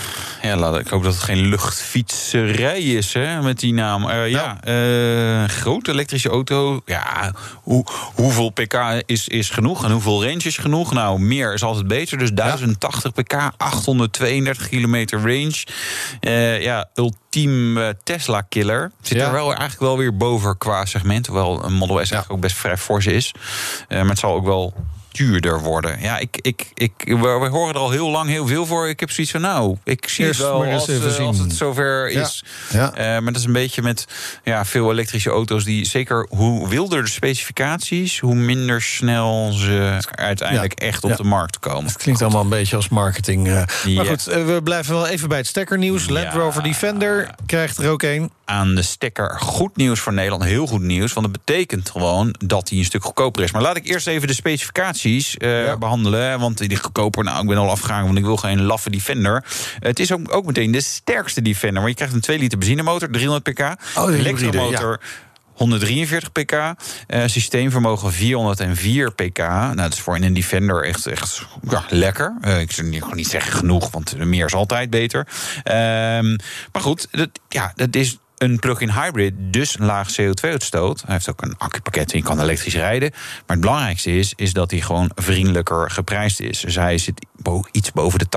ja 0.41 0.56
laat, 0.56 0.80
ik 0.80 0.88
hoop 0.88 1.03
dat 1.03 1.14
het 1.14 1.24
geen 1.24 1.47
luchtfietserij 1.47 2.82
is 2.82 3.14
hè, 3.14 3.41
met 3.41 3.60
die 3.60 3.74
naam. 3.74 4.10
Eh, 4.10 4.30
Ja, 4.30 4.62
eh, 4.64 5.49
grote 5.49 5.91
elektrische 5.91 6.30
auto. 6.30 6.82
Ja, 6.86 7.34
hoe, 7.53 7.86
hoeveel 8.16 8.49
pk 8.49 9.01
is, 9.06 9.28
is 9.28 9.49
genoeg 9.49 9.84
en 9.84 9.91
hoeveel 9.91 10.24
range 10.24 10.43
is 10.43 10.58
genoeg? 10.58 10.93
Nou, 10.93 11.20
meer 11.20 11.53
is 11.53 11.64
altijd 11.64 11.88
beter. 11.88 12.18
Dus 12.18 12.32
1080 12.32 13.12
pk, 13.12 13.34
832 13.58 14.70
kilometer 14.70 15.20
range. 15.20 15.64
Eh, 16.20 16.62
ja, 16.62 16.89
ultiem 16.93 17.24
eh, 17.36 17.89
Tesla-killer. 18.03 18.91
Zit 19.01 19.17
Ja. 19.17 19.25
er 19.25 19.31
wel 19.31 19.47
eigenlijk 19.47 19.79
wel 19.79 19.97
weer 19.97 20.17
boven 20.17 20.57
qua 20.57 20.86
segment. 20.86 21.27
Hoewel 21.27 21.63
een 21.65 21.73
Model 21.73 21.95
S 21.95 21.97
eigenlijk 21.97 22.31
ook 22.31 22.39
best 22.39 22.55
vrij 22.55 22.77
fors 22.77 23.05
is. 23.05 23.31
Eh, 23.88 23.99
maar 23.99 24.09
het 24.09 24.19
zal 24.19 24.33
ook 24.33 24.45
wel 24.45 24.73
duurder 25.18 25.59
worden. 25.61 26.01
Ja, 26.01 26.18
ik, 26.18 26.38
ik, 26.41 26.66
ik, 26.74 26.91
we, 27.05 27.16
we 27.16 27.47
horen 27.47 27.74
er 27.74 27.80
al 27.80 27.89
heel 27.91 28.09
lang 28.09 28.30
heel 28.30 28.47
veel 28.47 28.66
voor. 28.66 28.89
Ik 28.89 28.99
heb 28.99 29.11
zoiets 29.11 29.32
van, 29.32 29.41
nou, 29.41 29.78
ik 29.84 30.09
zie 30.09 30.26
Eerst 30.26 30.39
het 30.39 30.49
wel 30.49 30.63
als, 30.66 30.88
eh, 30.88 31.26
als 31.28 31.38
het 31.39 31.53
zover 31.55 32.11
Ja. 32.11 32.22
is. 32.22 32.43
Ja. 32.72 32.93
Eh, 32.93 33.05
maar 33.05 33.24
dat 33.32 33.36
is 33.36 33.43
een 33.43 33.51
beetje 33.53 33.82
met 33.82 34.05
ja, 34.43 34.66
veel 34.66 34.91
elektrische 34.91 35.30
auto's... 35.30 35.63
die 35.63 35.86
zeker 35.86 36.26
hoe 36.30 36.70
wilder 36.70 37.03
de 37.03 37.09
specificaties... 37.09 38.20
hoe 38.20 38.36
minder 38.36 38.82
snel 38.82 39.51
ze 39.51 39.97
uiteindelijk 40.11 40.74
echt 40.74 41.03
op 41.03 41.09
Ja. 41.09 41.16
de 41.16 41.24
markt 41.24 41.59
komen. 41.59 41.86
Het 41.86 41.97
klinkt 41.97 42.22
allemaal 42.22 42.41
een 42.41 42.49
beetje 42.49 42.76
als 42.76 42.89
marketing. 42.89 43.47
eh. 43.47 43.53
Maar 43.53 43.68
Ja. 43.86 44.03
goed, 44.03 44.24
we 44.24 44.59
blijven 44.63 44.93
wel 44.93 45.07
even 45.07 45.28
bij 45.30 45.38
het 45.38 45.47
stekkernieuws. 45.47 46.09
Land. 46.09 46.34
Rover 46.34 46.63
Defender 46.63 47.30
krijgt 47.45 47.78
er 47.78 47.89
ook 47.89 48.01
een. 48.03 48.32
aan 48.45 48.76
de 48.76 48.82
stekker. 48.82 49.39
Goed 49.39 49.76
nieuws 49.78 49.99
voor 49.99 50.13
Nederland, 50.13 50.43
heel 50.43 50.68
goed 50.68 50.82
nieuws. 50.82 51.13
Want 51.13 51.26
dat 51.34 51.45
betekent 51.45 51.89
gewoon 51.89 52.36
dat 52.45 52.70
hij 52.70 52.78
een 52.78 52.86
stuk 52.86 53.03
goedkoper 53.03 53.43
is. 53.43 53.51
Maar 53.51 53.61
laat 53.61 53.76
ik 53.76 53.88
eerst 53.88 54.07
even 54.07 54.28
de 54.28 54.34
specificaties 54.34 55.05
eh, 55.06 55.76
behandelen. 55.76 56.39
Want 56.39 56.58
die 56.58 56.78
goedkoper, 56.78 57.24
nou, 57.24 57.41
ik 57.41 57.47
ben 57.47 57.58
al 57.58 57.70
afgegaan, 57.70 58.06
want 58.06 58.18
ik 58.18 58.24
wil 58.24 58.38
geen 58.38 58.62
laffe 58.62 58.89
Defender. 58.89 59.43
Het 59.80 59.99
is 59.99 60.12
ook, 60.12 60.34
ook 60.34 60.45
meteen 60.45 60.72
de 60.72 60.82
sterkste 60.82 61.41
Defender. 61.41 61.82
Want 61.82 61.89
je 61.89 61.95
krijgt 61.95 62.14
een 62.14 62.22
2 62.22 62.39
liter 62.39 62.58
benzinemotor, 62.58 63.10
300 63.10 63.43
pk. 63.43 63.76
Oh, 63.97 64.14
elektromotor. 64.14 64.99
143 65.56 66.32
pk, 66.32 66.51
eh, 67.08 67.24
systeemvermogen 67.26 68.14
404 68.14 69.12
pk. 69.12 69.38
Nou, 69.38 69.76
dat 69.76 69.93
is 69.93 69.99
voor 69.99 70.16
een 70.16 70.34
Defender 70.34 70.84
echt, 70.84 71.06
echt 71.06 71.45
ja, 71.70 71.84
lekker. 71.89 72.36
Eh, 72.41 72.60
ik 72.60 72.72
zou 72.72 72.88
niet, 72.88 73.14
niet 73.14 73.28
zeggen 73.28 73.51
genoeg, 73.51 73.91
want 73.91 74.18
meer 74.18 74.45
is 74.45 74.53
altijd 74.53 74.89
beter. 74.89 75.28
Ehm, 75.64 76.38
maar 76.72 76.82
goed, 76.82 77.08
dat, 77.12 77.30
ja, 77.49 77.72
dat 77.76 77.95
is 77.95 78.18
een 78.45 78.59
plug-in 78.59 78.91
hybrid, 78.91 79.33
dus 79.37 79.77
laag 79.77 80.09
CO2-uitstoot. 80.11 81.01
Hij 81.05 81.13
heeft 81.13 81.29
ook 81.29 81.41
een 81.41 81.57
accupakket 81.57 82.11
en 82.11 82.17
je 82.17 82.23
kan 82.23 82.39
elektrisch 82.39 82.75
rijden. 82.75 83.09
Maar 83.11 83.43
het 83.45 83.59
belangrijkste 83.59 84.11
is, 84.11 84.33
is 84.35 84.53
dat 84.53 84.71
hij 84.71 84.81
gewoon 84.81 85.11
vriendelijker 85.15 85.91
geprijsd 85.91 86.39
is. 86.39 86.59
Dus 86.59 86.75
hij 86.75 86.97
zit 86.97 87.25
iets 87.71 87.91
boven 87.91 88.19
de 88.19 88.27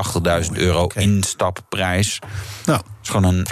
80.000 0.46 0.52
euro 0.52 0.86
instapprijs. 0.94 2.18
Nou, 2.66 2.78
Dat 2.78 2.86
is 3.02 3.08
gewoon 3.08 3.34
een 3.34 3.46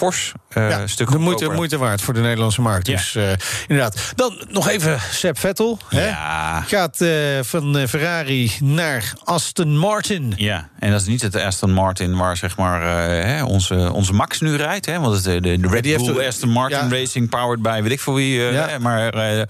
fors 0.00 0.32
ja, 0.54 0.86
stuk 0.86 1.10
de 1.10 1.18
moeite, 1.18 1.48
moeite 1.48 1.78
waard 1.78 2.00
voor 2.00 2.14
de 2.14 2.20
Nederlandse 2.20 2.60
markt. 2.60 2.86
Ja. 2.86 2.96
Dus 2.96 3.14
eh, 3.14 3.32
inderdaad. 3.66 4.12
Dan 4.14 4.44
nog 4.48 4.68
even 4.68 5.00
Seb 5.10 5.38
Vettel. 5.38 5.78
Hè? 5.88 6.06
Ja. 6.08 6.60
Gaat 6.60 7.00
eh, 7.00 7.10
van 7.42 7.88
Ferrari 7.88 8.52
naar 8.60 9.12
Aston 9.24 9.78
Martin. 9.78 10.32
Ja, 10.36 10.68
en 10.78 10.90
dat 10.90 11.00
is 11.00 11.06
niet 11.06 11.22
het 11.22 11.36
Aston 11.36 11.72
Martin 11.72 12.16
waar 12.16 12.36
zeg 12.36 12.56
maar 12.56 12.82
hè, 13.26 13.44
onze, 13.44 13.92
onze 13.92 14.12
Max 14.12 14.40
nu 14.40 14.56
rijdt. 14.56 14.86
Hè, 14.86 15.00
want 15.00 15.16
het 15.16 15.26
is 15.26 15.32
de, 15.32 15.58
de, 15.58 15.68
Red 15.68 15.84
heeft 15.84 16.04
Bull 16.04 16.26
Aston 16.26 16.50
Martin. 16.50 16.90
Racing 16.90 17.28
powered 17.28 17.62
by 17.62 17.82
weet 17.82 17.92
ik 17.92 18.00
veel 18.00 18.14
wie. 18.14 18.42
maar 18.78 19.46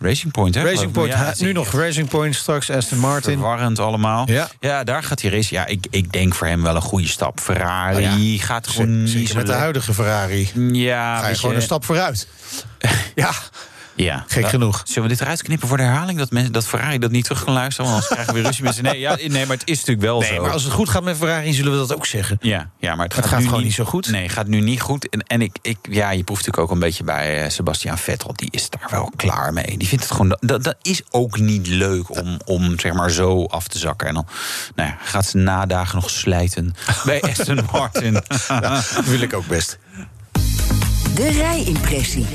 Racing 0.00 0.32
Point, 0.32 0.54
hè? 0.54 0.62
Racing 0.62 0.92
Point, 0.92 1.12
Ja, 1.12 1.24
het 1.24 1.34
is 1.34 1.40
nu 1.40 1.52
nog 1.52 1.72
Racing 1.72 2.08
Point, 2.08 2.34
straks 2.34 2.70
Aston 2.70 2.98
Martin. 2.98 3.32
Verwarrend 3.32 3.78
allemaal. 3.78 4.30
Ja. 4.30 4.48
Ja. 4.60 4.84
daar 4.84 5.02
gaat 5.02 5.20
hij 5.20 5.30
racen. 5.30 5.56
Ja, 5.56 5.66
ik, 5.66 5.86
ik 5.90 6.12
denk 6.12 6.34
voor 6.34 6.46
hem 6.46 6.62
wel 6.62 6.74
een 6.74 6.82
goede 6.82 7.08
stap. 7.08 7.40
Ferrari 7.40 8.04
Nou 8.04 8.38
gaat 8.38 8.68
gewoon 8.68 9.02
niet 9.02 9.34
met 9.34 9.46
de 9.46 9.52
huidige 9.52 9.94
Ferrari. 9.94 10.50
Ja, 10.72 11.18
Ga 11.18 11.28
je 11.28 11.34
gewoon 11.34 11.54
een 11.54 11.62
stap 11.62 11.84
vooruit. 11.84 12.26
ja, 13.14 13.32
Ja. 14.04 14.24
gek 14.26 14.48
genoeg. 14.48 14.82
Zullen 14.84 15.02
we 15.02 15.08
dit 15.08 15.20
eruit 15.20 15.42
knippen 15.42 15.68
voor 15.68 15.76
de 15.76 15.82
herhaling? 15.82 16.18
Dat, 16.18 16.30
mensen, 16.30 16.52
dat 16.52 16.66
Ferrari 16.66 16.98
dat 16.98 17.10
niet 17.10 17.24
terug 17.24 17.44
kan 17.44 17.54
luisteren? 17.54 17.90
Want 17.90 18.02
anders 18.02 18.12
krijgen 18.12 18.34
we 18.34 18.40
weer 18.40 18.48
ruzie 18.50 18.64
met 18.64 18.74
ze. 18.74 18.82
Nee, 18.82 18.98
ja, 18.98 19.16
nee, 19.16 19.46
maar 19.46 19.56
het 19.56 19.68
is 19.68 19.78
natuurlijk 19.78 20.06
wel 20.06 20.20
Nee, 20.20 20.34
zo. 20.34 20.42
maar 20.42 20.50
als 20.50 20.62
het 20.62 20.72
goed 20.72 20.88
gaat 20.88 21.02
met 21.02 21.16
Ferrari, 21.16 21.52
zullen 21.52 21.72
we 21.72 21.78
dat 21.78 21.94
ook 21.94 22.06
zeggen. 22.06 22.38
Ja, 22.40 22.70
ja, 22.78 22.94
maar 22.94 23.06
het, 23.06 23.16
Het 23.16 23.26
gaat 23.26 23.38
nu 23.38 23.44
gewoon 23.46 23.62
niet 23.62 23.74
zo 23.74 23.84
goed. 23.84 24.10
Nee, 24.10 24.22
het 24.22 24.32
gaat 24.32 24.46
nu 24.46 24.60
niet 24.60 24.80
goed. 24.80 25.08
En, 25.08 25.20
en 25.26 25.42
ik, 25.42 25.58
ik, 25.62 25.78
ja, 25.82 26.10
je 26.10 26.22
proeft 26.24 26.46
natuurlijk 26.46 26.58
ook 26.58 26.74
een 26.74 26.82
beetje 26.82 27.04
bij 27.04 27.42
eh, 27.42 27.50
Sebastian 27.50 27.98
Vettel. 27.98 28.32
Die 28.34 28.48
is 28.50 28.70
daar 28.70 28.86
wel 28.90 29.12
klaar 29.16 29.52
mee. 29.52 29.78
Die 29.78 29.88
vindt 29.88 30.04
het 30.04 30.12
gewoon. 30.12 30.36
Dat, 30.40 30.64
dat 30.64 30.76
is 30.82 31.02
ook 31.10 31.38
niet 31.38 31.66
leuk 31.66 32.16
om, 32.20 32.40
om 32.44 32.78
zeg 32.78 32.92
maar 32.92 33.10
zo 33.10 33.44
af 33.44 33.68
te 33.68 33.78
zakken. 33.78 34.08
En 34.08 34.14
dan 34.14 34.26
nou 34.74 34.88
ja, 34.88 34.96
gaat 35.02 35.26
ze 35.26 35.36
nadagen 35.36 35.94
nog 35.94 36.10
slijten 36.10 36.74
bij 37.04 37.20
Aston 37.30 37.60
Martin. 37.72 38.22
Dat 38.60 39.04
wil 39.04 39.20
ik 39.20 39.34
ook 39.34 39.46
best. 39.46 39.78
De 41.14 41.30
rijimpressie. 41.30 42.26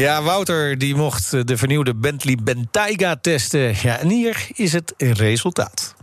Ja, 0.00 0.22
Wouter 0.22 0.78
die 0.78 0.94
mocht 0.94 1.32
eh, 1.32 1.40
de 1.44 1.56
vernieuwde 1.56 1.94
Bentley 1.94 2.36
Bentayga 2.42 3.16
testen. 3.16 3.74
Ja, 3.82 3.98
en 3.98 4.08
hier 4.08 4.46
is 4.52 4.72
het 4.72 4.94
resultaat. 4.96 5.94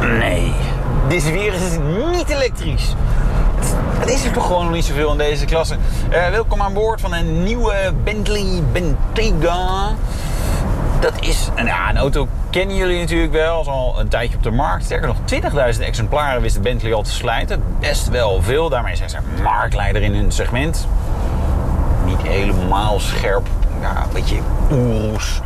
Nee, 0.00 0.52
deze 1.08 1.32
weer 1.32 1.52
is 1.52 1.60
niet 2.16 2.28
elektrisch. 2.28 2.94
Het 3.98 4.10
is 4.10 4.24
er 4.24 4.32
toch 4.32 4.46
gewoon 4.46 4.64
nog 4.64 4.74
niet 4.74 4.84
zoveel 4.84 5.12
in 5.12 5.18
deze 5.18 5.44
klasse. 5.44 5.76
Eh, 6.10 6.30
welkom 6.30 6.62
aan 6.62 6.74
boord 6.74 7.00
van 7.00 7.14
een 7.14 7.42
nieuwe 7.44 7.92
Bentley 8.04 8.62
Bentayga. 8.72 9.94
Dat 11.00 11.12
is 11.20 11.48
een, 11.54 11.66
ja, 11.66 11.90
een 11.90 11.96
auto, 11.96 12.28
kennen 12.50 12.76
jullie 12.76 12.98
natuurlijk 12.98 13.32
wel, 13.32 13.60
is 13.60 13.66
al 13.66 14.00
een 14.00 14.08
tijdje 14.08 14.36
op 14.36 14.42
de 14.42 14.50
markt. 14.50 14.84
Sterker 14.84 15.06
nog, 15.08 15.16
20.000 15.76 15.82
exemplaren 15.82 16.42
wist 16.42 16.54
de 16.54 16.60
Bentley 16.60 16.94
al 16.94 17.02
te 17.02 17.10
slijten. 17.10 17.62
Best 17.78 18.08
wel 18.08 18.42
veel, 18.42 18.68
daarmee 18.68 18.96
zijn 18.96 19.10
ze 19.10 19.18
marktleider 19.42 20.02
in 20.02 20.14
hun 20.14 20.32
segment. 20.32 20.88
Niet 22.06 22.22
helemaal 22.22 23.00
scherp, 23.00 23.46
ja, 23.80 24.02
een 24.02 24.12
beetje 24.12 24.38
oeroes. 24.70 25.40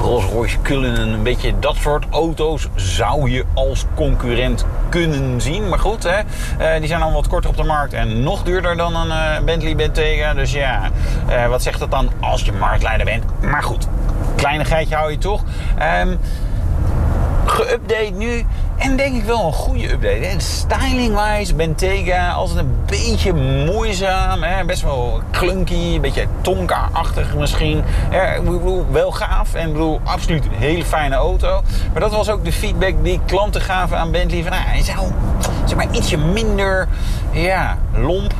Rolls-Royce 0.00 0.56
Cullinan, 0.62 1.08
een 1.08 1.22
beetje 1.22 1.58
dat 1.58 1.76
soort 1.76 2.04
auto's 2.10 2.68
zou 2.74 3.30
je 3.30 3.44
als 3.54 3.84
concurrent 3.94 4.64
kunnen 4.88 5.40
zien. 5.40 5.68
Maar 5.68 5.78
goed, 5.78 6.02
hè, 6.02 6.18
eh, 6.58 6.78
die 6.78 6.88
zijn 6.88 7.02
al 7.02 7.12
wat 7.12 7.28
korter 7.28 7.50
op 7.50 7.56
de 7.56 7.62
markt 7.62 7.92
en 7.92 8.22
nog 8.22 8.42
duurder 8.42 8.76
dan 8.76 8.96
een 8.96 9.10
eh, 9.10 9.44
Bentley 9.44 9.76
Bentayga. 9.76 10.34
Dus 10.34 10.52
ja, 10.52 10.90
eh, 11.28 11.46
wat 11.46 11.62
zegt 11.62 11.78
dat 11.78 11.90
dan 11.90 12.10
als 12.20 12.42
je 12.42 12.52
marktleider 12.52 13.06
bent? 13.06 13.24
Maar 13.40 13.62
goed, 13.62 13.88
kleinigheidje 14.36 14.94
hou 14.94 15.10
je 15.10 15.18
toch. 15.18 15.42
Ehm 15.78 16.16
geüpdate 17.46 18.12
nu. 18.16 18.46
En 18.76 18.96
denk 18.96 19.16
ik 19.16 19.24
wel 19.24 19.46
een 19.46 19.52
goede 19.52 19.92
update. 19.92 20.34
Styling-wise, 20.38 21.54
Bentayga, 21.54 22.32
altijd 22.32 22.58
een 22.58 22.76
beetje 22.86 23.32
moeizaam. 23.72 24.42
Hè? 24.42 24.64
Best 24.64 24.82
wel 24.82 25.20
clunky, 25.30 25.94
een 25.94 26.00
beetje 26.00 26.26
Tonka-achtig 26.40 27.34
misschien. 27.34 27.82
Ja, 28.10 28.22
ik 28.22 28.44
bedoel, 28.44 28.86
wel 28.90 29.10
gaaf 29.10 29.54
en 29.54 29.66
ik 29.66 29.72
bedoel, 29.72 30.00
absoluut 30.04 30.44
een 30.44 30.58
hele 30.58 30.84
fijne 30.84 31.14
auto. 31.14 31.62
Maar 31.92 32.00
dat 32.00 32.10
was 32.10 32.30
ook 32.30 32.44
de 32.44 32.52
feedback 32.52 32.94
die 33.02 33.20
klanten 33.26 33.60
gaven 33.60 33.98
aan 33.98 34.10
Bentley. 34.10 34.42
Van, 34.42 34.50
nou, 34.50 34.62
hij 34.64 34.82
zou 34.82 35.12
zeg 35.64 35.76
maar, 35.76 35.86
ietsje 35.92 36.18
minder 36.18 36.88
ja, 37.32 37.78
lomp 37.94 38.34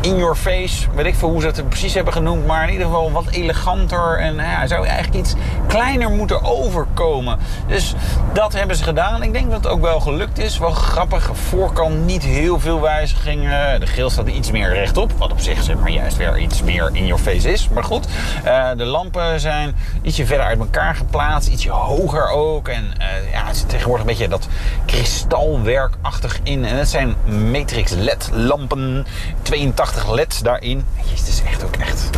in 0.00 0.16
your 0.16 0.34
face. 0.34 0.86
Weet 0.94 1.06
ik 1.06 1.14
veel 1.14 1.28
hoe 1.28 1.40
ze 1.40 1.46
het 1.46 1.68
precies 1.68 1.94
hebben 1.94 2.12
genoemd. 2.12 2.46
Maar 2.46 2.64
in 2.64 2.72
ieder 2.72 2.86
geval 2.86 3.12
wat 3.12 3.26
eleganter. 3.30 4.18
En 4.18 4.34
ja, 4.34 4.42
hij 4.42 4.66
zou 4.66 4.86
eigenlijk 4.86 5.16
iets 5.16 5.34
kleiner 5.66 6.10
moeten 6.10 6.42
overkomen. 6.44 7.38
Dus 7.66 7.94
dat 8.32 8.52
hebben 8.52 8.76
ze 8.76 8.82
gedaan. 8.84 9.22
Ik 9.22 9.32
denk 9.32 9.50
dat 9.50 9.64
het 9.64 9.72
ook 9.72 9.80
wel 9.80 10.00
gelukt 10.00 10.38
is. 10.38 10.58
Wel 10.58 10.70
grappig. 10.70 11.30
Voorkant 11.32 12.04
niet 12.06 12.22
heel 12.22 12.60
veel 12.60 12.80
wijzigingen. 12.80 13.80
De 13.80 13.86
grill 13.86 14.08
staat 14.10 14.28
iets 14.28 14.50
meer 14.50 14.72
rechtop. 14.74 15.12
Wat 15.12 15.32
op 15.32 15.40
zich 15.40 15.62
zeg 15.62 15.76
maar 15.78 15.90
juist 15.90 16.16
weer 16.16 16.38
iets 16.38 16.62
meer 16.62 16.90
in 16.92 17.06
your 17.06 17.22
face 17.22 17.52
is. 17.52 17.68
Maar 17.68 17.84
goed. 17.84 18.06
eh, 18.44 18.68
de 18.76 18.84
lampen 18.84 19.40
zijn 19.40 19.76
ietsje 20.02 20.26
verder 20.26 20.46
uit 20.46 20.58
elkaar 20.58 20.94
geplaatst. 20.94 21.48
Ietsje 21.48 21.70
hoger 21.70 22.28
ook. 22.28 22.68
En 22.68 22.84
eh, 22.98 23.32
ja, 23.32 23.46
het 23.46 23.56
zit 23.56 23.68
tegenwoordig 23.68 24.00
een 24.06 24.10
beetje 24.10 24.28
dat 24.28 24.48
kristalwerkachtig 24.86 26.40
in. 26.42 26.64
En 26.64 26.76
het 26.76 26.88
zijn 26.88 27.14
matrix 27.50 27.92
LED 27.92 28.30
lampen. 28.32 29.06
82 29.42 29.87
LED's 30.08 30.38
daarin. 30.38 30.84
Het 30.96 31.28
is 31.28 31.42
echt 31.42 31.64
ook 31.64 31.76
echt 31.76 32.10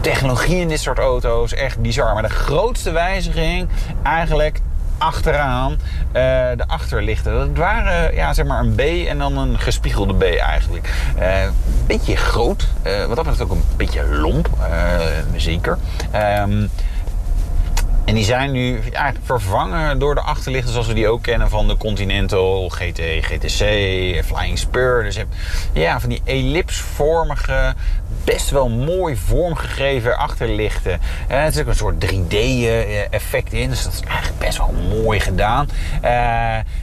technologie 0.00 0.56
in 0.56 0.68
dit 0.68 0.80
soort 0.80 0.98
auto's. 0.98 1.52
Echt 1.54 1.78
bizar. 1.78 2.12
Maar 2.14 2.22
de 2.22 2.28
grootste 2.28 2.90
wijziging 2.90 3.68
eigenlijk 4.02 4.60
achteraan 4.98 5.72
eh, 6.12 6.22
de 6.56 6.64
achterlichten. 6.66 7.32
Dat 7.32 7.48
waren 7.54 8.14
ja, 8.14 8.34
zeg 8.34 8.46
maar 8.46 8.60
een 8.60 8.74
B 8.74 8.80
en 8.80 9.18
dan 9.18 9.38
een 9.38 9.58
gespiegelde 9.58 10.14
B 10.14 10.22
eigenlijk. 10.22 10.90
Een 11.18 11.52
beetje 11.86 12.16
groot. 12.16 12.68
eh, 12.82 13.04
wat 13.04 13.16
dat 13.16 13.24
betreft 13.24 13.40
ook 13.42 13.50
een 13.50 13.64
beetje 13.76 14.06
lomp. 14.06 14.48
zeker. 15.36 15.78
Ehm, 16.10 16.66
en 18.04 18.14
die 18.14 18.24
zijn 18.24 18.52
nu 18.52 18.80
eigenlijk 18.80 19.24
vervangen 19.24 19.98
door 19.98 20.14
de 20.14 20.20
achterlichten 20.20 20.72
zoals 20.72 20.86
we 20.86 20.94
die 20.94 21.08
ook 21.08 21.22
kennen 21.22 21.48
van 21.48 21.68
de 21.68 21.76
Continental, 21.76 22.68
GT, 22.68 23.00
GTC, 23.20 23.64
Flying 24.24 24.58
Spur. 24.58 25.02
Dus 25.02 25.14
je 25.14 25.20
hebt 25.20 25.36
ja, 25.72 26.00
van 26.00 26.08
die 26.08 26.22
ellipsvormige, 26.24 27.74
best 28.24 28.50
wel 28.50 28.68
mooi 28.68 29.16
vormgegeven 29.16 30.16
achterlichten. 30.16 31.00
Eh, 31.28 31.42
het 31.42 31.54
is 31.54 31.60
ook 31.60 31.66
een 31.66 31.74
soort 31.74 32.04
3D-effect 32.04 33.52
in, 33.52 33.68
dus 33.68 33.84
dat 33.84 33.92
is 33.92 34.00
eigenlijk 34.00 34.38
best 34.38 34.58
wel 34.58 34.74
mooi 35.02 35.20
gedaan. 35.20 35.68
Eh, 36.00 36.10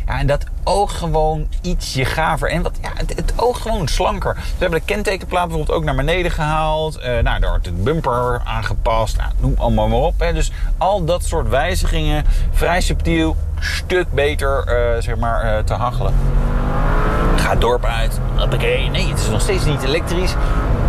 ja, 0.08 0.20
en 0.20 0.28
dat 0.28 0.46
oogt 0.64 0.96
gewoon 0.96 1.48
ietsje 1.62 2.06
gaver. 2.06 2.50
En 2.50 2.62
wat, 2.62 2.78
ja, 2.82 2.90
het, 2.94 3.16
het 3.16 3.34
oogt 3.36 3.62
gewoon 3.62 3.88
slanker. 3.88 4.36
Ze 4.36 4.56
hebben 4.58 4.80
de 4.80 4.86
kentekenplaat 4.86 5.48
bijvoorbeeld 5.48 5.78
ook 5.78 5.84
naar 5.84 5.96
beneden 5.96 6.32
gehaald. 6.32 6.98
Eh, 6.98 7.12
nou, 7.12 7.40
daar 7.40 7.50
wordt 7.50 7.66
de 7.66 7.72
bumper 7.72 8.42
aangepast. 8.44 9.18
Nou, 9.18 9.32
noem 9.40 9.56
allemaal 9.58 9.88
maar 9.88 10.00
op. 10.00 10.20
Hè. 10.20 10.34
Dus 10.34 10.52
al 10.78 11.06
dat 11.06 11.24
soort 11.24 11.50
wijzigingen, 11.50 12.26
vrij 12.52 12.82
subtiel, 12.82 13.36
stuk 13.60 14.12
beter 14.14 14.64
eh, 14.68 15.02
zeg 15.02 15.18
maar, 15.18 15.42
eh, 15.42 15.64
te 15.64 15.74
hachelen. 15.74 16.14
Ga 17.36 17.50
het 17.50 17.62
dorp 17.62 17.86
uit. 17.86 18.20
Hoppakee. 18.36 18.90
Nee, 18.90 19.08
het 19.08 19.20
is 19.20 19.30
nog 19.30 19.42
steeds 19.42 19.66
niet 19.66 19.84
elektrisch. 19.84 20.36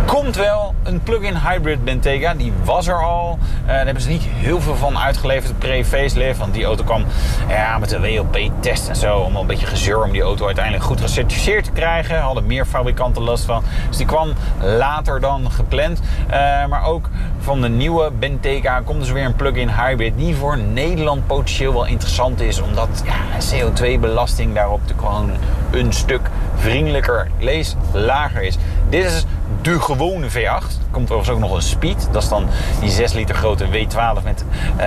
Komt 0.05 0.35
wel 0.35 0.75
een 0.83 1.01
plug-in 1.01 1.35
hybrid 1.35 1.83
Bentayga. 1.83 2.33
Die 2.33 2.53
was 2.63 2.87
er 2.87 3.03
al. 3.03 3.39
Uh, 3.61 3.67
daar 3.67 3.85
hebben 3.85 4.03
ze 4.03 4.09
niet 4.09 4.23
heel 4.23 4.61
veel 4.61 4.75
van 4.75 4.97
uitgeleverd 4.97 5.59
pre-facelift. 5.59 6.39
Want 6.39 6.53
die 6.53 6.65
auto 6.65 6.83
kwam 6.83 7.05
ja, 7.47 7.77
met 7.77 7.89
de 7.89 7.99
WLP-test 7.99 8.89
en 8.89 8.95
zo. 8.95 9.17
Om 9.17 9.35
een 9.35 9.47
beetje 9.47 9.65
gezeur 9.65 10.03
om 10.03 10.11
die 10.11 10.21
auto 10.21 10.45
uiteindelijk 10.45 10.83
goed 10.85 11.01
gecertificeerd 11.01 11.63
te 11.63 11.71
krijgen. 11.71 12.19
Hadden 12.19 12.45
meer 12.45 12.65
fabrikanten 12.65 13.23
last 13.23 13.45
van. 13.45 13.63
Dus 13.87 13.97
die 13.97 14.05
kwam 14.05 14.33
later 14.61 15.19
dan 15.19 15.51
gepland. 15.51 16.01
Uh, 16.27 16.33
maar 16.65 16.85
ook 16.85 17.09
van 17.39 17.61
de 17.61 17.69
nieuwe 17.69 18.11
Bentayga 18.19 18.79
komt 18.79 18.99
dus 18.99 19.11
weer 19.11 19.25
een 19.25 19.35
plug-in 19.35 19.69
hybrid. 19.69 20.17
Die 20.17 20.35
voor 20.35 20.57
Nederland 20.57 21.27
potentieel 21.27 21.73
wel 21.73 21.85
interessant 21.85 22.41
is. 22.41 22.61
Omdat 22.61 23.03
ja, 23.05 23.39
CO2-belasting 23.55 24.53
daarop 24.53 24.87
de 24.87 24.93
gewoon 24.97 25.31
een 25.71 25.93
stuk 25.93 26.29
vriendelijker, 26.55 27.27
lees 27.39 27.75
lager 27.93 28.41
is. 28.41 28.57
Dit 28.93 29.05
is 29.05 29.25
de 29.61 29.79
gewone 29.79 30.29
V8. 30.29 30.33
Er 30.35 30.91
komt 30.91 31.11
overigens 31.11 31.29
ook 31.29 31.39
nog 31.39 31.51
een 31.55 31.61
Speed. 31.61 32.07
Dat 32.11 32.23
is 32.23 32.29
dan 32.29 32.47
die 32.79 32.89
6 32.89 33.13
liter 33.13 33.35
grote 33.35 33.65
W12 33.65 34.23
met 34.23 34.45
uh, 34.79 34.85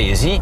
uh, 0.00 0.12
TSI. 0.12 0.40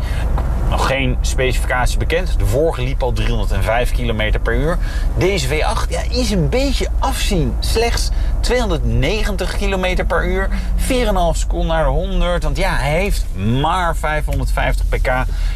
Nog 0.70 0.86
geen 0.86 1.18
specificatie 1.20 1.98
bekend. 1.98 2.38
De 2.38 2.46
vorige 2.46 2.82
liep 2.82 3.02
al 3.02 3.12
305 3.12 3.92
km 3.92 4.40
per 4.42 4.54
uur. 4.54 4.78
Deze 5.16 5.48
V8 5.48 5.88
ja, 5.88 6.00
is 6.10 6.30
een 6.30 6.48
beetje 6.48 6.88
afzien. 6.98 7.56
Slechts 7.60 8.10
290 8.40 9.56
km 9.56 10.04
per 10.06 10.26
uur. 10.26 10.48
4,5 10.76 10.86
seconden 11.32 11.68
naar 11.68 11.84
de 11.84 11.90
100. 11.90 12.42
Want 12.42 12.56
ja, 12.56 12.76
hij 12.76 12.98
heeft 12.98 13.24
maar 13.60 13.96
550 13.96 14.88
pk 14.88 15.06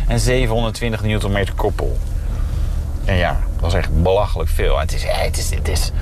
en 0.09 0.21
720 0.21 1.03
Nm 1.03 1.45
koppel. 1.57 1.99
En 3.05 3.17
ja, 3.17 3.41
dat 3.61 3.69
is 3.69 3.75
echt 3.75 4.03
belachelijk 4.03 4.51
veel. 4.51 4.79
Het 4.79 4.95
is, 4.95 5.05
het 5.07 5.39
is, 5.39 5.51
het 5.51 5.69
is 5.69 5.93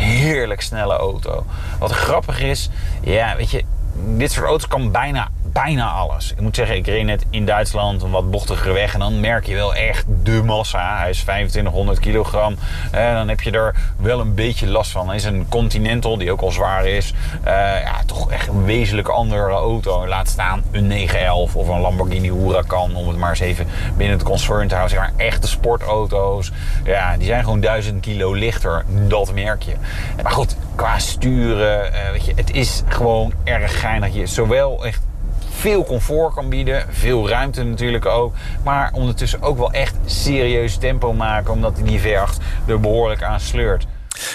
heerlijk 0.00 0.60
snelle 0.60 0.96
auto. 0.96 1.44
Wat 1.78 1.90
grappig 1.92 2.40
is, 2.40 2.68
ja, 3.02 3.36
weet 3.36 3.50
je, 3.50 3.64
dit 3.92 4.32
soort 4.32 4.46
auto's 4.46 4.68
kan 4.68 4.90
bijna 4.90 5.28
bijna 5.52 5.90
alles. 5.90 6.32
Ik 6.32 6.40
moet 6.40 6.56
zeggen, 6.56 6.76
ik 6.76 6.86
reed 6.86 7.04
net 7.04 7.24
in 7.30 7.46
Duitsland 7.46 8.02
een 8.02 8.10
wat 8.10 8.30
bochtigere 8.30 8.72
weg. 8.72 8.94
En 8.94 9.00
dan 9.00 9.20
merk 9.20 9.46
je 9.46 9.54
wel 9.54 9.74
echt 9.74 10.04
de 10.22 10.42
massa. 10.44 10.98
Hij 10.98 11.10
is 11.10 11.20
2500 11.20 11.98
kilogram. 11.98 12.56
En 12.90 13.14
dan 13.14 13.28
heb 13.28 13.40
je 13.40 13.50
er 13.50 13.74
wel 13.96 14.20
een 14.20 14.34
beetje 14.34 14.66
last 14.66 14.90
van. 14.90 15.06
Hij 15.06 15.16
is 15.16 15.24
een 15.24 15.46
Continental, 15.48 16.18
die 16.18 16.32
ook 16.32 16.40
al 16.40 16.50
zwaar 16.50 16.86
is. 16.86 17.14
Uh, 17.44 17.50
ja, 17.82 17.94
toch 18.06 18.30
echt 18.30 18.48
een 18.48 18.64
wezenlijk 18.64 19.08
andere 19.08 19.50
auto. 19.50 20.06
Laat 20.06 20.28
staan 20.28 20.62
een 20.70 20.86
911 20.86 21.56
of 21.56 21.68
een 21.68 21.80
Lamborghini 21.80 22.30
Huracan. 22.30 22.94
Om 22.94 23.08
het 23.08 23.16
maar 23.16 23.30
eens 23.30 23.40
even 23.40 23.66
binnen 23.96 24.18
het 24.18 24.26
concern 24.26 24.68
te 24.68 24.74
houden. 24.74 24.98
Zeg 24.98 25.06
maar 25.06 25.26
echte 25.26 25.48
sportauto's. 25.48 26.52
Ja, 26.84 27.16
die 27.16 27.26
zijn 27.26 27.44
gewoon 27.44 27.60
1000 27.60 28.00
kilo 28.00 28.32
lichter. 28.32 28.84
Dat 29.08 29.34
merk 29.34 29.62
je. 29.62 29.74
Maar 30.22 30.32
goed, 30.32 30.56
qua 30.74 30.98
sturen, 30.98 31.92
uh, 31.92 32.10
weet 32.10 32.24
je, 32.24 32.32
het 32.36 32.50
is 32.50 32.82
gewoon 32.88 33.32
erg 33.44 33.79
geinig 33.80 34.08
dat 34.08 34.18
je 34.18 34.26
zowel 34.26 34.84
echt 34.84 35.02
veel 35.50 35.84
comfort 35.84 36.34
kan 36.34 36.48
bieden. 36.48 36.86
Veel 36.90 37.28
ruimte 37.28 37.62
natuurlijk 37.62 38.06
ook. 38.06 38.34
Maar 38.64 38.92
ondertussen 38.92 39.42
ook 39.42 39.58
wel 39.58 39.72
echt 39.72 39.94
serieus 40.06 40.76
tempo 40.76 41.12
maken. 41.12 41.52
Omdat 41.52 41.76
die 41.82 42.00
V8 42.00 42.42
er 42.66 42.80
behoorlijk 42.80 43.22
aan 43.22 43.40
sleurt. 43.40 43.86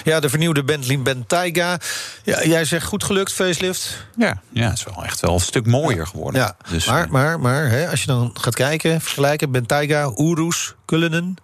Ja, 0.04 0.20
de 0.20 0.30
vernieuwde 0.30 0.64
Bentley 0.64 1.00
Bentayga. 1.00 1.78
Ja, 2.24 2.44
jij 2.44 2.66
zegt 2.66 2.86
goed 2.86 3.04
gelukt, 3.04 3.34
facelift. 3.34 4.08
Ja, 4.18 4.42
ja, 4.50 4.70
het 4.70 4.78
is 4.78 4.84
wel 4.84 5.04
echt 5.04 5.20
wel 5.20 5.34
een 5.34 5.40
stuk 5.40 5.66
mooier 5.66 6.08
geworden. 6.08 6.42
Ja, 6.42 6.56
dus, 6.70 6.86
maar 6.86 7.08
maar, 7.10 7.40
maar 7.40 7.70
hè, 7.70 7.90
als 7.90 8.02
je 8.02 8.08
dan 8.08 8.32
gaat 8.34 8.56
kijken, 8.56 9.02
vergelijken... 9.02 9.52
Bentayga, 9.52 10.12
Urus, 10.16 10.76
Kullenen... 10.86 11.38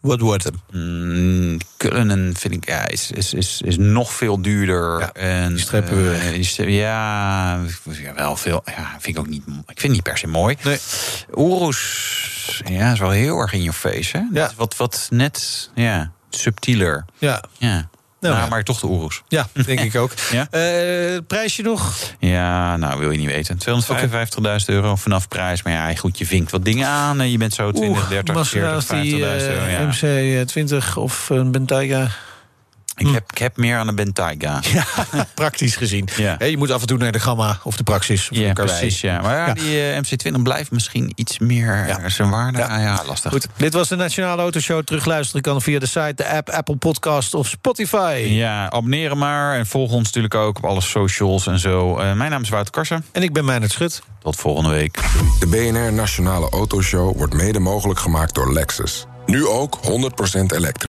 Wat 0.00 0.20
wordt 0.20 0.44
hem? 0.44 0.60
Mm, 0.70 1.58
Kullen 1.76 2.36
vind 2.36 2.54
ik 2.54 2.68
ja, 2.68 2.88
is, 2.88 3.10
is, 3.10 3.34
is, 3.34 3.60
is 3.64 3.76
nog 3.76 4.12
veel 4.12 4.42
duurder. 4.42 5.00
Ja, 5.00 5.12
en, 5.12 5.48
die 5.48 5.58
strepen 5.58 5.96
we 5.96 6.38
uh, 6.56 6.78
ja, 6.78 7.60
wel 8.14 8.36
veel. 8.36 8.62
Ja, 8.64 8.96
vind 8.98 9.16
ik 9.16 9.18
ook 9.18 9.28
niet. 9.28 9.42
Ik 9.46 9.52
vind 9.66 9.82
het 9.82 9.90
niet 9.90 10.02
per 10.02 10.18
se 10.18 10.26
mooi. 10.26 10.56
Nee. 10.62 10.78
Urus, 11.34 12.62
ja, 12.64 12.92
is 12.92 12.98
wel 12.98 13.10
heel 13.10 13.38
erg 13.38 13.52
in 13.52 13.62
je 13.62 13.72
face. 13.72 14.16
Hè? 14.16 14.22
Ja. 14.32 14.50
Wat, 14.56 14.76
wat 14.76 15.06
net, 15.10 15.70
ja, 15.74 16.12
subtieler. 16.30 17.04
Ja. 17.18 17.42
Ja. 17.58 17.88
Nou, 18.30 18.42
ja. 18.42 18.48
maar 18.48 18.62
toch 18.62 18.80
de 18.80 18.86
Urus. 18.88 19.22
Ja, 19.28 19.46
denk 19.66 19.80
ik 19.80 19.96
ook. 19.96 20.10
Ja? 20.32 20.46
Eh, 20.50 21.18
prijsje 21.26 21.62
nog? 21.62 21.94
Ja, 22.18 22.76
nou 22.76 22.98
wil 22.98 23.10
je 23.10 23.18
niet 23.18 23.26
weten. 23.30 23.58
255.000 23.58 24.64
euro 24.66 24.96
vanaf 24.96 25.28
prijs. 25.28 25.62
Maar 25.62 25.72
ja, 25.72 25.94
goed, 25.94 26.18
je 26.18 26.26
vinkt 26.26 26.50
wat 26.50 26.64
dingen 26.64 26.88
aan. 26.88 27.20
en 27.20 27.30
Je 27.30 27.38
bent 27.38 27.54
zo 27.54 27.72
20, 27.72 28.08
30, 28.08 28.48
40, 28.48 28.54
50.000 28.54 28.60
Maserati, 28.60 29.22
euro. 29.22 29.32
eh, 29.32 29.72
Ja. 29.72 30.44
MC20 30.44 30.94
of 30.94 31.30
een 31.30 31.50
Bentayga. 31.52 32.08
Ik, 32.96 33.06
heb, 33.06 33.30
ik 33.32 33.38
heb 33.38 33.56
meer 33.56 33.76
aan 33.78 33.88
een 33.88 33.94
Bentayga. 33.94 34.60
Ja, 34.72 34.84
praktisch 35.34 35.76
gezien. 35.76 36.08
Ja. 36.16 36.36
Je 36.44 36.56
moet 36.56 36.70
af 36.70 36.80
en 36.80 36.86
toe 36.86 36.98
naar 36.98 37.12
de 37.12 37.20
Gamma 37.20 37.58
of 37.62 37.76
de 37.76 37.82
Praxis. 37.82 38.28
Of 38.30 38.36
Ja, 38.36 38.52
de 38.52 38.64
precies. 38.64 39.00
Ja. 39.00 39.20
Maar 39.20 39.36
ja, 39.36 39.46
Ja. 39.46 39.52
die 39.54 39.90
eh, 39.90 39.96
MC20 40.36 40.42
blijft 40.42 40.70
misschien 40.70 41.12
iets 41.14 41.38
meer 41.38 41.86
Ja. 41.86 42.08
zijn 42.08 42.30
waarde. 42.30 42.58
Ja. 42.58 42.68
Ja, 42.78 42.82
ja 42.82 43.02
lastig. 43.06 43.30
Goed, 43.32 43.46
dit 43.56 43.72
was 43.72 43.88
de 43.88 43.96
Nationale 43.96 44.42
Autoshow. 44.42 44.82
Terugluisteren 44.84 45.42
kan 45.42 45.62
via 45.62 45.78
de 45.78 45.86
site, 45.86 46.12
de 46.14 46.28
app, 46.28 46.48
Apple 46.50 46.76
Podcast 46.76 47.34
of 47.34 47.46
Spotify. 47.48 48.26
Ja, 48.28 48.70
abonneren 48.70 49.18
maar. 49.18 49.56
En 49.58 49.66
volg 49.66 49.92
ons 49.92 50.04
natuurlijk 50.04 50.34
ook 50.34 50.56
op 50.56 50.64
alle 50.64 50.80
socials 50.80 51.46
en 51.46 51.58
zo. 51.58 51.98
Eh, 51.98 52.12
mijn 52.12 52.30
naam 52.30 52.42
is 52.42 52.48
Wouter 52.48 52.72
Karsen. 52.72 53.04
En 53.12 53.22
ik 53.22 53.32
ben 53.32 53.44
Meijnerd 53.44 53.72
Schut. 53.72 54.02
Tot 54.22 54.36
volgende 54.36 54.70
week. 54.70 54.94
De 55.40 55.46
BNR 55.46 55.92
Nationale 55.92 56.50
Autoshow 56.50 57.16
wordt 57.16 57.34
mede 57.34 57.58
mogelijk 57.58 57.98
gemaakt 58.00 58.34
door 58.34 58.52
Lexus. 58.52 59.06
Nu 59.26 59.46
ook 59.46 59.78
100% 59.82 60.52
elektrisch. 60.52 60.94